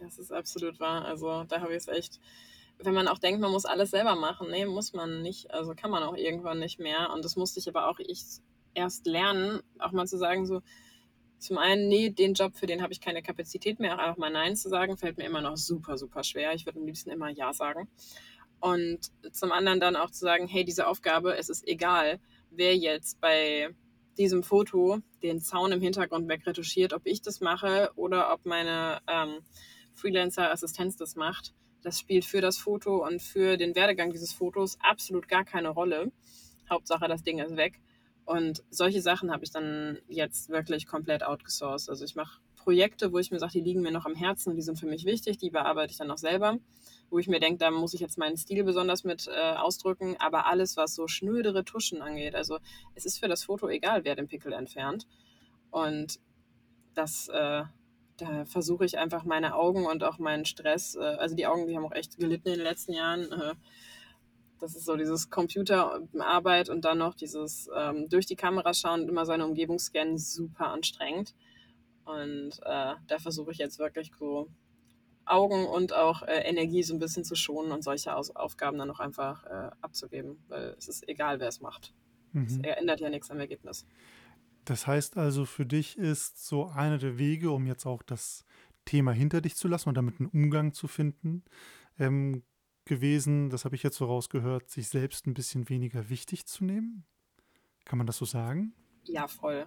Das 0.00 0.18
ist 0.18 0.32
absolut 0.32 0.80
wahr. 0.80 1.04
Also 1.04 1.44
da 1.44 1.60
habe 1.60 1.70
ich 1.70 1.78
es 1.78 1.88
echt, 1.88 2.18
wenn 2.80 2.94
man 2.94 3.08
auch 3.08 3.18
denkt, 3.18 3.40
man 3.40 3.50
muss 3.50 3.64
alles 3.64 3.90
selber 3.90 4.14
machen, 4.14 4.50
nee, 4.50 4.64
muss 4.64 4.92
man 4.92 5.22
nicht. 5.22 5.50
Also 5.50 5.74
kann 5.74 5.90
man 5.90 6.02
auch 6.02 6.16
irgendwann 6.16 6.58
nicht 6.58 6.78
mehr. 6.78 7.10
Und 7.12 7.24
das 7.24 7.36
musste 7.36 7.60
ich 7.60 7.68
aber 7.68 7.88
auch 7.88 7.98
ich 7.98 8.22
erst 8.74 9.06
lernen, 9.06 9.60
auch 9.78 9.92
mal 9.92 10.06
zu 10.06 10.16
sagen, 10.16 10.46
so, 10.46 10.62
zum 11.38 11.58
einen, 11.58 11.88
nee, 11.88 12.10
den 12.10 12.34
Job, 12.34 12.56
für 12.56 12.66
den 12.66 12.82
habe 12.82 12.92
ich 12.92 13.00
keine 13.00 13.22
Kapazität 13.22 13.78
mehr, 13.78 14.10
auch 14.10 14.16
mal 14.16 14.30
Nein 14.30 14.56
zu 14.56 14.68
sagen, 14.68 14.96
fällt 14.96 15.18
mir 15.18 15.24
immer 15.24 15.40
noch 15.40 15.56
super, 15.56 15.96
super 15.96 16.24
schwer. 16.24 16.52
Ich 16.54 16.66
würde 16.66 16.78
am 16.80 16.86
liebsten 16.86 17.10
immer 17.10 17.28
Ja 17.28 17.52
sagen. 17.52 17.88
Und 18.60 18.98
zum 19.32 19.52
anderen 19.52 19.78
dann 19.78 19.96
auch 19.96 20.10
zu 20.10 20.20
sagen, 20.20 20.48
hey, 20.48 20.64
diese 20.64 20.88
Aufgabe, 20.88 21.36
es 21.36 21.48
ist 21.48 21.66
egal, 21.68 22.18
wer 22.50 22.76
jetzt 22.76 23.20
bei 23.20 23.68
diesem 24.18 24.42
Foto 24.42 24.98
den 25.22 25.40
Zaun 25.40 25.70
im 25.70 25.80
Hintergrund 25.80 26.28
wegretuschiert, 26.28 26.92
ob 26.92 27.02
ich 27.04 27.22
das 27.22 27.40
mache 27.40 27.92
oder 27.94 28.32
ob 28.32 28.44
meine 28.44 29.00
ähm, 29.06 29.38
Freelancer-Assistenz 29.94 30.96
das 30.96 31.14
macht. 31.14 31.54
Das 31.88 32.00
spielt 32.00 32.26
für 32.26 32.42
das 32.42 32.58
Foto 32.58 33.02
und 33.06 33.22
für 33.22 33.56
den 33.56 33.74
Werdegang 33.74 34.12
dieses 34.12 34.34
Fotos 34.34 34.76
absolut 34.78 35.26
gar 35.26 35.46
keine 35.46 35.70
Rolle. 35.70 36.12
Hauptsache, 36.68 37.08
das 37.08 37.22
Ding 37.22 37.38
ist 37.38 37.56
weg. 37.56 37.80
Und 38.26 38.62
solche 38.68 39.00
Sachen 39.00 39.32
habe 39.32 39.42
ich 39.42 39.52
dann 39.52 39.98
jetzt 40.06 40.50
wirklich 40.50 40.86
komplett 40.86 41.22
outgesourced. 41.22 41.88
Also 41.88 42.04
ich 42.04 42.14
mache 42.14 42.42
Projekte, 42.56 43.10
wo 43.10 43.18
ich 43.18 43.30
mir 43.30 43.38
sage, 43.38 43.52
die 43.52 43.60
liegen 43.62 43.80
mir 43.80 43.90
noch 43.90 44.04
am 44.04 44.14
Herzen, 44.14 44.54
die 44.54 44.60
sind 44.60 44.78
für 44.78 44.84
mich 44.84 45.06
wichtig, 45.06 45.38
die 45.38 45.48
bearbeite 45.48 45.92
ich 45.92 45.96
dann 45.96 46.10
auch 46.10 46.18
selber. 46.18 46.58
Wo 47.08 47.18
ich 47.18 47.26
mir 47.26 47.40
denke, 47.40 47.56
da 47.56 47.70
muss 47.70 47.94
ich 47.94 48.00
jetzt 48.00 48.18
meinen 48.18 48.36
Stil 48.36 48.64
besonders 48.64 49.04
mit 49.04 49.26
äh, 49.26 49.54
ausdrücken. 49.54 50.14
Aber 50.18 50.44
alles, 50.44 50.76
was 50.76 50.94
so 50.94 51.08
schnödere 51.08 51.64
Tuschen 51.64 52.02
angeht, 52.02 52.34
also 52.34 52.58
es 52.96 53.06
ist 53.06 53.18
für 53.18 53.28
das 53.28 53.44
Foto 53.44 53.66
egal, 53.66 54.04
wer 54.04 54.14
den 54.14 54.28
Pickel 54.28 54.52
entfernt. 54.52 55.06
Und 55.70 56.20
das, 56.92 57.28
äh, 57.28 57.62
da 58.18 58.44
versuche 58.44 58.84
ich 58.84 58.98
einfach 58.98 59.24
meine 59.24 59.54
Augen 59.54 59.86
und 59.86 60.04
auch 60.04 60.18
meinen 60.18 60.44
Stress, 60.44 60.96
äh, 60.96 61.00
also 61.00 61.34
die 61.34 61.46
Augen, 61.46 61.66
die 61.66 61.76
haben 61.76 61.86
auch 61.86 61.92
echt 61.92 62.18
gelitten 62.18 62.48
in 62.48 62.54
den 62.54 62.64
letzten 62.64 62.92
Jahren, 62.92 63.32
äh, 63.32 63.54
das 64.60 64.74
ist 64.74 64.84
so 64.84 64.96
dieses 64.96 65.30
Computerarbeit 65.30 66.68
und 66.68 66.84
dann 66.84 66.98
noch 66.98 67.14
dieses 67.14 67.70
ähm, 67.76 68.08
durch 68.08 68.26
die 68.26 68.36
Kamera 68.36 68.74
schauen 68.74 69.02
und 69.02 69.08
immer 69.08 69.24
seine 69.24 69.46
Umgebung 69.46 69.78
scannen, 69.78 70.18
super 70.18 70.68
anstrengend. 70.68 71.34
Und 72.04 72.58
äh, 72.64 72.94
da 73.06 73.18
versuche 73.18 73.52
ich 73.52 73.58
jetzt 73.58 73.78
wirklich 73.78 74.10
so 74.18 74.48
Augen 75.24 75.66
und 75.66 75.92
auch 75.92 76.22
äh, 76.22 76.40
Energie 76.40 76.82
so 76.82 76.94
ein 76.94 76.98
bisschen 76.98 77.22
zu 77.22 77.36
schonen 77.36 77.70
und 77.70 77.84
solche 77.84 78.16
Aus 78.16 78.34
Aufgaben 78.34 78.78
dann 78.78 78.90
auch 78.90 79.00
einfach 79.00 79.44
äh, 79.44 79.70
abzugeben, 79.80 80.42
weil 80.48 80.74
es 80.78 80.88
ist 80.88 81.08
egal, 81.08 81.38
wer 81.38 81.48
es 81.48 81.60
macht. 81.60 81.92
Es 82.34 82.58
mhm. 82.58 82.64
ändert 82.64 83.00
ja 83.00 83.10
nichts 83.10 83.30
am 83.30 83.40
Ergebnis. 83.40 83.86
Das 84.68 84.86
heißt 84.86 85.16
also, 85.16 85.46
für 85.46 85.64
dich 85.64 85.96
ist 85.96 86.46
so 86.46 86.66
einer 86.66 86.98
der 86.98 87.16
Wege, 87.16 87.52
um 87.52 87.66
jetzt 87.66 87.86
auch 87.86 88.02
das 88.02 88.44
Thema 88.84 89.12
hinter 89.12 89.40
dich 89.40 89.56
zu 89.56 89.66
lassen 89.66 89.88
und 89.88 89.94
damit 89.94 90.20
einen 90.20 90.28
Umgang 90.28 90.74
zu 90.74 90.88
finden, 90.88 91.42
ähm, 91.98 92.42
gewesen, 92.84 93.48
das 93.48 93.64
habe 93.64 93.76
ich 93.76 93.82
jetzt 93.82 93.96
so 93.96 94.04
rausgehört, 94.04 94.68
sich 94.68 94.88
selbst 94.88 95.26
ein 95.26 95.32
bisschen 95.32 95.70
weniger 95.70 96.10
wichtig 96.10 96.44
zu 96.44 96.66
nehmen? 96.66 97.06
Kann 97.86 97.96
man 97.96 98.06
das 98.06 98.18
so 98.18 98.26
sagen? 98.26 98.74
Ja, 99.04 99.26
voll. 99.26 99.64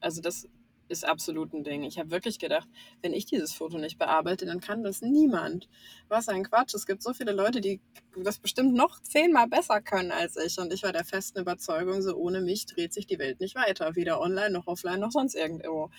Also 0.00 0.20
das 0.20 0.48
ist 0.88 1.04
absolut 1.04 1.52
ein 1.52 1.64
Ding. 1.64 1.82
Ich 1.82 1.98
habe 1.98 2.10
wirklich 2.10 2.38
gedacht, 2.38 2.68
wenn 3.02 3.12
ich 3.12 3.26
dieses 3.26 3.52
Foto 3.52 3.78
nicht 3.78 3.98
bearbeite, 3.98 4.46
dann 4.46 4.60
kann 4.60 4.82
das 4.82 5.02
niemand. 5.02 5.68
Was 6.08 6.28
ein 6.28 6.44
Quatsch. 6.44 6.74
Es 6.74 6.86
gibt 6.86 7.02
so 7.02 7.12
viele 7.12 7.32
Leute, 7.32 7.60
die 7.60 7.80
das 8.16 8.38
bestimmt 8.38 8.74
noch 8.74 9.00
zehnmal 9.00 9.48
besser 9.48 9.80
können 9.80 10.12
als 10.12 10.36
ich. 10.36 10.58
Und 10.58 10.72
ich 10.72 10.82
war 10.82 10.92
der 10.92 11.04
festen 11.04 11.40
Überzeugung, 11.40 12.02
so 12.02 12.14
ohne 12.16 12.40
mich 12.40 12.66
dreht 12.66 12.92
sich 12.92 13.06
die 13.06 13.18
Welt 13.18 13.40
nicht 13.40 13.56
weiter. 13.56 13.96
Weder 13.96 14.20
online 14.20 14.50
noch 14.50 14.66
offline 14.66 15.00
noch 15.00 15.10
sonst 15.10 15.34
irgendwo. 15.34 15.90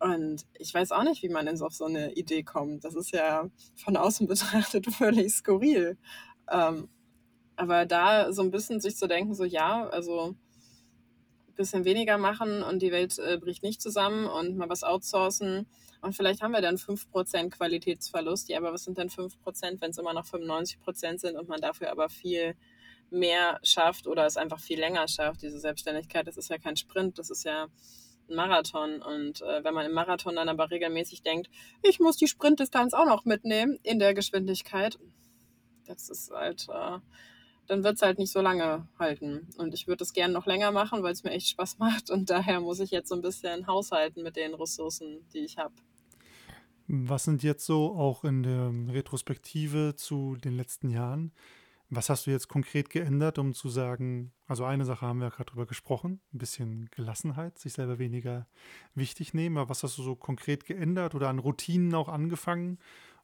Und 0.00 0.46
ich 0.54 0.72
weiß 0.72 0.92
auch 0.92 1.02
nicht, 1.02 1.22
wie 1.22 1.28
man 1.28 1.46
jetzt 1.46 1.62
auf 1.62 1.74
so 1.74 1.86
eine 1.86 2.12
Idee 2.12 2.42
kommt. 2.42 2.84
Das 2.84 2.94
ist 2.94 3.12
ja 3.12 3.48
von 3.76 3.96
außen 3.96 4.26
betrachtet 4.28 4.86
völlig 4.86 5.32
skurril. 5.32 5.96
Ähm, 6.50 6.88
aber 7.56 7.86
da 7.86 8.32
so 8.32 8.42
ein 8.42 8.52
bisschen 8.52 8.80
sich 8.80 8.96
zu 8.96 9.08
denken, 9.08 9.34
so 9.34 9.44
ja, 9.44 9.88
also 9.88 10.36
bisschen 11.58 11.84
weniger 11.84 12.16
machen 12.16 12.62
und 12.62 12.80
die 12.80 12.92
Welt 12.92 13.18
äh, 13.18 13.36
bricht 13.36 13.62
nicht 13.62 13.82
zusammen 13.82 14.26
und 14.26 14.56
mal 14.56 14.70
was 14.70 14.82
outsourcen. 14.82 15.66
Und 16.00 16.14
vielleicht 16.14 16.40
haben 16.40 16.52
wir 16.52 16.62
dann 16.62 16.76
5% 16.76 17.50
Qualitätsverlust. 17.50 18.48
Ja, 18.48 18.58
aber 18.58 18.72
was 18.72 18.84
sind 18.84 18.96
denn 18.96 19.10
5%, 19.10 19.80
wenn 19.80 19.90
es 19.90 19.98
immer 19.98 20.14
noch 20.14 20.24
95% 20.24 21.18
sind 21.18 21.36
und 21.36 21.48
man 21.48 21.60
dafür 21.60 21.90
aber 21.90 22.08
viel 22.08 22.54
mehr 23.10 23.58
schafft 23.62 24.06
oder 24.06 24.24
es 24.24 24.36
einfach 24.36 24.60
viel 24.60 24.78
länger 24.78 25.08
schafft, 25.08 25.42
diese 25.42 25.58
Selbstständigkeit? 25.58 26.26
Das 26.26 26.36
ist 26.36 26.48
ja 26.48 26.58
kein 26.58 26.76
Sprint, 26.76 27.18
das 27.18 27.30
ist 27.30 27.44
ja 27.44 27.66
Marathon. 28.28 29.02
Und 29.02 29.42
äh, 29.42 29.64
wenn 29.64 29.74
man 29.74 29.84
im 29.84 29.92
Marathon 29.92 30.36
dann 30.36 30.48
aber 30.48 30.70
regelmäßig 30.70 31.22
denkt, 31.22 31.50
ich 31.82 31.98
muss 31.98 32.16
die 32.16 32.28
Sprintdistanz 32.28 32.94
auch 32.94 33.06
noch 33.06 33.24
mitnehmen 33.24 33.78
in 33.82 33.98
der 33.98 34.14
Geschwindigkeit, 34.14 34.98
das 35.86 36.08
ist 36.08 36.30
halt, 36.30 36.66
äh, 36.68 36.98
dann 37.68 37.84
wird 37.84 37.96
es 37.96 38.02
halt 38.02 38.18
nicht 38.18 38.32
so 38.32 38.40
lange 38.40 38.88
halten. 38.98 39.48
Und 39.56 39.74
ich 39.74 39.86
würde 39.86 40.02
es 40.02 40.12
gerne 40.12 40.34
noch 40.34 40.46
länger 40.46 40.72
machen, 40.72 41.02
weil 41.02 41.12
es 41.12 41.22
mir 41.22 41.30
echt 41.30 41.48
Spaß 41.48 41.78
macht. 41.78 42.10
Und 42.10 42.30
daher 42.30 42.60
muss 42.60 42.80
ich 42.80 42.90
jetzt 42.90 43.08
so 43.08 43.14
ein 43.14 43.22
bisschen 43.22 43.66
haushalten 43.66 44.22
mit 44.22 44.36
den 44.36 44.54
Ressourcen, 44.54 45.26
die 45.32 45.40
ich 45.40 45.58
habe. 45.58 45.74
Was 46.88 47.24
sind 47.24 47.42
jetzt 47.42 47.66
so 47.66 47.94
auch 47.94 48.24
in 48.24 48.42
der 48.42 48.72
Retrospektive 48.94 49.94
zu 49.94 50.36
den 50.36 50.56
letzten 50.56 50.88
Jahren 50.88 51.32
was 51.90 52.10
hast 52.10 52.26
du 52.26 52.30
jetzt 52.30 52.48
konkret 52.48 52.90
geändert, 52.90 53.38
um 53.38 53.54
zu 53.54 53.68
sagen, 53.68 54.32
also 54.46 54.64
eine 54.64 54.84
Sache 54.84 55.06
haben 55.06 55.20
wir 55.20 55.30
gerade 55.30 55.50
drüber 55.50 55.66
gesprochen, 55.66 56.20
ein 56.34 56.38
bisschen 56.38 56.90
Gelassenheit, 56.90 57.58
sich 57.58 57.72
selber 57.72 57.98
weniger 57.98 58.46
wichtig 58.94 59.32
nehmen, 59.32 59.56
aber 59.56 59.70
was 59.70 59.82
hast 59.82 59.96
du 59.96 60.02
so 60.02 60.14
konkret 60.14 60.66
geändert 60.66 61.14
oder 61.14 61.28
an 61.28 61.38
Routinen 61.38 61.94
auch 61.94 62.08
angefangen, 62.08 62.78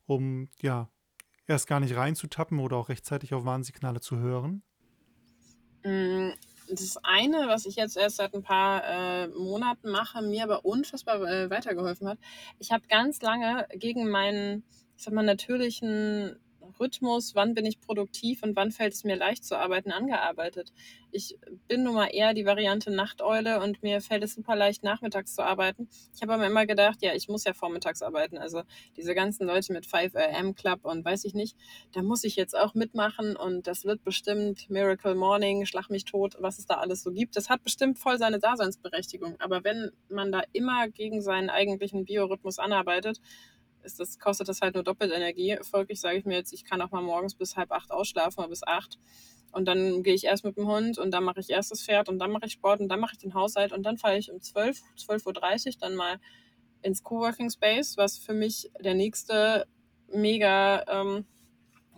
um 0.07 0.49
ja 0.63 0.89
erst 1.47 1.67
gar 1.67 1.81
nicht 1.81 1.97
reinzutappen 1.97 2.59
oder 2.59 2.77
auch 2.77 2.89
rechtzeitig 2.89 3.35
auf 3.35 3.45
Warnsignale 3.45 4.01
zu 4.01 4.19
hören? 4.19 4.63
Mm, 5.85 6.31
das 6.69 6.97
eine, 7.03 7.47
was 7.49 7.67
ich 7.67 7.77
jetzt 7.77 7.97
erst 7.97 8.17
seit 8.17 8.35
ein 8.35 8.43
paar 8.43 8.83
äh, 8.85 9.29
Monaten 9.29 9.91
mache, 9.91 10.23
mir 10.23 10.45
aber 10.45 10.65
unfassbar 10.65 11.23
äh, 11.23 11.51
weitergeholfen 11.51 12.09
hat, 12.09 12.19
ich 12.59 12.73
habe 12.73 12.87
ganz 12.89 13.21
lange 13.21 13.67
gegen 13.75 14.09
meinen, 14.09 14.65
ich 14.97 15.05
sag 15.05 15.13
mal, 15.13 15.25
natürlichen 15.25 16.37
Rhythmus, 16.79 17.35
wann 17.35 17.55
bin 17.55 17.67
ich 17.67 17.81
produktiv 17.81 18.43
und 18.43 18.57
wann 18.57 18.71
fällt 18.71 18.95
es 18.95 19.05
mir 19.05 19.17
leicht 19.17 19.45
zu 19.45 19.57
arbeiten, 19.57 19.93
angearbeitet. 19.93 20.73
Ich 21.11 21.39
bin 21.69 21.85
nun 21.85 21.95
mal 21.95 22.07
eher 22.07 22.35
die 22.35 22.45
Variante 22.45 22.91
Nachteule 22.91 23.63
und 23.63 23.83
mir 23.83 24.01
fällt 24.01 24.25
es 24.25 24.35
super 24.35 24.57
leicht, 24.57 24.83
nachmittags 24.83 25.35
zu 25.35 25.43
arbeiten. 25.43 25.89
Ich 26.15 26.23
habe 26.23 26.35
aber 26.35 26.47
immer 26.47 26.67
gedacht, 26.67 27.03
ja, 27.03 27.15
ich 27.15 27.29
muss 27.29 27.45
ja 27.45 27.53
vormittags 27.53 28.03
arbeiten. 28.03 28.37
Also 28.37 28.63
diese 28.97 29.15
ganzen 29.15 29.47
Leute 29.47 29.73
mit 29.73 29.87
5 29.87 30.15
AM 30.17 30.55
Club 30.55 30.85
und 30.85 31.05
weiß 31.05 31.25
ich 31.25 31.35
nicht, 31.35 31.57
da 31.93 32.03
muss 32.03 32.25
ich 32.25 32.37
jetzt 32.37 32.57
auch 32.57 32.75
mitmachen 32.75 33.37
und 33.37 33.67
das 33.67 33.85
wird 33.85 34.03
bestimmt 34.03 34.69
Miracle 34.69 35.15
Morning, 35.15 35.67
Schlag 35.67 35.89
mich 35.91 36.05
tot, 36.05 36.37
was 36.41 36.59
es 36.59 36.67
da 36.67 36.75
alles 36.75 37.03
so 37.03 37.13
gibt. 37.13 37.37
Das 37.37 37.49
hat 37.49 37.63
bestimmt 37.63 37.99
voll 37.99 38.19
seine 38.19 38.39
Daseinsberechtigung. 38.39 39.37
Aber 39.39 39.65
wenn 39.65 39.93
man 40.09 40.33
da 40.33 40.43
immer 40.53 40.89
gegen 40.89 41.23
seinen 41.23 41.51
eigentlichen 41.51 42.05
Biorhythmus 42.05 42.59
anarbeitet, 42.59 43.21
ist 43.85 44.01
das, 44.01 44.19
kostet 44.19 44.49
das 44.49 44.61
halt 44.61 44.75
nur 44.75 44.85
doppelt 44.85 45.13
Energie. 45.13 45.57
Folglich 45.63 46.01
sage 46.01 46.19
ich 46.19 46.25
mir 46.25 46.37
jetzt, 46.37 46.53
ich 46.53 46.65
kann 46.65 46.81
auch 46.81 46.91
mal 46.91 47.03
morgens 47.03 47.35
bis 47.35 47.57
halb 47.57 47.73
acht 47.73 47.91
ausschlafen 47.91 48.41
oder 48.41 48.49
bis 48.49 48.67
acht. 48.67 48.99
Und 49.53 49.67
dann 49.67 50.03
gehe 50.03 50.15
ich 50.15 50.25
erst 50.25 50.45
mit 50.45 50.57
dem 50.57 50.67
Hund 50.67 50.99
und 50.99 51.13
dann 51.13 51.23
mache 51.23 51.41
ich 51.41 51.51
erst 51.51 51.71
das 51.71 51.83
Pferd 51.83 52.09
und 52.09 52.19
dann 52.19 52.33
mache 52.33 52.47
ich 52.47 52.53
Sport 52.53 52.81
und 52.81 52.89
dann 52.89 52.99
mache 52.99 53.13
ich 53.13 53.19
den 53.19 53.35
Haushalt 53.35 53.73
und 53.73 53.85
dann 53.85 53.99
fahre 53.99 54.19
ich 54.19 54.33
um 54.33 54.41
12, 54.41 54.81
12.30 54.99 55.67
Uhr 55.67 55.73
dann 55.81 55.95
mal 55.95 56.19
ins 56.83 57.03
Coworking 57.03 57.51
Space, 57.51 57.97
was 57.97 58.19
für 58.19 58.35
mich 58.35 58.71
der 58.81 58.95
nächste 58.95 59.67
mega 60.09 60.85
ähm, 60.89 61.25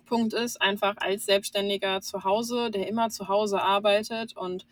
Punkt 0.04 0.32
ist, 0.34 0.60
einfach 0.60 0.96
als 0.98 1.26
Selbstständiger 1.26 2.00
zu 2.00 2.24
Hause, 2.24 2.70
der 2.70 2.88
immer 2.88 3.10
zu 3.10 3.28
Hause 3.28 3.60
arbeitet 3.60 4.36
und 4.36 4.66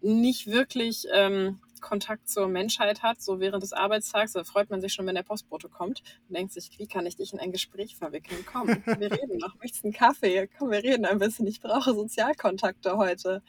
nicht 0.00 0.46
wirklich 0.46 1.06
ähm, 1.12 1.60
Kontakt 1.80 2.28
zur 2.28 2.48
Menschheit 2.48 3.02
hat, 3.02 3.20
so 3.20 3.40
während 3.40 3.62
des 3.62 3.72
Arbeitstags, 3.72 4.32
da 4.32 4.44
freut 4.44 4.70
man 4.70 4.80
sich 4.80 4.92
schon, 4.92 5.06
wenn 5.06 5.14
der 5.14 5.22
Postbote 5.22 5.68
kommt 5.68 6.02
und 6.28 6.36
denkt 6.36 6.52
sich, 6.52 6.70
wie 6.78 6.86
kann 6.86 7.06
ich 7.06 7.16
dich 7.16 7.32
in 7.32 7.38
ein 7.38 7.52
Gespräch 7.52 7.96
verwickeln? 7.96 8.44
Komm, 8.50 8.68
wir 8.68 9.12
reden 9.12 9.38
noch, 9.38 9.54
möchtest 9.56 9.84
einen 9.84 9.92
Kaffee? 9.92 10.48
Komm, 10.58 10.70
wir 10.70 10.82
reden 10.82 11.04
ein 11.04 11.18
bisschen, 11.18 11.46
ich 11.46 11.60
brauche 11.60 11.94
Sozialkontakte 11.94 12.96
heute. 12.96 13.42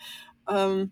Ähm, 0.50 0.92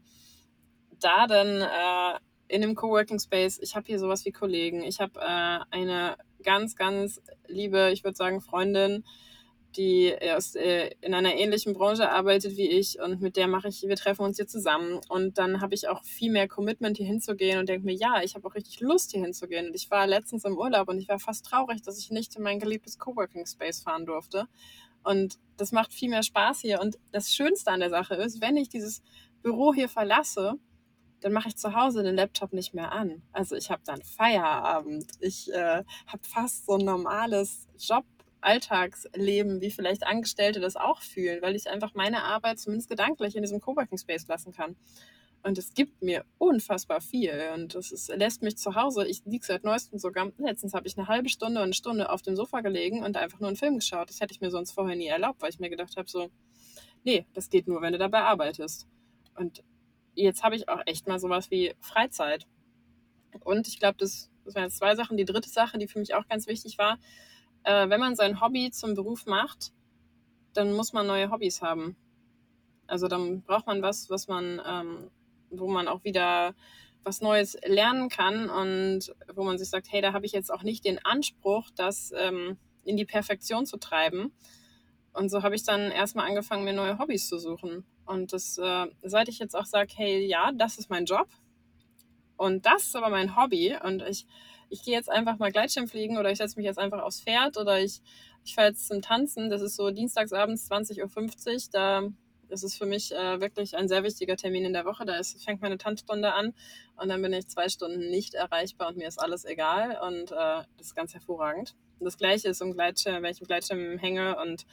da 1.00 1.28
dann 1.28 1.62
äh, 1.62 2.20
in 2.48 2.64
einem 2.64 2.76
Coworking 2.76 3.20
Space, 3.20 3.60
ich 3.62 3.76
habe 3.76 3.88
hier 3.88 4.00
sowas 4.00 4.26
wie 4.26 4.32
Kollegen, 4.32 4.84
ich 4.84 5.00
habe 5.00 5.20
äh, 5.20 5.60
eine 5.72 6.18
ganz, 6.44 6.76
ganz 6.76 7.22
liebe, 7.48 7.90
ich 7.92 8.04
würde 8.04 8.16
sagen, 8.16 8.42
Freundin, 8.42 9.04
die 9.78 10.06
erst 10.06 10.56
äh, 10.56 10.90
in 11.02 11.14
einer 11.14 11.36
ähnlichen 11.36 11.74
Branche 11.74 12.10
arbeitet 12.10 12.58
wie 12.58 12.70
ich 12.70 13.00
und 13.00 13.22
mit 13.22 13.36
der 13.36 13.48
mache 13.48 13.68
ich, 13.68 13.84
wir 13.84 13.96
treffen 13.96 14.24
uns 14.24 14.38
hier 14.38 14.48
zusammen. 14.48 15.00
Und 15.10 15.38
dann 15.38 15.62
habe 15.62 15.74
ich 15.74 15.88
auch 15.88 16.04
viel 16.04 16.32
mehr 16.32 16.48
Commitment, 16.48 16.98
hier 16.98 17.06
hinzugehen 17.06 17.60
und 17.60 17.70
denke 17.70 17.86
mir, 17.86 17.94
ja, 17.94 18.22
ich 18.24 18.36
habe 18.36 18.48
auch 18.48 18.56
richtig 18.56 18.80
Lust, 18.80 19.12
hier 19.12 19.22
hinzugehen. 19.22 19.68
Und 19.68 19.76
ich 19.76 19.90
war 19.92 20.08
letztens 20.08 20.46
im 20.46 20.58
Urlaub 20.58 20.90
und 20.90 21.00
ich 21.00 21.08
war 21.08 21.20
fast 21.20 21.46
traurig, 21.46 21.82
dass 21.82 22.00
ich 22.00 22.12
nicht 22.12 22.36
in 22.36 22.44
mein 22.44 22.60
geliebtes 22.60 23.00
Coworking 23.00 23.46
Space 23.46 23.82
fahren 23.82 24.06
durfte. 24.06 24.48
Und 25.04 25.38
das 25.58 25.72
macht 25.72 25.94
viel 25.94 26.10
mehr 26.10 26.24
Spaß 26.24 26.62
hier. 26.62 26.82
Und 26.82 26.98
das 27.12 27.34
Schönste 27.34 27.72
an 27.72 27.80
der 27.80 27.90
Sache 27.90 28.16
ist, 28.16 28.42
wenn 28.42 28.58
ich 28.58 28.70
dieses 28.70 29.04
Büro 29.42 29.74
hier 29.74 29.90
verlasse, 29.90 30.56
dann 31.22 31.34
mache 31.34 31.48
ich 31.48 31.56
zu 31.56 31.74
Hause 31.74 32.04
den 32.04 32.16
Laptop 32.16 32.54
nicht 32.54 32.74
mehr 32.74 32.92
an. 32.92 33.22
Also 33.32 33.56
ich 33.56 33.72
habe 33.72 33.82
dann 33.86 34.02
Feierabend. 34.02 35.12
Ich 35.20 35.52
äh, 35.52 35.84
habe 36.08 36.24
fast 36.24 36.66
so 36.66 36.74
ein 36.74 36.86
normales 36.86 37.68
Job 37.78 38.06
Alltagsleben, 38.46 39.60
wie 39.62 39.72
vielleicht 39.72 40.06
Angestellte 40.06 40.60
das 40.60 40.76
auch 40.76 41.02
fühlen, 41.02 41.42
weil 41.42 41.56
ich 41.56 41.70
einfach 41.70 41.94
meine 41.96 42.24
Arbeit 42.24 42.60
zumindest 42.60 42.90
gedanklich 42.90 43.36
in 43.36 43.42
diesem 43.42 43.60
Coworking 43.60 43.98
Space 43.98 44.28
lassen 44.28 44.54
kann. 44.54 44.76
Und 45.42 45.58
es 45.60 45.74
gibt 45.74 46.02
mir 46.02 46.26
unfassbar 46.40 47.02
viel. 47.02 47.52
Und 47.54 47.76
es 47.76 48.08
lässt 48.08 48.42
mich 48.42 48.58
zu 48.58 48.74
Hause, 48.74 49.08
ich 49.08 49.24
liege 49.26 49.46
seit 49.46 49.64
neuestem 49.64 50.00
sogar, 50.00 50.32
letztens 50.38 50.74
habe 50.74 50.88
ich 50.88 50.98
eine 50.98 51.08
halbe 51.08 51.30
Stunde 51.30 51.60
und 51.60 51.66
eine 51.66 51.74
Stunde 51.74 52.10
auf 52.10 52.24
dem 52.24 52.36
Sofa 52.36 52.62
gelegen 52.62 53.04
und 53.04 53.16
einfach 53.16 53.40
nur 53.40 53.50
einen 53.50 53.58
Film 53.58 53.76
geschaut. 53.76 54.10
Das 54.10 54.22
hätte 54.22 54.34
ich 54.34 54.42
mir 54.42 54.50
sonst 54.50 54.72
vorher 54.72 54.96
nie 54.96 55.08
erlaubt, 55.08 55.42
weil 55.42 55.52
ich 55.52 55.60
mir 55.60 55.70
gedacht 55.70 55.98
habe, 55.98 56.10
so, 56.10 56.30
nee, 57.04 57.26
das 57.34 57.50
geht 57.50 57.68
nur, 57.68 57.82
wenn 57.82 57.94
du 57.94 58.00
dabei 58.00 58.22
arbeitest. 58.22 58.88
Und 59.36 59.64
jetzt 60.16 60.44
habe 60.44 60.56
ich 60.56 60.68
auch 60.68 60.82
echt 60.88 61.08
mal 61.08 61.20
sowas 61.20 61.52
wie 61.52 61.76
Freizeit. 61.80 62.48
Und 63.44 63.68
ich 63.68 63.80
glaube, 63.80 63.98
das, 64.00 64.32
das 64.46 64.56
waren 64.56 64.64
jetzt 64.64 64.78
zwei 64.78 64.96
Sachen. 64.96 65.18
Die 65.18 65.26
dritte 65.26 65.50
Sache, 65.50 65.78
die 65.78 65.88
für 65.88 66.00
mich 66.00 66.16
auch 66.16 66.28
ganz 66.28 66.48
wichtig 66.48 66.78
war, 66.78 66.98
äh, 67.66 67.90
wenn 67.90 68.00
man 68.00 68.16
sein 68.16 68.42
Hobby 68.42 68.72
zum 68.72 68.94
Beruf 68.94 69.26
macht, 69.26 69.72
dann 70.54 70.74
muss 70.74 70.94
man 70.94 71.08
neue 71.08 71.30
Hobbys 71.32 71.62
haben. 71.62 71.96
Also 72.88 73.08
dann 73.08 73.42
braucht 73.42 73.68
man 73.68 73.82
was, 73.82 74.10
was 74.10 74.28
man, 74.28 74.62
ähm, 74.66 75.12
wo 75.50 75.68
man 75.68 75.88
auch 75.88 76.04
wieder 76.04 76.54
was 77.04 77.22
Neues 77.22 77.58
lernen 77.66 78.10
kann 78.10 78.50
und 78.50 79.14
wo 79.36 79.44
man 79.44 79.58
sich 79.58 79.70
sagt, 79.70 79.92
hey, 79.92 80.02
da 80.02 80.14
habe 80.14 80.26
ich 80.26 80.32
jetzt 80.32 80.52
auch 80.52 80.64
nicht 80.64 80.86
den 80.86 81.04
Anspruch, 81.04 81.70
das 81.76 82.12
ähm, 82.16 82.58
in 82.84 82.98
die 82.98 83.06
Perfektion 83.06 83.66
zu 83.66 83.78
treiben. 83.78 84.32
Und 85.14 85.30
so 85.30 85.44
habe 85.44 85.56
ich 85.56 85.64
dann 85.64 85.92
erstmal 85.92 86.28
angefangen, 86.28 86.64
mir 86.64 86.74
neue 86.74 86.98
Hobbys 86.98 87.28
zu 87.28 87.38
suchen. 87.38 87.86
Und 88.06 88.34
das, 88.34 88.58
äh, 88.58 88.88
seit 89.04 89.30
ich 89.30 89.40
jetzt 89.40 89.56
auch 89.56 89.66
sage, 89.66 89.94
hey, 89.96 90.26
ja, 90.26 90.52
das 90.52 90.78
ist 90.78 90.90
mein 90.90 91.06
Job 91.06 91.28
und 92.38 92.66
das 92.66 92.84
ist 92.84 92.96
aber 92.96 93.10
mein 93.10 93.36
Hobby 93.36 93.76
und 93.84 94.02
ich 94.04 94.26
ich 94.70 94.84
gehe 94.84 94.94
jetzt 94.94 95.10
einfach 95.10 95.38
mal 95.38 95.52
Gleitschirm 95.52 95.88
fliegen 95.88 96.18
oder 96.18 96.32
ich 96.32 96.38
setze 96.38 96.58
mich 96.58 96.66
jetzt 96.66 96.80
einfach 96.80 97.02
aufs 97.02 97.22
Pferd 97.22 97.58
oder 97.58 97.80
ich, 97.80 98.02
ich 98.44 98.56
fahre 98.56 98.70
jetzt 98.70 98.88
zum 98.88 99.02
Tanzen. 99.02 99.50
Das 99.50 99.62
ist 99.62 99.76
so 99.76 99.92
dienstagsabends 99.92 100.70
20.50 100.70 101.54
Uhr. 101.54 101.60
Da 101.72 102.02
ist 102.50 102.64
es 102.64 102.78
für 102.78 102.86
mich 102.86 103.12
äh, 103.12 103.40
wirklich 103.42 103.76
ein 103.76 103.88
sehr 103.88 104.04
wichtiger 104.04 104.36
Termin 104.36 104.66
in 104.66 104.74
der 104.74 104.86
Woche. 104.86 105.06
Da 105.06 105.18
ist, 105.18 105.44
fängt 105.44 105.62
meine 105.62 105.78
Tanzstunde 105.78 106.34
an 106.34 106.54
und 106.96 107.10
dann 107.10 107.22
bin 107.22 107.34
ich 107.34 107.48
zwei 107.48 107.70
Stunden 107.70 108.10
nicht 108.10 108.34
erreichbar 108.34 108.90
und 108.90 108.98
mir 108.98 109.08
ist 109.08 109.20
alles 109.20 109.46
egal 109.46 110.00
und 110.02 110.32
äh, 110.32 110.64
das 110.78 110.88
ist 110.88 110.96
ganz 110.96 111.14
hervorragend. 111.14 111.76
Und 112.00 112.06
das 112.06 112.18
gleiche 112.18 112.50
ist 112.50 112.62
im 112.62 112.74
Gleitschirm, 112.74 113.24
wenn 113.24 113.32
ich 113.32 113.42
im 113.42 113.48
Gleitschirm 113.48 113.98
hänge 113.98 114.38
und 114.42 114.66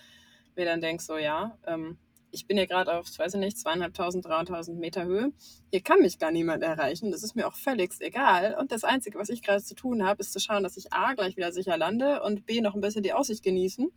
mir 0.56 0.64
dann 0.64 0.80
denke, 0.80 1.02
so 1.02 1.16
ja, 1.16 1.56
ähm, 1.66 1.98
ich 2.32 2.46
bin 2.46 2.56
ja 2.56 2.64
gerade 2.64 2.94
auf, 2.94 3.06
weiß 3.16 3.34
ich 3.34 3.40
nicht, 3.40 3.58
zweieinhalbtausend, 3.58 4.24
dreitausend 4.24 4.78
Meter 4.78 5.04
Höhe. 5.04 5.32
Hier 5.70 5.82
kann 5.82 6.00
mich 6.00 6.18
gar 6.18 6.32
niemand 6.32 6.62
erreichen. 6.62 7.10
Das 7.10 7.22
ist 7.22 7.36
mir 7.36 7.46
auch 7.46 7.54
völlig 7.54 7.92
egal. 8.00 8.56
Und 8.58 8.72
das 8.72 8.84
Einzige, 8.84 9.18
was 9.18 9.28
ich 9.28 9.42
gerade 9.42 9.62
zu 9.62 9.74
tun 9.74 10.02
habe, 10.02 10.20
ist 10.20 10.32
zu 10.32 10.40
schauen, 10.40 10.62
dass 10.62 10.78
ich 10.78 10.92
A, 10.92 11.12
gleich 11.12 11.36
wieder 11.36 11.52
sicher 11.52 11.76
lande 11.76 12.22
und 12.22 12.46
B, 12.46 12.60
noch 12.62 12.74
ein 12.74 12.80
bisschen 12.80 13.02
die 13.02 13.12
Aussicht 13.12 13.44
genießen. 13.44 13.90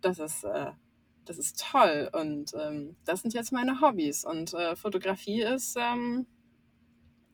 Das 0.00 0.18
ist, 0.18 0.42
äh, 0.42 0.72
das 1.24 1.38
ist 1.38 1.64
toll. 1.70 2.10
Und 2.12 2.52
ähm, 2.60 2.96
das 3.04 3.22
sind 3.22 3.32
jetzt 3.32 3.52
meine 3.52 3.80
Hobbys. 3.80 4.24
Und 4.24 4.52
äh, 4.54 4.74
Fotografie 4.74 5.42
ist, 5.42 5.76
ähm, 5.78 6.26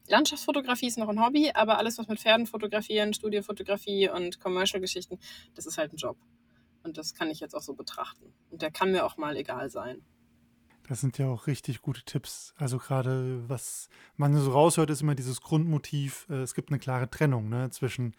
Landschaftsfotografie 0.09 0.89
ist 0.89 0.99
noch 0.99 1.09
ein 1.09 1.24
Hobby, 1.24 1.51
aber 1.55 1.79
alles, 1.79 1.99
was 1.99 2.09
mit 2.09 2.20
Pferden 2.20 2.47
fotografieren, 2.47 3.14
Studiofotografie 3.14 4.11
und 4.11 4.41
Commercial-Geschichten, 4.41 5.18
das 5.55 5.66
ist 5.66 5.79
halt 5.79 5.93
ein 5.93 5.97
Job. 5.97 6.16
Und 6.83 6.99
das 6.99 7.14
kann 7.14 7.31
ich 7.31 7.41
jetzt 7.41 7.55
auch 7.55 7.62
so 7.62 7.74
betrachten. 7.74 8.33
Und 8.51 8.62
der 8.62 8.70
kann 8.70 8.93
mir 8.93 9.05
auch 9.05 9.16
mal 9.16 9.37
egal 9.37 9.68
sein. 9.70 10.03
Das 10.89 11.03
sind 11.03 11.18
ja 11.18 11.28
auch 11.28 11.47
richtig 11.47 11.82
gute 11.82 12.03
Tipps. 12.03 12.55
Also 12.57 12.78
gerade 12.78 13.47
was 13.47 13.91
man 14.16 14.34
so 14.34 14.51
raushört, 14.53 14.89
ist 14.89 15.03
immer 15.03 15.14
dieses 15.14 15.43
Grundmotiv. 15.43 16.26
Äh, 16.30 16.36
es 16.36 16.55
gibt 16.55 16.70
eine 16.70 16.78
klare 16.78 17.11
Trennung 17.11 17.51
ne, 17.51 17.68
zwischen 17.68 18.14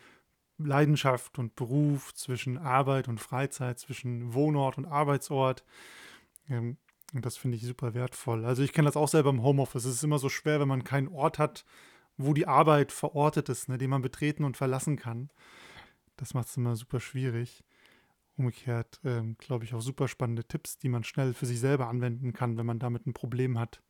Leidenschaft 0.60 1.40
und 1.40 1.56
Beruf, 1.56 2.14
zwischen 2.14 2.60
Arbeit 2.60 3.08
und 3.08 3.20
Freizeit, 3.20 3.80
zwischen 3.80 4.36
Wohnort 4.36 4.78
und 4.78 4.86
Arbeitsort. 4.86 5.64
Ähm, 6.48 6.78
und 7.14 7.26
das 7.26 7.38
finde 7.38 7.58
ich 7.58 7.66
super 7.66 7.96
wertvoll. 7.96 8.46
Also 8.46 8.62
ich 8.62 8.72
kenne 8.72 8.86
das 8.86 8.98
auch 8.98 9.08
selber 9.08 9.32
im 9.32 9.42
Homeoffice. 9.42 9.86
Es 9.86 9.96
ist 9.96 10.04
immer 10.04 10.20
so 10.20 10.30
schwer, 10.30 10.60
wenn 10.60 10.68
man 10.68 10.84
keinen 10.84 11.08
Ort 11.08 11.40
hat, 11.40 11.66
wo 12.18 12.36
die 12.36 12.48
Arbeit 12.48 12.92
verortet 12.92 13.50
ist, 13.50 13.68
ne, 13.68 13.80
den 13.80 13.90
man 13.90 14.04
betreten 14.04 14.44
und 14.44 14.58
verlassen 14.58 14.96
kann. 14.96 15.32
Das 16.18 16.36
macht 16.36 16.50
es 16.50 16.58
immer 16.58 16.76
super 16.76 17.00
schwierig 17.00 17.64
umgekehrt, 18.40 19.00
ähm, 19.04 19.36
glaube 19.38 19.66
ich, 19.66 19.74
auch 19.74 19.82
super 19.82 20.08
spannende 20.08 20.44
Tipps, 20.44 20.78
die 20.78 20.90
man 20.90 21.04
schnell 21.04 21.34
für 21.34 21.46
sich 21.46 21.60
selber 21.60 21.88
anwenden 21.88 22.34
kann, 22.34 22.58
wenn 22.58 22.66
man 22.66 22.80
damit 22.80 23.06
ein 23.06 23.14
Problem 23.14 23.60
hat, 23.60 23.82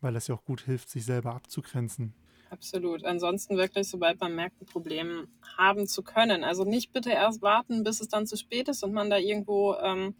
weil 0.00 0.12
das 0.12 0.26
ja 0.26 0.34
auch 0.34 0.44
gut 0.44 0.62
hilft, 0.62 0.90
sich 0.90 1.04
selber 1.04 1.34
abzugrenzen. 1.34 2.14
Absolut. 2.50 3.04
Ansonsten 3.04 3.56
wirklich, 3.56 3.88
sobald 3.88 4.20
man 4.20 4.34
merkt, 4.34 4.60
ein 4.60 4.66
Problem 4.66 5.28
haben 5.56 5.86
zu 5.86 6.02
können. 6.02 6.44
Also 6.44 6.64
nicht 6.64 6.92
bitte 6.92 7.10
erst 7.10 7.42
warten, 7.42 7.82
bis 7.82 8.00
es 8.00 8.08
dann 8.08 8.26
zu 8.26 8.36
spät 8.36 8.68
ist 8.68 8.84
und 8.84 8.92
man 8.92 9.10
da 9.10 9.18
irgendwo 9.18 9.74
ähm, 9.74 10.14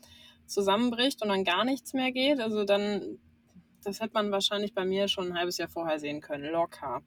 zusammenbricht 0.46 1.22
und 1.22 1.28
dann 1.28 1.44
gar 1.44 1.64
nichts 1.64 1.92
mehr 1.92 2.12
geht. 2.12 2.40
Also 2.40 2.64
dann, 2.64 3.18
das 3.84 4.00
hätte 4.00 4.14
man 4.14 4.32
wahrscheinlich 4.32 4.74
bei 4.74 4.84
mir 4.84 5.08
schon 5.08 5.28
ein 5.28 5.38
halbes 5.38 5.58
Jahr 5.58 5.68
vorher 5.68 6.00
sehen 6.00 6.20
können, 6.20 6.50
locker. 6.50 7.02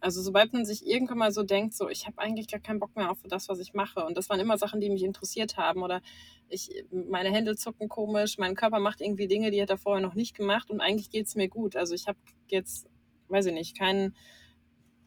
Also 0.00 0.22
sobald 0.22 0.52
man 0.52 0.64
sich 0.64 0.86
irgendwann 0.86 1.18
mal 1.18 1.32
so 1.32 1.42
denkt, 1.42 1.74
so 1.74 1.88
ich 1.88 2.06
habe 2.06 2.18
eigentlich 2.18 2.48
gar 2.48 2.60
keinen 2.60 2.78
Bock 2.78 2.94
mehr 2.94 3.10
auf 3.10 3.18
das, 3.24 3.48
was 3.48 3.58
ich 3.58 3.74
mache. 3.74 4.04
Und 4.04 4.16
das 4.16 4.28
waren 4.28 4.40
immer 4.40 4.58
Sachen, 4.58 4.80
die 4.80 4.90
mich 4.90 5.02
interessiert 5.02 5.56
haben. 5.56 5.82
Oder 5.82 6.02
ich, 6.48 6.70
meine 6.90 7.30
Hände 7.30 7.56
zucken 7.56 7.88
komisch, 7.88 8.38
mein 8.38 8.54
Körper 8.54 8.78
macht 8.78 9.00
irgendwie 9.00 9.26
Dinge, 9.26 9.50
die 9.50 9.60
hat 9.60 9.70
er 9.70 9.78
vorher 9.78 10.04
noch 10.04 10.14
nicht 10.14 10.36
gemacht 10.36 10.70
und 10.70 10.80
eigentlich 10.80 11.10
geht 11.10 11.26
es 11.26 11.34
mir 11.34 11.48
gut. 11.48 11.76
Also 11.76 11.94
ich 11.94 12.06
habe 12.06 12.18
jetzt, 12.48 12.88
weiß 13.28 13.46
ich 13.46 13.54
nicht, 13.54 13.76
kein, 13.76 14.14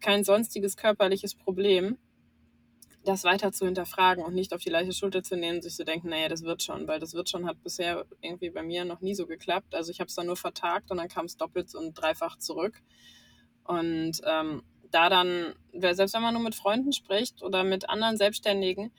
kein 0.02 0.24
sonstiges 0.24 0.76
körperliches 0.76 1.36
Problem, 1.36 1.98
das 3.04 3.24
weiter 3.24 3.52
zu 3.52 3.66
hinterfragen 3.66 4.24
und 4.24 4.36
nicht 4.36 4.54
auf 4.54 4.62
die 4.62 4.70
leichte 4.70 4.94
Schulter 4.94 5.24
zu 5.24 5.36
nehmen, 5.36 5.62
sich 5.62 5.76
zu 5.76 5.86
denken, 5.86 6.10
naja, 6.10 6.28
das 6.28 6.44
wird 6.44 6.62
schon, 6.62 6.88
weil 6.88 7.00
das 7.00 7.14
wird 7.14 7.30
schon 7.30 7.48
hat 7.48 7.62
bisher 7.64 8.06
irgendwie 8.22 8.52
bei 8.52 8.62
mir 8.62 8.86
noch 8.86 9.02
nie 9.02 9.16
so 9.16 9.26
geklappt. 9.26 9.74
Also 9.74 9.92
ich 9.92 10.00
habe 10.00 10.08
es 10.10 10.16
dann 10.16 10.28
nur 10.28 10.36
vertagt 10.36 10.92
und 10.92 10.98
dann 10.98 11.08
kam 11.08 11.26
es 11.26 11.38
doppelt 11.38 11.74
und 11.74 11.94
dreifach 11.94 12.38
zurück. 12.38 12.82
Und 13.64 14.22
ähm, 14.26 14.64
da 14.92 15.10
dann, 15.10 15.54
selbst 15.74 16.14
wenn 16.14 16.22
man 16.22 16.34
nur 16.34 16.44
mit 16.44 16.56
Freunden 16.56 16.94
spricht 16.94 17.44
oder 17.44 17.64
mit 17.64 17.90
anderen 17.90 18.18
Selbstständigen, 18.18 18.92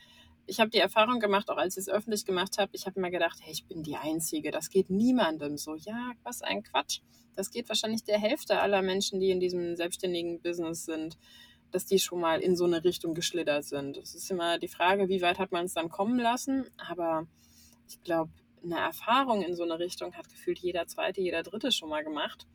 ich 0.47 0.61
habe 0.61 0.71
die 0.71 0.79
Erfahrung 0.79 1.21
gemacht, 1.21 1.51
auch 1.51 1.57
als 1.57 1.77
ich 1.77 1.83
es 1.83 1.89
öffentlich 1.89 2.25
gemacht 2.25 2.59
habe, 2.59 2.71
ich 2.75 2.87
habe 2.87 3.01
mir 3.01 3.11
gedacht, 3.11 3.39
hey, 3.43 3.53
ich 3.53 3.65
bin 3.67 3.83
die 3.83 3.97
Einzige, 3.97 4.51
das 4.51 4.71
geht 4.71 4.91
niemandem 4.91 5.57
so. 5.57 5.77
Ja, 5.77 6.13
was 6.25 6.43
ein 6.43 6.63
Quatsch. 6.63 7.01
Das 7.37 7.51
geht 7.51 7.69
wahrscheinlich 7.69 8.05
der 8.05 8.19
Hälfte 8.19 8.61
aller 8.61 8.83
Menschen, 8.83 9.21
die 9.21 9.31
in 9.31 9.41
diesem 9.41 9.77
selbstständigen 9.77 10.41
Business 10.41 10.85
sind, 10.85 11.17
dass 11.71 11.87
die 11.87 11.99
schon 11.99 12.21
mal 12.21 12.41
in 12.41 12.57
so 12.57 12.65
eine 12.65 12.85
Richtung 12.85 13.15
geschlittert 13.15 13.65
sind. 13.65 13.97
Es 13.97 14.15
ist 14.15 14.31
immer 14.31 14.59
die 14.59 14.69
Frage, 14.69 15.09
wie 15.09 15.23
weit 15.23 15.39
hat 15.39 15.53
man 15.53 15.65
es 15.65 15.75
dann 15.75 15.89
kommen 15.89 16.19
lassen, 16.19 16.67
aber 16.77 17.27
ich 17.89 18.03
glaube, 18.03 18.31
eine 18.63 18.79
Erfahrung 18.79 19.43
in 19.43 19.55
so 19.55 19.63
eine 19.63 19.79
Richtung 19.79 20.15
hat 20.15 20.29
gefühlt 20.29 20.59
jeder 20.59 20.87
zweite, 20.87 21.21
jeder 21.21 21.43
dritte 21.43 21.73
schon 21.73 21.89
mal 21.89 22.05
gemacht. 22.05 22.47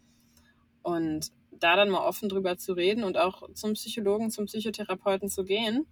Und 0.84 1.32
da 1.60 1.76
dann 1.76 1.90
mal 1.90 2.06
offen 2.06 2.30
drüber 2.30 2.58
zu 2.58 2.74
reden 2.74 3.04
und 3.04 3.18
auch 3.18 3.52
zum 3.54 3.74
Psychologen, 3.74 4.32
zum 4.32 4.46
Psychotherapeuten 4.46 5.30
zu 5.30 5.44
gehen 5.44 5.86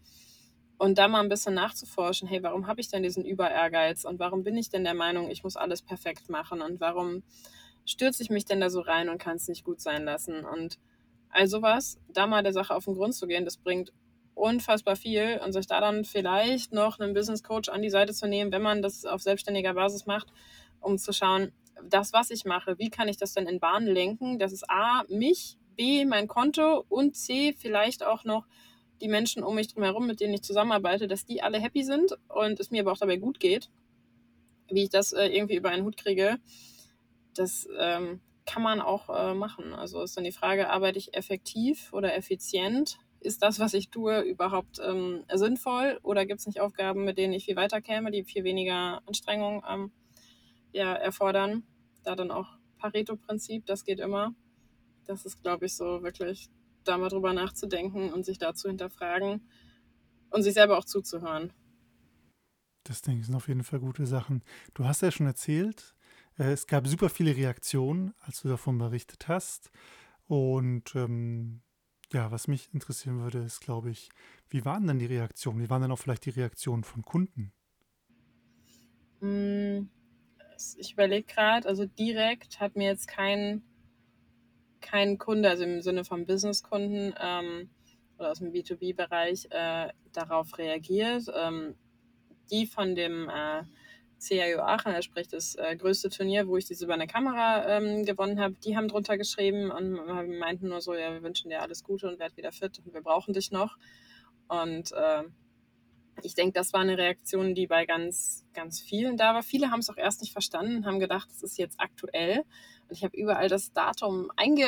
und 0.78 0.98
da 0.98 1.08
mal 1.08 1.22
ein 1.22 1.30
bisschen 1.30 1.54
nachzuforschen, 1.54 2.28
hey, 2.28 2.44
warum 2.44 2.68
habe 2.68 2.82
ich 2.82 2.90
denn 2.90 3.04
diesen 3.04 3.26
Überehrgeiz 3.26 4.06
und 4.06 4.20
warum 4.20 4.44
bin 4.44 4.58
ich 4.58 4.70
denn 4.70 4.84
der 4.84 4.94
Meinung, 4.94 5.30
ich 5.30 5.44
muss 5.44 5.56
alles 5.56 5.82
perfekt 5.82 6.30
machen 6.30 6.62
und 6.62 6.80
warum 6.80 7.24
stürze 7.86 8.24
ich 8.24 8.30
mich 8.30 8.46
denn 8.46 8.60
da 8.60 8.70
so 8.70 8.82
rein 8.82 9.10
und 9.10 9.18
kann 9.18 9.38
es 9.38 9.48
nicht 9.48 9.64
gut 9.64 9.80
sein 9.80 10.04
lassen? 10.04 10.46
Und 10.46 10.80
all 11.30 11.48
sowas, 11.48 11.98
da 12.10 12.28
mal 12.28 12.44
der 12.44 12.54
Sache 12.54 12.76
auf 12.76 12.86
den 12.86 12.96
Grund 12.96 13.14
zu 13.14 13.28
gehen, 13.28 13.46
das 13.46 13.58
bringt 13.58 13.92
unfassbar 14.34 14.96
viel. 14.96 15.40
Und 15.44 15.54
sich 15.54 15.68
da 15.68 15.80
dann 15.80 16.04
vielleicht 16.04 16.74
noch 16.74 17.00
einen 17.00 17.14
Business 17.14 17.42
Coach 17.42 17.70
an 17.70 17.82
die 17.82 17.90
Seite 17.90 18.14
zu 18.14 18.28
nehmen, 18.28 18.52
wenn 18.52 18.62
man 18.62 18.82
das 18.82 19.06
auf 19.06 19.22
selbstständiger 19.22 19.74
Basis 19.74 20.06
macht, 20.06 20.28
um 20.80 20.98
zu 20.98 21.14
schauen, 21.14 21.52
das, 21.84 22.14
was 22.14 22.30
ich 22.30 22.46
mache, 22.46 22.78
wie 22.80 22.90
kann 22.90 23.08
ich 23.08 23.18
das 23.18 23.34
denn 23.34 23.48
in 23.48 23.60
Bahnen 23.60 23.88
lenken, 23.88 24.40
dass 24.40 24.52
es 24.52 24.68
A, 24.70 25.04
mich, 25.10 25.58
B, 25.76 26.06
mein 26.06 26.28
Konto 26.28 26.86
und 26.90 27.16
C, 27.16 27.54
vielleicht 27.58 28.04
auch 28.04 28.24
noch 28.24 28.46
die 29.02 29.08
Menschen 29.08 29.44
um 29.44 29.56
mich 29.56 29.76
herum, 29.76 30.08
mit 30.08 30.22
denen 30.22 30.34
ich 30.34 30.42
zusammenarbeite, 30.42 31.08
dass 31.08 31.26
die 31.26 31.42
alle 31.42 31.60
happy 31.60 31.84
sind 31.84 32.18
und 32.30 32.60
es 32.60 32.72
mir 32.72 32.82
aber 32.82 32.94
auch 32.94 32.98
dabei 32.98 33.18
gut 33.18 33.40
geht. 33.40 33.70
Wie 34.70 34.84
ich 34.84 34.90
das 34.90 35.12
äh, 35.12 35.28
irgendwie 35.28 35.56
über 35.56 35.70
einen 35.70 35.84
Hut 35.84 35.98
kriege, 35.98 36.40
das 37.36 37.68
ähm, 37.78 38.22
kann 38.46 38.64
man 38.64 38.80
auch 38.80 39.10
äh, 39.10 39.34
machen. 39.34 39.74
Also 39.74 40.02
ist 40.02 40.16
dann 40.16 40.24
die 40.24 40.32
Frage, 40.32 40.70
arbeite 40.70 40.98
ich 40.98 41.14
effektiv 41.14 41.92
oder 41.92 42.16
effizient? 42.16 42.98
ist 43.26 43.42
das, 43.42 43.60
was 43.60 43.74
ich 43.74 43.90
tue, 43.90 44.22
überhaupt 44.22 44.80
ähm, 44.80 45.24
sinnvoll 45.34 46.00
oder 46.04 46.26
gibt 46.26 46.40
es 46.40 46.48
nicht 46.48 46.62
Aufgaben, 46.62 47.04
mit 47.04 47.18
denen 47.18 47.34
ich 47.34 47.46
viel 47.46 47.56
weiter 47.56 47.82
käme, 47.82 48.12
die 48.12 48.24
viel 48.24 48.44
weniger 48.44 49.02
Anstrengung 49.06 49.64
ähm, 49.68 49.92
ja, 50.76 50.94
erfordern? 50.94 51.64
Da 52.04 52.16
dann 52.16 52.32
auch 52.32 52.58
Pareto-Prinzip, 52.78 53.66
das 53.66 53.84
geht 53.84 54.00
immer. 54.00 54.36
Das 55.06 55.26
ist, 55.26 55.42
glaube 55.42 55.66
ich, 55.66 55.76
so 55.76 56.04
wirklich 56.04 56.50
da 56.84 56.98
mal 56.98 57.10
drüber 57.10 57.34
nachzudenken 57.34 58.12
und 58.14 58.26
sich 58.26 58.38
da 58.38 58.54
zu 58.54 58.68
hinterfragen 58.68 59.48
und 60.30 60.44
sich 60.44 60.54
selber 60.54 60.78
auch 60.78 60.86
zuzuhören. 60.86 61.54
Das 62.84 63.02
denke 63.02 63.22
ich 63.22 63.26
sind 63.26 63.36
auf 63.36 63.48
jeden 63.48 63.64
Fall 63.64 63.80
gute 63.80 64.06
Sachen. 64.06 64.44
Du 64.76 64.86
hast 64.86 65.02
ja 65.02 65.10
schon 65.10 65.26
erzählt, 65.26 65.96
äh, 66.38 66.52
es 66.52 66.68
gab 66.68 66.88
super 66.88 67.10
viele 67.10 67.36
Reaktionen, 67.36 68.14
als 68.20 68.42
du 68.42 68.48
davon 68.48 68.78
berichtet 68.78 69.28
hast. 69.28 69.72
Und 70.28 70.96
ähm, 70.96 71.62
ja, 72.14 72.32
was 72.32 72.48
mich 72.48 72.72
interessieren 72.74 73.22
würde, 73.22 73.40
ist, 73.40 73.62
glaube 73.62 73.90
ich, 73.90 74.10
wie 74.50 74.66
waren 74.66 74.86
denn 74.86 75.00
die 75.00 75.06
Reaktionen? 75.06 75.60
Wie 75.60 75.70
waren 75.70 75.82
denn 75.82 75.92
auch 75.92 76.00
vielleicht 76.00 76.26
die 76.26 76.32
Reaktionen 76.32 76.84
von 76.84 77.04
Kunden? 77.04 77.54
Ich 80.78 80.94
überlege 80.94 81.26
gerade, 81.26 81.68
also 81.68 81.86
direkt 81.86 82.60
hat 82.60 82.76
mir 82.76 82.88
jetzt 82.88 83.08
kein, 83.08 83.64
kein 84.82 85.18
Kunde, 85.18 85.50
also 85.50 85.64
im 85.64 85.82
Sinne 85.82 86.06
von 86.06 86.26
Businesskunden 86.26 87.14
ähm, 87.20 87.70
oder 88.18 88.32
aus 88.32 88.40
dem 88.40 88.52
B2B-Bereich, 88.52 89.48
äh, 89.52 89.90
darauf 90.14 90.58
reagiert. 90.58 91.26
Ähm, 91.36 91.76
die 92.52 92.66
von 92.68 92.96
dem 92.96 93.30
äh, 93.30 93.64
CIO 94.20 94.62
Aachen, 94.62 95.02
sprich 95.04 95.28
das 95.28 95.56
äh, 95.56 95.76
größte 95.76 96.10
Turnier, 96.10 96.48
wo 96.48 96.58
ich 96.58 96.66
diese 96.66 96.86
über 96.86 96.94
eine 96.94 97.08
Kamera 97.08 97.68
ähm, 97.68 98.06
gewonnen 98.06 98.40
habe, 98.40 98.56
die 98.64 98.78
haben 98.78 98.88
drunter 98.88 99.18
geschrieben 99.18 99.72
und 99.72 99.94
meinten 100.40 100.70
nur 100.70 100.82
so, 100.82 100.94
ja, 100.94 101.12
wir 101.14 101.24
wünschen 101.24 101.50
dir 101.50 101.62
alles 101.62 101.84
Gute 101.84 102.08
und 102.08 102.20
werd 102.20 102.38
wieder 102.38 102.52
fit 102.52 102.80
und 102.84 102.94
wir 102.94 103.02
brauchen 103.02 103.34
dich 103.34 103.52
noch. 103.52 103.78
Und 104.48 104.92
äh, 104.94 105.24
ich 106.22 106.34
denke, 106.34 106.54
das 106.54 106.74
war 106.74 106.82
eine 106.82 106.98
Reaktion, 106.98 107.56
die 107.56 107.68
bei 107.68 107.86
ganz, 107.86 108.46
ganz 108.54 108.80
vielen 108.80 109.18
da 109.18 109.34
war. 109.34 109.44
Viele 109.44 109.72
haben 109.72 109.80
es 109.80 109.90
auch 109.90 109.98
erst 109.98 110.22
nicht 110.22 110.34
verstanden, 110.34 110.86
haben 110.86 111.00
gedacht, 111.00 111.30
es 111.32 111.44
ist 111.44 111.58
jetzt 111.58 111.80
aktuell. 111.80 112.44
Und 112.88 112.96
ich 112.96 113.04
habe 113.04 113.18
überall 113.18 113.50
das 113.50 113.74
Datum 113.74 114.32
einge 114.36 114.66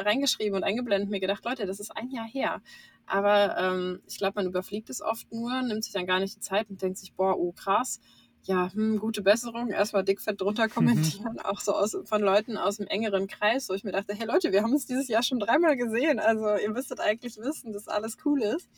reingeschrieben 0.00 0.56
und 0.56 0.64
eingeblendet, 0.64 1.10
mir 1.10 1.20
gedacht, 1.20 1.44
Leute, 1.44 1.66
das 1.66 1.80
ist 1.80 1.96
ein 1.96 2.10
Jahr 2.10 2.26
her. 2.26 2.62
Aber 3.06 3.56
ähm, 3.58 4.02
ich 4.06 4.18
glaube, 4.18 4.34
man 4.36 4.46
überfliegt 4.46 4.90
es 4.90 5.00
oft 5.00 5.30
nur, 5.32 5.62
nimmt 5.62 5.84
sich 5.84 5.92
dann 5.92 6.06
gar 6.06 6.20
nicht 6.20 6.36
die 6.36 6.40
Zeit 6.40 6.68
und 6.68 6.82
denkt 6.82 6.98
sich, 6.98 7.14
boah, 7.14 7.38
oh 7.38 7.52
krass, 7.52 8.00
ja, 8.42 8.72
hm, 8.72 8.98
gute 8.98 9.22
Besserung, 9.22 9.68
erstmal 9.68 10.04
dickfett 10.04 10.40
drunter 10.40 10.66
mhm. 10.66 10.70
kommentieren, 10.70 11.34
mhm. 11.34 11.38
auch 11.44 11.60
so 11.60 11.72
aus, 11.72 11.96
von 12.04 12.22
Leuten 12.22 12.56
aus 12.56 12.78
dem 12.78 12.86
engeren 12.86 13.26
Kreis, 13.26 13.68
wo 13.68 13.74
ich 13.74 13.84
mir 13.84 13.92
dachte, 13.92 14.14
hey 14.14 14.26
Leute, 14.26 14.52
wir 14.52 14.62
haben 14.62 14.72
uns 14.72 14.86
dieses 14.86 15.08
Jahr 15.08 15.22
schon 15.22 15.38
dreimal 15.38 15.76
gesehen, 15.76 16.18
also 16.18 16.56
ihr 16.56 16.70
müsstet 16.70 17.00
eigentlich 17.00 17.36
wissen, 17.36 17.72
dass 17.72 17.88
alles 17.88 18.16
cool 18.24 18.42
ist. 18.42 18.68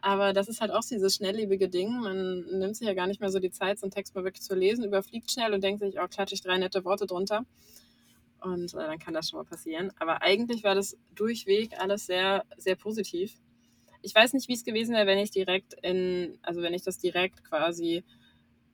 Aber 0.00 0.32
das 0.32 0.48
ist 0.48 0.60
halt 0.60 0.70
auch 0.70 0.84
dieses 0.84 1.16
schnelllebige 1.16 1.68
Ding. 1.68 2.00
Man 2.00 2.44
nimmt 2.58 2.76
sich 2.76 2.86
ja 2.86 2.94
gar 2.94 3.06
nicht 3.06 3.20
mehr 3.20 3.30
so 3.30 3.40
die 3.40 3.50
Zeit, 3.50 3.78
so 3.78 3.86
einen 3.86 3.90
Text 3.90 4.14
mal 4.14 4.24
wirklich 4.24 4.42
zu 4.42 4.54
lesen, 4.54 4.84
überfliegt 4.84 5.30
schnell 5.30 5.52
und 5.52 5.62
denkt 5.62 5.80
sich, 5.80 5.98
oh, 6.00 6.06
klatsche 6.08 6.34
ich 6.34 6.42
drei 6.42 6.56
nette 6.56 6.84
Worte 6.84 7.06
drunter. 7.06 7.44
Und 8.40 8.74
äh, 8.74 8.76
dann 8.76 8.98
kann 9.00 9.14
das 9.14 9.28
schon 9.28 9.38
mal 9.38 9.44
passieren. 9.44 9.92
Aber 9.98 10.22
eigentlich 10.22 10.62
war 10.62 10.76
das 10.76 10.96
durchweg 11.14 11.80
alles 11.80 12.06
sehr, 12.06 12.44
sehr 12.56 12.76
positiv. 12.76 13.34
Ich 14.02 14.14
weiß 14.14 14.32
nicht, 14.34 14.48
wie 14.48 14.54
es 14.54 14.64
gewesen 14.64 14.94
wäre, 14.94 15.06
wenn 15.06 15.18
ich 15.18 15.32
direkt 15.32 15.74
in, 15.82 16.38
also 16.42 16.62
wenn 16.62 16.74
ich 16.74 16.82
das 16.82 16.98
direkt 16.98 17.42
quasi 17.44 18.04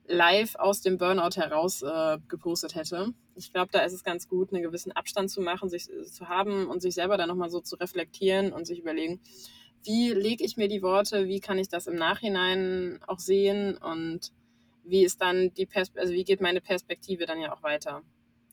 live 0.07 0.55
aus 0.57 0.83
dem 0.83 0.99
Burnout 0.99 1.37
heraus 1.37 1.83
äh, 1.83 2.19
gepostet 2.29 2.75
hätte. 2.75 3.15
Ich 3.37 3.53
glaube, 3.53 3.71
da 3.73 3.81
ist 3.81 3.95
es 3.95 4.05
ganz 4.05 4.29
gut, 4.29 4.53
einen 4.53 4.63
gewissen 4.63 4.93
Abstand 4.93 5.31
zu 5.31 5.41
machen, 5.41 5.71
sich 5.71 5.91
äh, 5.91 6.05
zu 6.05 6.29
haben 6.29 6.67
und 6.67 6.83
sich 6.83 6.95
selber 6.95 7.17
dann 7.17 7.29
nochmal 7.29 7.49
so 7.49 7.61
zu 7.61 7.77
reflektieren 7.77 8.53
und 8.53 8.67
sich 8.67 8.81
überlegen, 8.81 9.21
wie 9.85 10.13
lege 10.13 10.45
ich 10.45 10.57
mir 10.57 10.69
die 10.69 10.83
Worte, 10.83 11.29
wie 11.29 11.41
kann 11.41 11.59
ich 11.59 11.69
das 11.69 11.87
im 11.87 11.97
Nachhinein 11.97 13.01
auch 13.07 13.19
sehen 13.19 13.77
und 13.77 14.33
wie 14.85 15.05
ist 15.05 15.21
dann 15.21 15.53
die 15.55 15.67
Pers 15.67 15.93
also 15.97 16.13
wie 16.13 16.25
geht 16.25 16.41
meine 16.41 16.61
Perspektive 16.61 17.27
dann 17.27 17.41
ja 17.41 17.53
auch 17.55 17.63
weiter. 17.63 18.03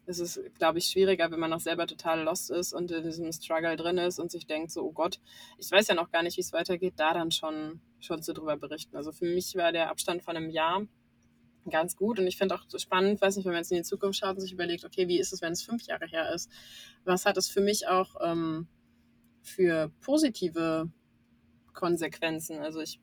Es 0.08 0.20
ist, 0.20 0.42
glaube 0.58 0.80
ich, 0.80 0.86
schwieriger, 0.86 1.32
wenn 1.32 1.40
man 1.40 1.52
noch 1.52 1.60
selber 1.60 1.88
total 1.88 2.24
lost 2.24 2.50
ist 2.50 2.74
und 2.74 2.92
in 2.92 3.04
diesem 3.04 3.32
Struggle 3.32 3.76
drin 3.78 3.98
ist 3.98 4.20
und 4.20 4.32
sich 4.32 4.48
denkt, 4.48 4.72
so, 4.72 4.84
oh 4.84 4.92
Gott, 4.92 5.20
ich 5.58 5.72
weiß 5.72 5.88
ja 5.88 5.96
noch 5.96 6.12
gar 6.12 6.24
nicht, 6.24 6.38
wie 6.38 6.42
es 6.42 6.54
weitergeht, 6.54 6.96
da 6.98 7.14
dann 7.14 7.32
schon, 7.32 7.82
schon 8.00 8.22
zu 8.22 8.34
drüber 8.34 8.58
berichten. 8.58 8.98
Also 8.98 9.12
für 9.12 9.26
mich 9.26 9.56
war 9.56 9.72
der 9.72 9.90
Abstand 9.90 10.24
von 10.24 10.36
einem 10.36 10.50
Jahr 10.50 10.88
ganz 11.70 11.96
gut. 11.96 12.20
Und 12.20 12.28
ich 12.28 12.38
finde 12.38 12.56
auch 12.56 12.64
spannend, 12.78 13.22
weiß 13.22 13.36
nicht, 13.36 13.46
wenn 13.46 13.54
man 13.54 13.62
jetzt 13.62 13.72
in 13.72 13.78
die 13.78 13.84
Zukunft 13.84 14.20
schaut 14.20 14.36
und 14.36 14.42
sich 14.42 14.52
überlegt, 14.52 14.84
okay, 14.84 15.08
wie 15.08 15.20
ist 15.20 15.34
es, 15.34 15.42
wenn 15.42 15.54
es 15.54 15.62
fünf 15.62 15.84
Jahre 15.84 16.08
her 16.08 16.34
ist? 16.34 16.50
Was 17.06 17.26
hat 17.26 17.38
es 17.38 17.48
für 17.48 17.62
mich 17.62 17.88
auch 17.88 18.16
ähm, 18.22 18.68
für 19.42 19.92
positive 20.02 20.90
Konsequenzen? 21.74 22.60
Also 22.60 22.82
ich, 22.82 23.00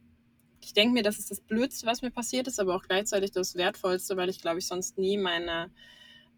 ich 0.61 0.73
denke 0.73 0.95
mir, 0.95 1.03
das 1.03 1.19
ist 1.19 1.31
das 1.31 1.41
Blödste, 1.41 1.87
was 1.87 2.03
mir 2.03 2.11
passiert 2.11 2.47
ist, 2.47 2.61
aber 2.61 2.75
auch 2.75 2.83
gleichzeitig 2.83 3.31
das 3.31 3.55
Wertvollste, 3.55 4.17
weil 4.17 4.29
ich 4.29 4.41
glaube 4.41 4.59
ich 4.59 4.67
sonst 4.67 4.99
nie 4.99 5.19
meine 5.19 5.71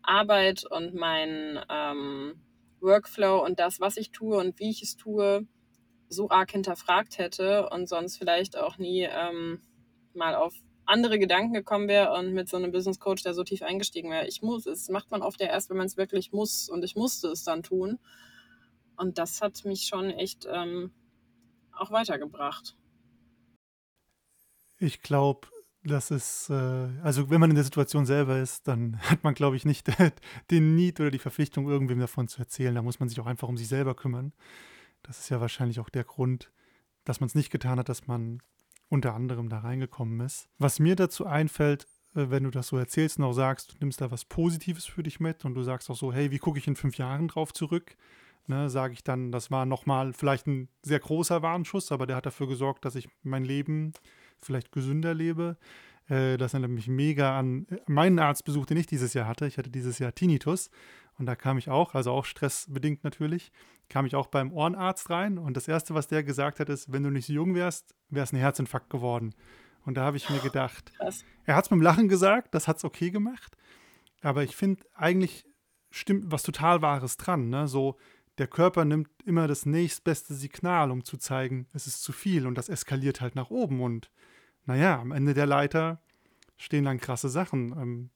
Arbeit 0.02 0.64
und 0.64 0.94
mein 0.94 1.60
ähm, 1.68 2.40
Workflow 2.80 3.44
und 3.44 3.58
das, 3.58 3.80
was 3.80 3.96
ich 3.96 4.10
tue 4.10 4.38
und 4.38 4.58
wie 4.58 4.70
ich 4.70 4.82
es 4.82 4.96
tue, 4.96 5.46
so 6.08 6.28
arg 6.30 6.50
hinterfragt 6.50 7.18
hätte 7.18 7.68
und 7.70 7.88
sonst 7.88 8.16
vielleicht 8.16 8.56
auch 8.56 8.78
nie 8.78 9.02
ähm, 9.02 9.60
mal 10.14 10.34
auf 10.34 10.54
andere 10.86 11.18
Gedanken 11.18 11.54
gekommen 11.54 11.88
wäre 11.88 12.12
und 12.14 12.32
mit 12.32 12.48
so 12.48 12.56
einem 12.56 12.72
Business 12.72 12.98
Coach, 12.98 13.22
der 13.22 13.32
so 13.32 13.44
tief 13.44 13.62
eingestiegen 13.62 14.10
wäre. 14.10 14.26
Ich 14.26 14.42
muss, 14.42 14.66
es 14.66 14.88
macht 14.88 15.10
man 15.10 15.22
oft 15.22 15.40
ja 15.40 15.46
erst, 15.46 15.70
wenn 15.70 15.76
man 15.76 15.86
es 15.86 15.96
wirklich 15.96 16.32
muss 16.32 16.68
und 16.68 16.84
ich 16.84 16.96
musste 16.96 17.28
es 17.28 17.44
dann 17.44 17.62
tun. 17.62 17.98
Und 18.96 19.18
das 19.18 19.40
hat 19.40 19.64
mich 19.64 19.86
schon 19.86 20.10
echt 20.10 20.48
ähm, 20.50 20.90
auch 21.80 21.90
weitergebracht. 21.90 22.76
Ich 24.78 25.02
glaube, 25.02 25.48
das 25.82 26.10
ist, 26.10 26.50
äh, 26.50 26.88
also 27.02 27.30
wenn 27.30 27.40
man 27.40 27.50
in 27.50 27.56
der 27.56 27.64
Situation 27.64 28.06
selber 28.06 28.38
ist, 28.38 28.68
dann 28.68 28.98
hat 29.10 29.24
man, 29.24 29.34
glaube 29.34 29.56
ich, 29.56 29.64
nicht 29.64 29.88
den 30.50 30.74
Need 30.74 31.00
oder 31.00 31.10
die 31.10 31.18
Verpflichtung, 31.18 31.68
irgendwem 31.68 32.00
davon 32.00 32.28
zu 32.28 32.40
erzählen. 32.40 32.74
Da 32.74 32.82
muss 32.82 33.00
man 33.00 33.08
sich 33.08 33.20
auch 33.20 33.26
einfach 33.26 33.48
um 33.48 33.56
sich 33.56 33.68
selber 33.68 33.94
kümmern. 33.94 34.32
Das 35.02 35.18
ist 35.18 35.30
ja 35.30 35.40
wahrscheinlich 35.40 35.80
auch 35.80 35.88
der 35.88 36.04
Grund, 36.04 36.52
dass 37.04 37.20
man 37.20 37.28
es 37.28 37.34
nicht 37.34 37.50
getan 37.50 37.78
hat, 37.78 37.88
dass 37.88 38.06
man 38.06 38.42
unter 38.88 39.14
anderem 39.14 39.48
da 39.48 39.60
reingekommen 39.60 40.20
ist. 40.20 40.48
Was 40.58 40.80
mir 40.80 40.96
dazu 40.96 41.24
einfällt, 41.26 41.86
äh, 42.14 42.28
wenn 42.28 42.44
du 42.44 42.50
das 42.50 42.68
so 42.68 42.76
erzählst 42.76 43.18
und 43.18 43.24
auch 43.24 43.32
sagst, 43.32 43.72
du 43.72 43.76
nimmst 43.80 44.00
da 44.00 44.10
was 44.10 44.24
Positives 44.24 44.84
für 44.84 45.02
dich 45.02 45.20
mit 45.20 45.44
und 45.44 45.54
du 45.54 45.62
sagst 45.62 45.88
auch 45.90 45.96
so, 45.96 46.12
hey, 46.12 46.30
wie 46.30 46.38
gucke 46.38 46.58
ich 46.58 46.66
in 46.66 46.76
fünf 46.76 46.98
Jahren 46.98 47.28
drauf 47.28 47.52
zurück? 47.52 47.96
Ne, 48.46 48.68
sage 48.68 48.94
ich 48.94 49.04
dann, 49.04 49.30
das 49.30 49.50
war 49.52 49.64
nochmal 49.64 50.12
vielleicht 50.12 50.48
ein 50.48 50.68
sehr 50.82 50.98
großer 50.98 51.40
Warnschuss, 51.40 51.92
aber 51.92 52.06
der 52.06 52.16
hat 52.16 52.26
dafür 52.26 52.48
gesorgt, 52.48 52.84
dass 52.84 52.96
ich 52.96 53.08
mein 53.22 53.44
Leben 53.44 53.92
vielleicht 54.42 54.72
gesünder 54.72 55.14
lebe. 55.14 55.56
Äh, 56.08 56.36
das 56.36 56.52
erinnert 56.52 56.72
mich 56.72 56.88
mega 56.88 57.38
an 57.38 57.66
meinen 57.86 58.18
Arztbesuch, 58.18 58.66
den 58.66 58.78
ich 58.78 58.86
dieses 58.86 59.14
Jahr 59.14 59.26
hatte. 59.26 59.46
Ich 59.46 59.56
hatte 59.56 59.70
dieses 59.70 59.98
Jahr 59.98 60.14
Tinnitus 60.14 60.70
und 61.18 61.26
da 61.26 61.36
kam 61.36 61.58
ich 61.58 61.70
auch, 61.70 61.94
also 61.94 62.10
auch 62.10 62.24
stressbedingt 62.24 63.04
natürlich, 63.04 63.52
kam 63.88 64.06
ich 64.06 64.16
auch 64.16 64.26
beim 64.26 64.52
Ohrenarzt 64.52 65.10
rein 65.10 65.38
und 65.38 65.56
das 65.56 65.68
Erste, 65.68 65.94
was 65.94 66.08
der 66.08 66.24
gesagt 66.24 66.60
hat, 66.60 66.68
ist, 66.68 66.92
wenn 66.92 67.02
du 67.02 67.10
nicht 67.10 67.26
so 67.26 67.32
jung 67.32 67.54
wärst, 67.54 67.94
wäre 68.08 68.24
es 68.24 68.32
ein 68.32 68.38
Herzinfarkt 68.38 68.90
geworden. 68.90 69.34
Und 69.84 69.96
da 69.96 70.02
habe 70.02 70.16
ich 70.16 70.28
mir 70.28 70.40
gedacht, 70.40 70.92
Krass. 70.96 71.24
er 71.44 71.56
hat 71.56 71.64
es 71.64 71.70
mit 71.70 71.78
dem 71.78 71.82
Lachen 71.82 72.08
gesagt, 72.08 72.54
das 72.54 72.68
hat 72.68 72.78
es 72.78 72.84
okay 72.84 73.10
gemacht, 73.10 73.56
aber 74.22 74.42
ich 74.42 74.56
finde 74.56 74.84
eigentlich 74.94 75.46
stimmt 75.90 76.30
was 76.30 76.42
total 76.42 76.82
Wahres 76.82 77.16
dran. 77.16 77.48
Ne? 77.48 77.66
So, 77.66 77.96
der 78.40 78.48
Körper 78.48 78.86
nimmt 78.86 79.10
immer 79.26 79.46
das 79.46 79.66
nächstbeste 79.66 80.32
Signal, 80.32 80.90
um 80.90 81.04
zu 81.04 81.18
zeigen, 81.18 81.68
es 81.74 81.86
ist 81.86 82.02
zu 82.02 82.10
viel 82.10 82.46
und 82.46 82.56
das 82.56 82.70
eskaliert 82.70 83.20
halt 83.20 83.34
nach 83.34 83.50
oben. 83.50 83.82
Und 83.82 84.10
naja, 84.64 84.98
am 84.98 85.12
Ende 85.12 85.34
der 85.34 85.44
Leiter 85.44 86.00
stehen 86.56 86.86
dann 86.86 86.98
krasse 86.98 87.28
Sachen, 87.28 87.72
ähm, 87.72 88.10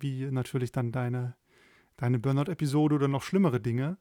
wie 0.00 0.24
natürlich 0.30 0.72
dann 0.72 0.90
deine, 0.90 1.36
deine 1.98 2.18
Burnout-Episode 2.18 2.94
oder 2.94 3.08
noch 3.08 3.22
schlimmere 3.22 3.60
Dinge. 3.60 3.98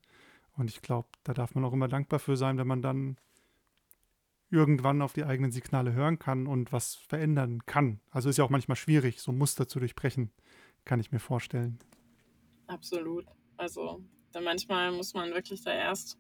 Und 0.53 0.69
ich 0.69 0.81
glaube, 0.81 1.09
da 1.25 1.33
darf 1.33 1.53
man 1.53 1.65
auch 1.65 1.73
immer 1.73 1.89
dankbar 1.89 2.19
für 2.19 2.37
sein, 2.37 2.57
wenn 2.57 2.67
man 2.67 2.81
dann 2.81 3.17
irgendwann 4.49 5.01
auf 5.01 5.11
die 5.11 5.25
eigenen 5.25 5.51
Signale 5.51 5.91
hören 5.91 6.17
kann 6.17 6.47
und 6.47 6.71
was 6.71 6.95
verändern 6.95 7.65
kann. 7.65 7.99
Also 8.09 8.29
ist 8.29 8.37
ja 8.37 8.45
auch 8.45 8.49
manchmal 8.49 8.77
schwierig, 8.77 9.19
so 9.19 9.33
Muster 9.33 9.67
zu 9.67 9.79
durchbrechen, 9.79 10.31
kann 10.85 11.01
ich 11.01 11.11
mir 11.11 11.19
vorstellen. 11.19 11.77
Absolut. 12.67 13.25
Also 13.57 14.01
dann 14.37 14.43
manchmal 14.43 14.91
muss 14.91 15.15
man 15.15 15.33
wirklich 15.33 15.63
da 15.63 15.73
erst, 15.73 16.19